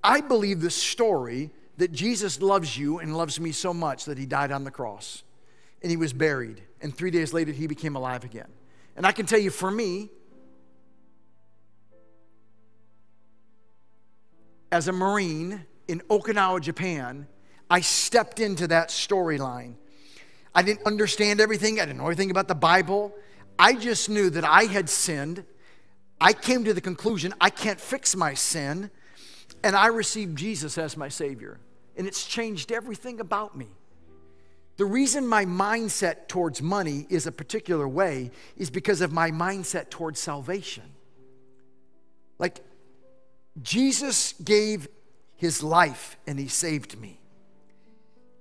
I 0.04 0.22
believe 0.22 0.62
the 0.62 0.72
story 0.72 1.52
that 1.78 1.92
Jesus 1.92 2.42
loves 2.42 2.78
you 2.78 3.00
and 3.00 3.16
loves 3.16 3.40
me 3.40 3.52
so 3.52 3.74
much 3.74 4.06
that 4.06 4.18
he 4.18 4.26
died 4.26 4.52
on 4.52 4.64
the 4.64 4.72
cross 4.72 5.24
and 5.82 5.92
he 5.92 5.98
was 5.98 6.12
buried, 6.12 6.64
and 6.82 6.96
three 6.96 7.12
days 7.12 7.34
later 7.34 7.52
he 7.52 7.68
became 7.68 7.96
alive 7.96 8.24
again. 8.24 8.48
And 8.96 9.06
I 9.06 9.12
can 9.12 9.28
tell 9.28 9.40
you, 9.40 9.52
for 9.52 9.70
me, 9.70 10.10
as 14.72 14.88
a 14.88 14.92
Marine 14.92 15.66
in 15.88 16.02
Okinawa, 16.10 16.62
Japan, 16.62 17.28
I 17.70 17.82
stepped 17.82 18.40
into 18.40 18.68
that 18.68 18.90
storyline. 18.90 19.76
I 20.56 20.64
didn't 20.64 20.88
understand 20.88 21.40
everything, 21.40 21.80
I 21.80 21.86
didn't 21.86 22.00
know 22.00 22.08
anything 22.08 22.32
about 22.32 22.48
the 22.48 22.56
Bible. 22.56 23.14
I 23.60 23.74
just 23.74 24.10
knew 24.10 24.30
that 24.30 24.46
I 24.46 24.64
had 24.64 24.90
sinned. 24.90 25.44
I 26.20 26.34
came 26.34 26.64
to 26.66 26.74
the 26.74 26.82
conclusion 26.82 27.34
I 27.40 27.50
can't 27.50 27.80
fix 27.80 28.16
my 28.16 28.34
sin, 28.34 28.90
and 29.64 29.76
I 29.76 29.88
received 29.88 30.38
Jesus 30.38 30.78
as 30.78 30.98
my 30.98 31.10
Savior. 31.10 31.60
And 31.96 32.08
it's 32.08 32.26
changed 32.26 32.72
everything 32.72 33.20
about 33.20 33.58
me. 33.58 33.68
The 34.78 34.86
reason 34.86 35.26
my 35.28 35.46
mindset 35.46 36.28
towards 36.28 36.62
money 36.62 37.08
is 37.10 37.26
a 37.26 37.32
particular 37.32 37.88
way 37.88 38.30
is 38.56 38.70
because 38.70 39.02
of 39.02 39.12
my 39.12 39.32
mindset 39.32 39.90
towards 39.90 40.20
salvation. 40.20 40.84
Like, 42.38 42.60
Jesus 43.62 44.34
gave 44.34 44.88
his 45.36 45.64
life 45.64 46.18
and 46.28 46.38
he 46.38 46.48
saved 46.48 47.00
me. 47.00 47.20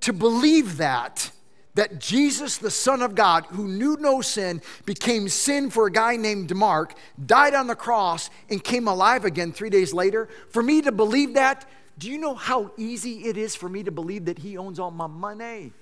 To 0.01 0.13
believe 0.13 0.77
that 0.77 1.31
that 1.77 2.01
Jesus, 2.01 2.57
the 2.57 2.71
Son 2.71 3.03
of 3.03 3.15
God, 3.15 3.45
who 3.51 3.69
knew 3.69 3.97
no 4.01 4.23
sin, 4.23 4.61
became 4.87 5.29
sin 5.29 5.71
for 5.71 5.87
a 5.87 5.93
guy 5.93 6.17
named 6.17 6.55
Mark, 6.57 6.95
died 7.25 7.55
on 7.55 7.67
the 7.67 7.77
cross, 7.77 8.31
and 8.51 8.65
came 8.65 8.89
alive 8.89 9.25
again 9.25 9.53
three 9.53 9.71
days 9.71 9.93
later. 9.93 10.29
For 10.49 10.63
me 10.63 10.81
to 10.83 10.91
believe 10.91 11.35
that, 11.35 11.69
do 11.99 12.11
you 12.11 12.19
know 12.19 12.35
how 12.35 12.73
easy 12.79 13.27
it 13.27 13.37
is 13.37 13.55
for 13.55 13.69
me 13.69 13.83
to 13.83 13.91
believe 13.91 14.25
that 14.25 14.39
He 14.39 14.57
owns 14.57 14.79
all 14.79 14.91
my 14.91 15.07
money? 15.07 15.73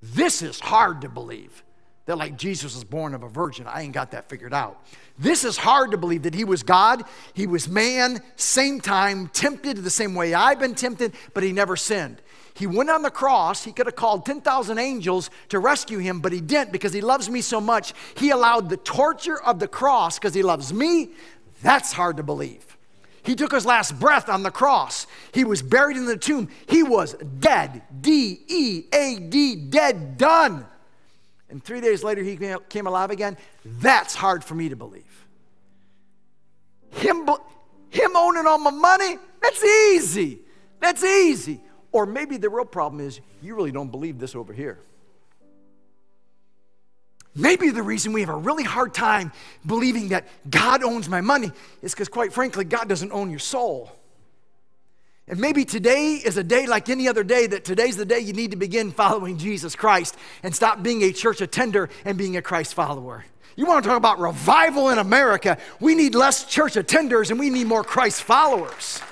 This 0.00 0.42
is 0.42 0.60
hard 0.60 1.00
to 1.00 1.08
believe 1.08 1.64
that, 2.06 2.16
like, 2.16 2.38
Jesus 2.38 2.74
was 2.74 2.84
born 2.84 3.14
of 3.14 3.24
a 3.24 3.28
virgin. 3.28 3.66
I 3.66 3.82
ain't 3.82 3.92
got 3.92 4.12
that 4.12 4.28
figured 4.28 4.54
out. 4.54 4.80
This 5.18 5.44
is 5.44 5.56
hard 5.56 5.90
to 5.90 5.98
believe 5.98 6.22
that 6.22 6.34
he 6.34 6.44
was 6.44 6.62
God, 6.62 7.02
he 7.34 7.48
was 7.48 7.68
man, 7.68 8.20
same 8.36 8.80
time, 8.80 9.26
tempted 9.28 9.78
the 9.78 9.90
same 9.90 10.14
way 10.14 10.34
I've 10.34 10.60
been 10.60 10.76
tempted, 10.76 11.14
but 11.34 11.42
he 11.42 11.52
never 11.52 11.76
sinned. 11.76 12.22
He 12.58 12.66
went 12.66 12.90
on 12.90 13.02
the 13.02 13.10
cross. 13.10 13.62
He 13.62 13.70
could 13.70 13.86
have 13.86 13.94
called 13.94 14.26
10,000 14.26 14.78
angels 14.78 15.30
to 15.50 15.60
rescue 15.60 15.98
him, 15.98 16.18
but 16.18 16.32
he 16.32 16.40
didn't 16.40 16.72
because 16.72 16.92
he 16.92 17.00
loves 17.00 17.30
me 17.30 17.40
so 17.40 17.60
much. 17.60 17.94
He 18.16 18.30
allowed 18.30 18.68
the 18.68 18.76
torture 18.78 19.40
of 19.40 19.60
the 19.60 19.68
cross 19.68 20.18
because 20.18 20.34
he 20.34 20.42
loves 20.42 20.72
me. 20.72 21.10
That's 21.62 21.92
hard 21.92 22.16
to 22.16 22.24
believe. 22.24 22.76
He 23.22 23.36
took 23.36 23.52
his 23.52 23.64
last 23.64 24.00
breath 24.00 24.28
on 24.28 24.42
the 24.42 24.50
cross. 24.50 25.06
He 25.32 25.44
was 25.44 25.62
buried 25.62 25.96
in 25.96 26.06
the 26.06 26.16
tomb. 26.16 26.48
He 26.66 26.82
was 26.82 27.14
dead. 27.38 27.82
D 28.00 28.40
E 28.48 28.84
A 28.92 29.20
D, 29.20 29.54
dead, 29.54 30.18
done. 30.18 30.66
And 31.50 31.62
three 31.62 31.80
days 31.80 32.02
later, 32.02 32.24
he 32.24 32.36
came 32.68 32.88
alive 32.88 33.12
again. 33.12 33.36
That's 33.64 34.16
hard 34.16 34.42
for 34.42 34.56
me 34.56 34.68
to 34.68 34.76
believe. 34.76 35.04
Him, 36.90 37.28
him 37.90 38.16
owning 38.16 38.48
all 38.48 38.58
my 38.58 38.72
money, 38.72 39.16
that's 39.40 39.62
easy. 39.64 40.40
That's 40.80 41.04
easy. 41.04 41.60
Or 41.92 42.06
maybe 42.06 42.36
the 42.36 42.50
real 42.50 42.64
problem 42.64 43.00
is 43.06 43.20
you 43.42 43.54
really 43.54 43.72
don't 43.72 43.90
believe 43.90 44.18
this 44.18 44.34
over 44.34 44.52
here. 44.52 44.78
Maybe 47.34 47.70
the 47.70 47.82
reason 47.82 48.12
we 48.12 48.20
have 48.20 48.30
a 48.30 48.36
really 48.36 48.64
hard 48.64 48.92
time 48.92 49.32
believing 49.64 50.08
that 50.08 50.26
God 50.50 50.82
owns 50.82 51.08
my 51.08 51.20
money 51.20 51.52
is 51.82 51.92
because, 51.92 52.08
quite 52.08 52.32
frankly, 52.32 52.64
God 52.64 52.88
doesn't 52.88 53.12
own 53.12 53.30
your 53.30 53.38
soul. 53.38 53.92
And 55.28 55.38
maybe 55.38 55.64
today 55.64 56.14
is 56.14 56.36
a 56.36 56.42
day 56.42 56.66
like 56.66 56.88
any 56.88 57.06
other 57.06 57.22
day, 57.22 57.46
that 57.46 57.64
today's 57.64 57.96
the 57.96 58.06
day 58.06 58.18
you 58.18 58.32
need 58.32 58.50
to 58.52 58.56
begin 58.56 58.90
following 58.90 59.36
Jesus 59.36 59.76
Christ 59.76 60.16
and 60.42 60.54
stop 60.54 60.82
being 60.82 61.02
a 61.02 61.12
church 61.12 61.40
attender 61.40 61.90
and 62.04 62.16
being 62.16 62.36
a 62.36 62.42
Christ 62.42 62.74
follower. 62.74 63.24
You 63.54 63.66
want 63.66 63.84
to 63.84 63.88
talk 63.88 63.98
about 63.98 64.20
revival 64.20 64.88
in 64.88 64.98
America? 64.98 65.58
We 65.80 65.94
need 65.94 66.14
less 66.14 66.44
church 66.44 66.74
attenders 66.74 67.30
and 67.30 67.38
we 67.38 67.50
need 67.50 67.66
more 67.66 67.84
Christ 67.84 68.22
followers. 68.22 69.02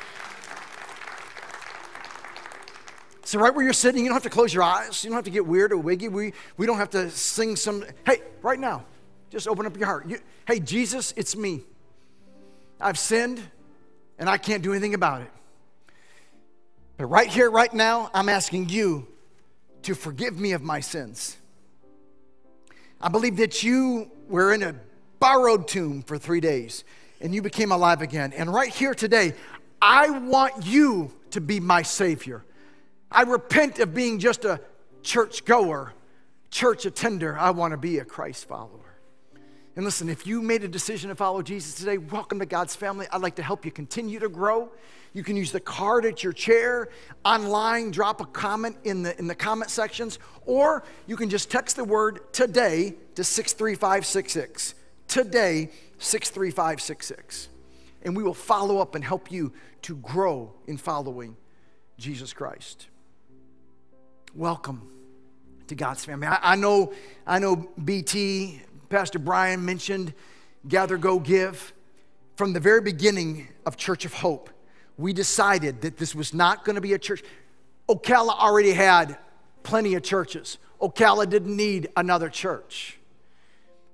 So, 3.26 3.40
right 3.40 3.52
where 3.52 3.64
you're 3.64 3.72
sitting, 3.72 4.04
you 4.04 4.08
don't 4.08 4.14
have 4.14 4.22
to 4.22 4.30
close 4.30 4.54
your 4.54 4.62
eyes. 4.62 5.02
You 5.02 5.10
don't 5.10 5.16
have 5.16 5.24
to 5.24 5.32
get 5.32 5.44
weird 5.44 5.72
or 5.72 5.78
wiggy. 5.78 6.06
We, 6.06 6.32
we 6.56 6.64
don't 6.64 6.78
have 6.78 6.90
to 6.90 7.10
sing 7.10 7.56
some. 7.56 7.84
Hey, 8.06 8.22
right 8.40 8.58
now, 8.58 8.84
just 9.30 9.48
open 9.48 9.66
up 9.66 9.76
your 9.76 9.86
heart. 9.86 10.08
You, 10.08 10.20
hey, 10.46 10.60
Jesus, 10.60 11.12
it's 11.16 11.34
me. 11.34 11.62
I've 12.80 13.00
sinned 13.00 13.42
and 14.16 14.30
I 14.30 14.38
can't 14.38 14.62
do 14.62 14.70
anything 14.70 14.94
about 14.94 15.22
it. 15.22 15.30
But 16.98 17.06
right 17.06 17.26
here, 17.26 17.50
right 17.50 17.74
now, 17.74 18.12
I'm 18.14 18.28
asking 18.28 18.68
you 18.68 19.08
to 19.82 19.96
forgive 19.96 20.38
me 20.38 20.52
of 20.52 20.62
my 20.62 20.78
sins. 20.78 21.36
I 23.00 23.08
believe 23.08 23.38
that 23.38 23.60
you 23.64 24.08
were 24.28 24.54
in 24.54 24.62
a 24.62 24.76
borrowed 25.18 25.66
tomb 25.66 26.02
for 26.02 26.16
three 26.16 26.40
days 26.40 26.84
and 27.20 27.34
you 27.34 27.42
became 27.42 27.72
alive 27.72 28.02
again. 28.02 28.32
And 28.34 28.54
right 28.54 28.72
here 28.72 28.94
today, 28.94 29.34
I 29.82 30.10
want 30.10 30.64
you 30.64 31.10
to 31.32 31.40
be 31.40 31.58
my 31.58 31.82
Savior. 31.82 32.44
I 33.16 33.22
repent 33.22 33.78
of 33.78 33.94
being 33.94 34.18
just 34.18 34.44
a 34.44 34.60
church 35.02 35.46
goer, 35.46 35.94
church 36.50 36.84
attender. 36.84 37.34
I 37.38 37.48
want 37.48 37.72
to 37.72 37.78
be 37.78 37.98
a 37.98 38.04
Christ 38.04 38.46
follower. 38.46 38.98
And 39.74 39.86
listen, 39.86 40.10
if 40.10 40.26
you 40.26 40.42
made 40.42 40.64
a 40.64 40.68
decision 40.68 41.08
to 41.08 41.14
follow 41.14 41.40
Jesus 41.40 41.76
today, 41.76 41.96
welcome 41.96 42.40
to 42.40 42.46
God's 42.46 42.76
family. 42.76 43.06
I'd 43.10 43.22
like 43.22 43.36
to 43.36 43.42
help 43.42 43.64
you 43.64 43.70
continue 43.70 44.18
to 44.18 44.28
grow. 44.28 44.68
You 45.14 45.22
can 45.22 45.34
use 45.34 45.50
the 45.50 45.60
card 45.60 46.04
at 46.04 46.22
your 46.22 46.34
chair, 46.34 46.90
online, 47.24 47.90
drop 47.90 48.20
a 48.20 48.26
comment 48.26 48.76
in 48.84 49.02
the, 49.02 49.18
in 49.18 49.28
the 49.28 49.34
comment 49.34 49.70
sections, 49.70 50.18
or 50.44 50.84
you 51.06 51.16
can 51.16 51.30
just 51.30 51.50
text 51.50 51.76
the 51.76 51.84
word 51.84 52.20
today 52.34 52.96
to 53.14 53.24
63566. 53.24 54.74
Today, 55.08 55.70
63566. 55.96 57.48
And 58.02 58.14
we 58.14 58.22
will 58.22 58.34
follow 58.34 58.76
up 58.76 58.94
and 58.94 59.02
help 59.02 59.32
you 59.32 59.54
to 59.82 59.96
grow 59.96 60.52
in 60.66 60.76
following 60.76 61.38
Jesus 61.96 62.34
Christ 62.34 62.88
welcome 64.36 64.86
to 65.66 65.74
God's 65.74 66.04
family. 66.04 66.26
I, 66.26 66.38
I, 66.52 66.56
know, 66.56 66.92
I 67.26 67.38
know 67.38 67.56
BT, 67.82 68.60
Pastor 68.90 69.18
Brian 69.18 69.64
mentioned 69.64 70.12
Gather, 70.68 70.98
Go, 70.98 71.18
Give. 71.18 71.72
From 72.36 72.52
the 72.52 72.60
very 72.60 72.82
beginning 72.82 73.48
of 73.64 73.78
Church 73.78 74.04
of 74.04 74.12
Hope, 74.12 74.50
we 74.98 75.14
decided 75.14 75.80
that 75.80 75.96
this 75.96 76.14
was 76.14 76.34
not 76.34 76.66
going 76.66 76.74
to 76.74 76.82
be 76.82 76.92
a 76.92 76.98
church. 76.98 77.22
Ocala 77.88 78.38
already 78.38 78.72
had 78.72 79.16
plenty 79.62 79.94
of 79.94 80.02
churches. 80.02 80.58
Ocala 80.82 81.28
didn't 81.28 81.56
need 81.56 81.88
another 81.96 82.28
church. 82.28 82.98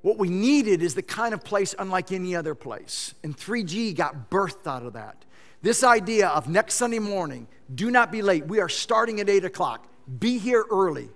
What 0.00 0.18
we 0.18 0.28
needed 0.28 0.82
is 0.82 0.96
the 0.96 1.02
kind 1.02 1.34
of 1.34 1.44
place 1.44 1.72
unlike 1.78 2.10
any 2.10 2.34
other 2.34 2.56
place. 2.56 3.14
And 3.22 3.36
3G 3.36 3.94
got 3.94 4.28
birthed 4.28 4.66
out 4.66 4.82
of 4.82 4.94
that. 4.94 5.24
This 5.62 5.84
idea 5.84 6.26
of 6.28 6.48
next 6.48 6.74
Sunday 6.74 6.98
morning, 6.98 7.46
do 7.72 7.92
not 7.92 8.10
be 8.10 8.22
late. 8.22 8.46
We 8.48 8.58
are 8.58 8.68
starting 8.68 9.20
at 9.20 9.30
8 9.30 9.44
o'clock. 9.44 9.86
Be 10.18 10.38
here 10.38 10.64
early. 10.70 11.08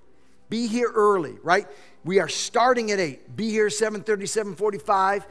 Be 0.49 0.67
here 0.67 0.91
early, 0.95 1.37
right? 1.43 1.67
We 2.05 2.21
are 2.21 2.29
starting 2.29 2.93
at 2.93 3.01
8. 3.01 3.37
Be 3.37 3.51
here 3.51 3.67
7.30, 3.67 4.55
7.45. 4.57 5.25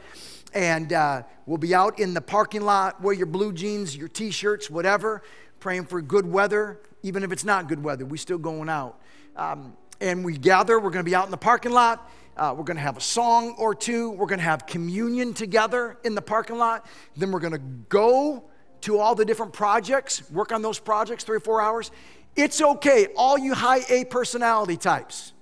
And 0.52 0.92
uh, 0.92 1.22
we'll 1.46 1.58
be 1.58 1.74
out 1.74 1.98
in 1.98 2.14
the 2.14 2.20
parking 2.20 2.62
lot. 2.62 3.00
Wear 3.00 3.14
your 3.14 3.26
blue 3.26 3.52
jeans, 3.52 3.96
your 3.96 4.08
t-shirts, 4.08 4.68
whatever. 4.68 5.22
Praying 5.58 5.86
for 5.86 6.02
good 6.02 6.30
weather. 6.30 6.80
Even 7.02 7.22
if 7.22 7.32
it's 7.32 7.44
not 7.44 7.68
good 7.68 7.82
weather, 7.82 8.04
we're 8.04 8.16
still 8.16 8.38
going 8.38 8.68
out. 8.68 9.00
Um, 9.36 9.76
and 10.00 10.24
we 10.24 10.36
gather. 10.36 10.78
We're 10.78 10.90
going 10.90 11.04
to 11.04 11.10
be 11.10 11.14
out 11.14 11.24
in 11.24 11.30
the 11.30 11.36
parking 11.36 11.72
lot. 11.72 12.10
Uh, 12.36 12.54
we're 12.56 12.64
going 12.64 12.76
to 12.76 12.82
have 12.82 12.98
a 12.98 13.02
song 13.02 13.54
or 13.58 13.74
two. 13.74 14.10
We're 14.10 14.26
going 14.26 14.38
to 14.38 14.44
have 14.44 14.66
communion 14.66 15.32
together 15.32 15.96
in 16.04 16.14
the 16.14 16.22
parking 16.22 16.58
lot. 16.58 16.86
Then 17.16 17.32
we're 17.32 17.40
going 17.40 17.54
to 17.54 17.58
go 17.58 18.44
to 18.82 18.98
all 18.98 19.14
the 19.14 19.24
different 19.24 19.54
projects, 19.54 20.30
work 20.30 20.52
on 20.52 20.60
those 20.60 20.78
projects 20.78 21.24
three 21.24 21.38
or 21.38 21.40
four 21.40 21.62
hours. 21.62 21.90
It's 22.36 22.60
okay, 22.60 23.08
all 23.16 23.38
you 23.38 23.54
high 23.54 23.80
A 23.88 24.04
personality 24.04 24.76
types. 24.76 25.32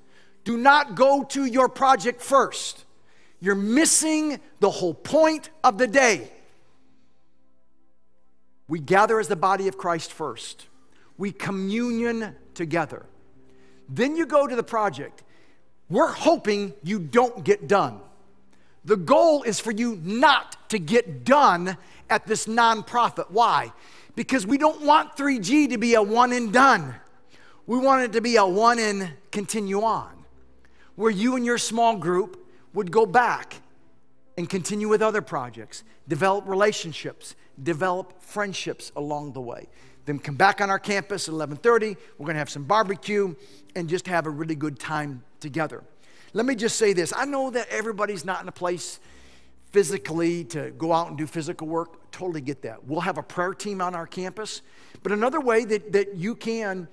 Do 0.45 0.57
not 0.57 0.95
go 0.95 1.25
to 1.25 1.45
your 1.45 1.69
project 1.69 2.23
first. 2.23 2.85
You're 3.41 3.55
missing 3.55 4.41
the 4.61 4.71
whole 4.71 4.95
point 4.95 5.51
of 5.63 5.77
the 5.79 5.87
day. 5.87 6.31
We 8.69 8.79
gather 8.79 9.19
as 9.19 9.29
the 9.29 9.37
body 9.37 9.69
of 9.69 9.77
Christ 9.77 10.13
first, 10.13 10.67
we 11.19 11.33
communion 11.33 12.35
together. 12.55 13.05
Then 13.89 14.17
you 14.17 14.27
go 14.27 14.47
to 14.47 14.57
the 14.57 14.63
project. 14.63 15.23
We're 15.91 16.13
hoping 16.13 16.73
you 16.83 16.99
don't 16.99 17.45
get 17.45 17.69
done. 17.69 18.01
The 18.85 18.97
goal 18.97 19.43
is 19.43 19.61
for 19.61 19.71
you 19.71 19.99
not 20.03 20.71
to 20.71 20.79
get 20.79 21.25
done 21.25 21.77
at 22.09 22.27
this 22.27 22.47
nonprofit. 22.47 23.31
Why? 23.31 23.73
Because 24.15 24.47
we 24.47 24.59
don't 24.59 24.83
want 24.83 25.17
3G 25.17 25.71
to 25.71 25.79
be 25.79 25.95
a 25.95 26.03
one 26.03 26.33
and 26.33 26.53
done. 26.53 26.95
We 27.67 27.79
want 27.79 28.03
it 28.03 28.13
to 28.13 28.21
be 28.21 28.37
a 28.37 28.47
one 28.47 28.79
and 28.79 29.11
continue 29.33 29.83
on, 29.83 30.25
where 30.97 31.11
you 31.11 31.37
and 31.37 31.45
your 31.45 31.59
small 31.59 31.97
group 31.97 32.47
would 32.75 32.91
go 32.91 33.07
back 33.07 33.61
and 34.37 34.49
continue 34.49 34.89
with 34.89 35.01
other 35.01 35.23
projects, 35.23 35.85
develop 36.09 36.47
relationships, 36.47 37.35
develop 37.63 38.21
friendships 38.23 38.93
along 38.97 39.33
the 39.33 39.41
way. 39.41 39.69
Then 40.05 40.19
come 40.19 40.35
back 40.35 40.61
on 40.61 40.71
our 40.71 40.79
campus 40.79 41.29
at 41.29 41.35
11:30. 41.35 41.97
We're 42.19 42.27
going 42.27 42.35
to 42.35 42.39
have 42.39 42.51
some 42.51 42.65
barbecue 42.65 43.35
and 43.75 43.89
just 43.89 44.07
have 44.07 44.27
a 44.27 44.31
really 44.31 44.55
good 44.55 44.79
time 44.79 45.23
together. 45.41 45.83
Let 46.35 46.47
me 46.47 46.55
just 46.55 46.77
say 46.77 46.93
this. 46.93 47.13
I 47.17 47.25
know 47.25 47.51
that 47.51 47.69
everybody's 47.69 48.25
not 48.25 48.43
in 48.43 48.49
a 48.49 48.53
place 48.53 48.99
physically 49.75 50.45
to 50.45 50.71
go 50.71 50.93
out 50.93 51.09
and 51.09 51.19
do 51.19 51.27
physical 51.27 51.67
work. 51.67 52.13
Totally 52.13 52.41
get 52.41 52.63
that. 52.63 52.85
We'll 52.85 53.01
have 53.01 53.19
a 53.19 53.25
prayer 53.25 53.53
team 53.53 53.81
on 53.81 53.97
our 53.97 54.07
campus. 54.07 54.63
But 55.03 55.11
another 55.11 55.41
way 55.41 55.65
that, 55.65 55.91
that 55.91 56.15
you 56.15 56.37
can 56.37 56.87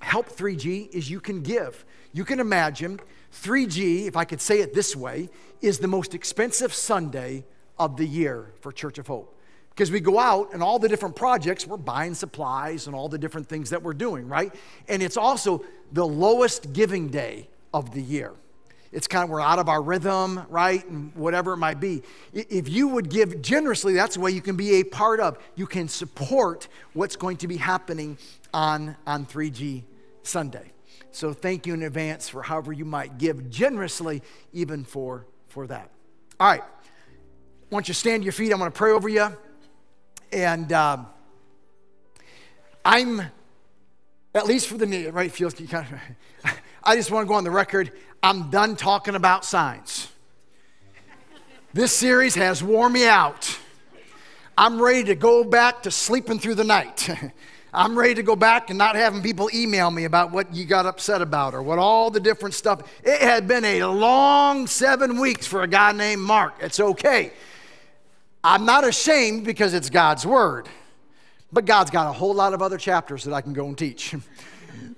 help 0.00 0.28
3G 0.28 0.88
is 0.90 1.08
you 1.08 1.20
can 1.20 1.42
give. 1.42 1.84
You 2.12 2.24
can 2.24 2.40
imagine 2.40 2.98
3G, 3.32 4.08
if 4.08 4.16
I 4.16 4.24
could 4.24 4.40
say 4.40 4.58
it 4.58 4.74
this 4.74 4.96
way, 4.96 5.30
is 5.60 5.78
the 5.78 5.86
most 5.86 6.12
expensive 6.12 6.74
Sunday 6.74 7.44
of 7.78 7.96
the 7.96 8.06
year 8.06 8.52
for 8.62 8.72
Church 8.72 8.98
of 8.98 9.06
Hope. 9.06 9.38
Because 9.70 9.92
we 9.92 10.00
go 10.00 10.18
out 10.18 10.52
and 10.52 10.60
all 10.60 10.80
the 10.80 10.88
different 10.88 11.14
projects, 11.14 11.68
we're 11.68 11.76
buying 11.76 12.14
supplies 12.14 12.88
and 12.88 12.96
all 12.96 13.08
the 13.08 13.18
different 13.18 13.48
things 13.48 13.70
that 13.70 13.84
we're 13.84 13.94
doing, 13.94 14.26
right? 14.26 14.52
And 14.88 15.04
it's 15.04 15.16
also 15.16 15.64
the 15.92 16.04
lowest 16.04 16.72
giving 16.72 17.10
day 17.10 17.48
of 17.72 17.94
the 17.94 18.02
year 18.02 18.32
it's 18.92 19.06
kind 19.06 19.24
of 19.24 19.30
we're 19.30 19.40
out 19.40 19.58
of 19.58 19.68
our 19.68 19.82
rhythm, 19.82 20.40
right? 20.48 20.86
And 20.88 21.14
whatever 21.14 21.52
it 21.52 21.58
might 21.58 21.80
be. 21.80 22.02
If 22.32 22.68
you 22.68 22.88
would 22.88 23.10
give 23.10 23.42
generously, 23.42 23.94
that's 23.94 24.14
the 24.14 24.20
way 24.20 24.30
you 24.30 24.40
can 24.40 24.56
be 24.56 24.76
a 24.76 24.84
part 24.84 25.20
of. 25.20 25.38
You 25.56 25.66
can 25.66 25.88
support 25.88 26.68
what's 26.94 27.16
going 27.16 27.36
to 27.38 27.48
be 27.48 27.58
happening 27.58 28.16
on, 28.54 28.96
on 29.06 29.26
3G 29.26 29.82
Sunday. 30.22 30.72
So 31.10 31.32
thank 31.32 31.66
you 31.66 31.74
in 31.74 31.82
advance 31.82 32.28
for 32.28 32.42
however 32.42 32.72
you 32.72 32.84
might 32.84 33.18
give 33.18 33.50
generously, 33.50 34.22
even 34.52 34.84
for, 34.84 35.26
for 35.48 35.66
that. 35.66 35.90
All 36.40 36.48
right. 36.48 36.62
Once 37.70 37.88
you 37.88 37.94
stand 37.94 38.22
to 38.22 38.24
your 38.24 38.32
feet, 38.32 38.52
I'm 38.52 38.58
going 38.58 38.70
to 38.70 38.76
pray 38.76 38.92
over 38.92 39.08
you. 39.08 39.28
And 40.32 40.72
um, 40.72 41.06
I'm, 42.84 43.20
at 44.34 44.46
least 44.46 44.68
for 44.68 44.78
the, 44.78 44.86
knee, 44.86 45.06
right, 45.08 45.26
It 45.26 45.32
feels 45.32 45.54
kind 45.54 45.86
of, 46.44 46.57
I 46.88 46.96
just 46.96 47.10
want 47.10 47.26
to 47.26 47.28
go 47.28 47.34
on 47.34 47.44
the 47.44 47.50
record. 47.50 47.92
I'm 48.22 48.48
done 48.48 48.74
talking 48.74 49.14
about 49.14 49.44
signs. 49.44 50.08
This 51.74 51.92
series 51.94 52.34
has 52.34 52.62
worn 52.62 52.94
me 52.94 53.06
out. 53.06 53.58
I'm 54.56 54.80
ready 54.80 55.04
to 55.04 55.14
go 55.14 55.44
back 55.44 55.82
to 55.82 55.90
sleeping 55.90 56.38
through 56.38 56.54
the 56.54 56.64
night. 56.64 57.10
I'm 57.74 57.98
ready 57.98 58.14
to 58.14 58.22
go 58.22 58.34
back 58.36 58.70
and 58.70 58.78
not 58.78 58.96
having 58.96 59.20
people 59.20 59.50
email 59.52 59.90
me 59.90 60.04
about 60.04 60.32
what 60.32 60.54
you 60.54 60.64
got 60.64 60.86
upset 60.86 61.20
about 61.20 61.52
or 61.52 61.62
what 61.62 61.78
all 61.78 62.10
the 62.10 62.20
different 62.20 62.54
stuff. 62.54 62.90
It 63.04 63.20
had 63.20 63.46
been 63.46 63.66
a 63.66 63.84
long 63.84 64.66
seven 64.66 65.20
weeks 65.20 65.46
for 65.46 65.64
a 65.64 65.68
guy 65.68 65.92
named 65.92 66.22
Mark. 66.22 66.54
It's 66.62 66.80
okay. 66.80 67.32
I'm 68.42 68.64
not 68.64 68.88
ashamed 68.88 69.44
because 69.44 69.74
it's 69.74 69.90
God's 69.90 70.24
word. 70.24 70.70
But 71.52 71.66
God's 71.66 71.90
got 71.90 72.08
a 72.08 72.12
whole 72.14 72.32
lot 72.32 72.54
of 72.54 72.62
other 72.62 72.78
chapters 72.78 73.24
that 73.24 73.34
I 73.34 73.42
can 73.42 73.52
go 73.52 73.66
and 73.66 73.76
teach. 73.76 74.14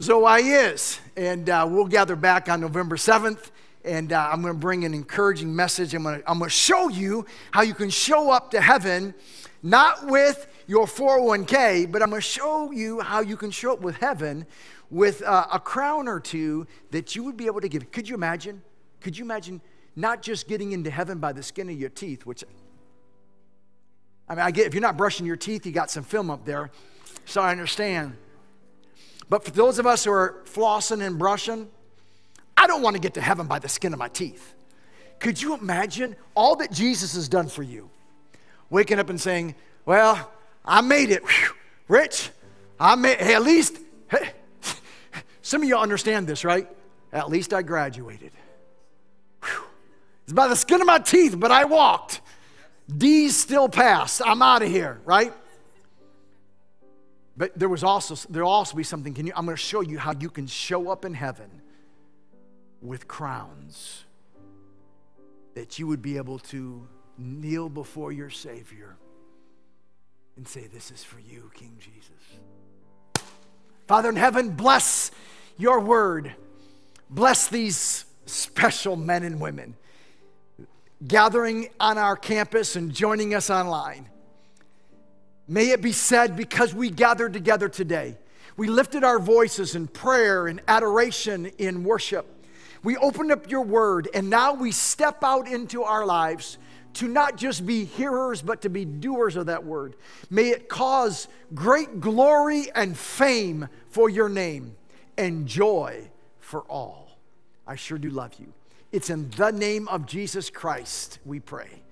so 0.01 0.25
I 0.25 0.39
is. 0.39 0.99
And 1.15 1.51
uh, 1.51 1.69
we'll 1.71 1.85
gather 1.85 2.17
back 2.17 2.49
on 2.49 2.63
November 2.63 2.97
7th. 2.97 3.51
And 3.85 4.13
uh, 4.13 4.31
I'm 4.33 4.41
going 4.41 4.55
to 4.55 4.59
bring 4.59 4.85
an 4.85 4.95
encouraging 4.95 5.55
message. 5.55 5.95
I'm 5.95 6.03
going 6.03 6.23
to 6.25 6.49
show 6.49 6.89
you 6.89 7.27
how 7.51 7.61
you 7.63 7.75
can 7.75 7.91
show 7.91 8.31
up 8.31 8.51
to 8.53 8.61
heaven, 8.61 9.15
not 9.63 10.07
with 10.07 10.47
your 10.67 10.87
401k, 10.87 11.93
but 11.93 12.03
I'm 12.03 12.09
going 12.09 12.23
to 12.23 12.27
show 12.27 12.71
you 12.71 13.01
how 13.01 13.21
you 13.21 13.37
can 13.37 13.51
show 13.51 13.75
up 13.75 13.81
with 13.81 13.97
heaven 13.97 14.47
with 14.91 15.23
uh, 15.23 15.47
a 15.53 15.61
crown 15.61 16.09
or 16.09 16.19
two 16.19 16.67
that 16.93 17.15
you 17.15 17.23
would 17.25 17.37
be 17.37 17.47
able 17.47 17.61
to 17.61 17.69
give. 17.69 17.91
Could 17.93 18.09
you 18.09 18.15
imagine? 18.15 18.63
Could 19.01 19.19
you 19.19 19.25
imagine 19.25 19.61
not 19.97 20.23
just 20.23 20.49
getting 20.49 20.73
into 20.73 20.91
heaven 20.91 21.19
by 21.19 21.33
the 21.33 21.43
skin 21.43 21.69
of 21.69 21.79
your 21.79 21.91
teeth, 21.91 22.25
which 22.25 22.43
I 24.29 24.35
mean, 24.35 24.45
I 24.45 24.51
get 24.51 24.67
if 24.67 24.75
you're 24.75 24.81
not 24.81 24.97
brushing 24.97 25.27
your 25.27 25.37
teeth, 25.37 25.67
you 25.67 25.73
got 25.73 25.91
some 25.91 26.05
film 26.05 26.31
up 26.31 26.45
there, 26.45 26.71
so 27.27 27.43
I 27.43 27.51
understand. 27.51 28.17
But 29.31 29.45
for 29.45 29.53
those 29.53 29.79
of 29.79 29.87
us 29.87 30.05
who 30.05 30.11
are 30.11 30.43
flossing 30.45 31.07
and 31.07 31.17
brushing, 31.17 31.69
I 32.57 32.67
don't 32.67 32.83
want 32.83 32.97
to 32.97 33.01
get 33.01 33.15
to 33.15 33.21
heaven 33.21 33.47
by 33.47 33.61
the 33.61 33.69
skin 33.69 33.93
of 33.93 33.99
my 33.99 34.09
teeth. 34.09 34.55
Could 35.21 35.41
you 35.41 35.55
imagine 35.55 36.17
all 36.35 36.57
that 36.57 36.73
Jesus 36.73 37.15
has 37.15 37.29
done 37.29 37.47
for 37.47 37.63
you? 37.63 37.89
Waking 38.71 38.99
up 38.99 39.09
and 39.09 39.21
saying, 39.21 39.55
Well, 39.87 40.31
I 40.65 40.81
made 40.81 41.11
it. 41.11 41.23
Whew. 41.23 41.55
Rich, 41.89 42.31
I 42.79 42.97
made 42.97 43.19
hey, 43.19 43.35
at 43.35 43.43
least 43.43 43.79
hey, 44.11 44.33
some 45.43 45.63
of 45.63 45.69
you 45.69 45.77
understand 45.77 46.27
this, 46.27 46.45
right? 46.45 46.69
At 47.13 47.29
least 47.29 47.55
I 47.55 47.63
graduated. 47.63 48.33
Whew. 49.45 49.63
It's 50.25 50.33
by 50.33 50.49
the 50.49 50.57
skin 50.57 50.81
of 50.81 50.87
my 50.87 50.99
teeth, 50.99 51.39
but 51.39 51.53
I 51.53 51.67
walked. 51.67 52.21
D's 52.97 53.37
still 53.37 53.69
passed. 53.69 54.23
I'm 54.25 54.43
out 54.43 54.63
of 54.63 54.69
here, 54.69 55.01
right? 55.05 55.33
But 57.37 57.59
there 57.59 57.69
was 57.69 57.85
also 57.85 58.17
there'll 58.29 58.51
also 58.51 58.77
be 58.77 58.83
something. 58.83 59.15
Can 59.15 59.27
you? 59.27 59.33
I'm 59.37 59.45
going 59.45 59.57
to 59.57 59.63
show 59.63 59.81
you 59.81 59.99
how 59.99 60.13
you 60.13 60.31
can 60.31 60.47
show 60.47 60.91
up 60.91 61.05
in 61.05 61.15
heaven 61.15 61.63
with 62.83 63.09
crowns 63.09 64.05
that 65.55 65.79
you 65.79 65.87
would 65.87 66.03
be 66.03 66.17
able 66.17 66.39
to 66.39 66.87
kneel 67.19 67.69
before 67.69 68.13
your 68.13 68.31
Savior 68.31 68.97
and 70.37 70.47
say, 70.47 70.67
"This 70.67 70.91
is 70.91 71.05
for 71.05 71.19
you, 71.19 71.51
King 71.55 71.77
Jesus." 71.79 73.25
Father 73.87 74.09
in 74.09 74.17
heaven, 74.17 74.51
bless 74.51 75.11
your 75.57 75.81
word. 75.81 76.35
Bless 77.09 77.49
these 77.49 78.05
special 78.27 78.97
men 78.97 79.25
and 79.25 79.41
women 79.41 79.77
gathering 81.07 81.69
on 81.81 81.99
our 81.99 82.17
campus 82.17 82.77
and 82.77 82.93
joining 82.93 83.35
us 83.35 83.51
online. 83.51 84.09
May 85.51 85.71
it 85.71 85.83
be 85.83 85.91
said 85.91 86.37
because 86.37 86.73
we 86.73 86.91
gathered 86.91 87.33
together 87.33 87.69
today, 87.69 88.17
we 88.57 88.69
lifted 88.69 89.03
our 89.03 89.19
voices 89.19 89.75
in 89.75 89.89
prayer 89.89 90.47
and 90.47 90.61
adoration 90.69 91.47
in 91.59 91.83
worship. 91.83 92.25
We 92.85 92.97
opened 92.97 93.33
up 93.33 93.51
your 93.51 93.63
word, 93.63 94.09
and 94.15 94.31
now 94.31 94.55
we 94.55 94.71
step 94.71 95.25
out 95.25 95.49
into 95.49 95.83
our 95.83 96.07
lives 96.07 96.57
to 96.95 97.09
not 97.09 97.37
just 97.37 97.67
be 97.67 97.85
hearers, 97.85 98.43
but 98.43 98.63
to 98.63 98.71
be 98.71 98.85
doers 98.85 99.35
of 99.35 99.47
that 99.47 99.65
word. 99.65 99.97
May 100.31 100.51
it 100.51 100.69
cause 100.69 101.27
great 101.53 102.01
glory 102.01 102.67
and 102.73 102.97
fame 102.97 103.69
for 103.89 104.09
your 104.09 104.29
name 104.29 104.77
and 105.19 105.49
joy 105.49 106.09
for 106.39 106.61
all. 106.63 107.19
I 107.67 107.75
sure 107.75 107.99
do 107.99 108.11
love 108.11 108.35
you. 108.39 108.53
It's 108.93 109.11
in 109.11 109.31
the 109.31 109.51
name 109.51 109.89
of 109.89 110.07
Jesus 110.07 110.49
Christ 110.49 111.19
we 111.25 111.41
pray. 111.41 111.83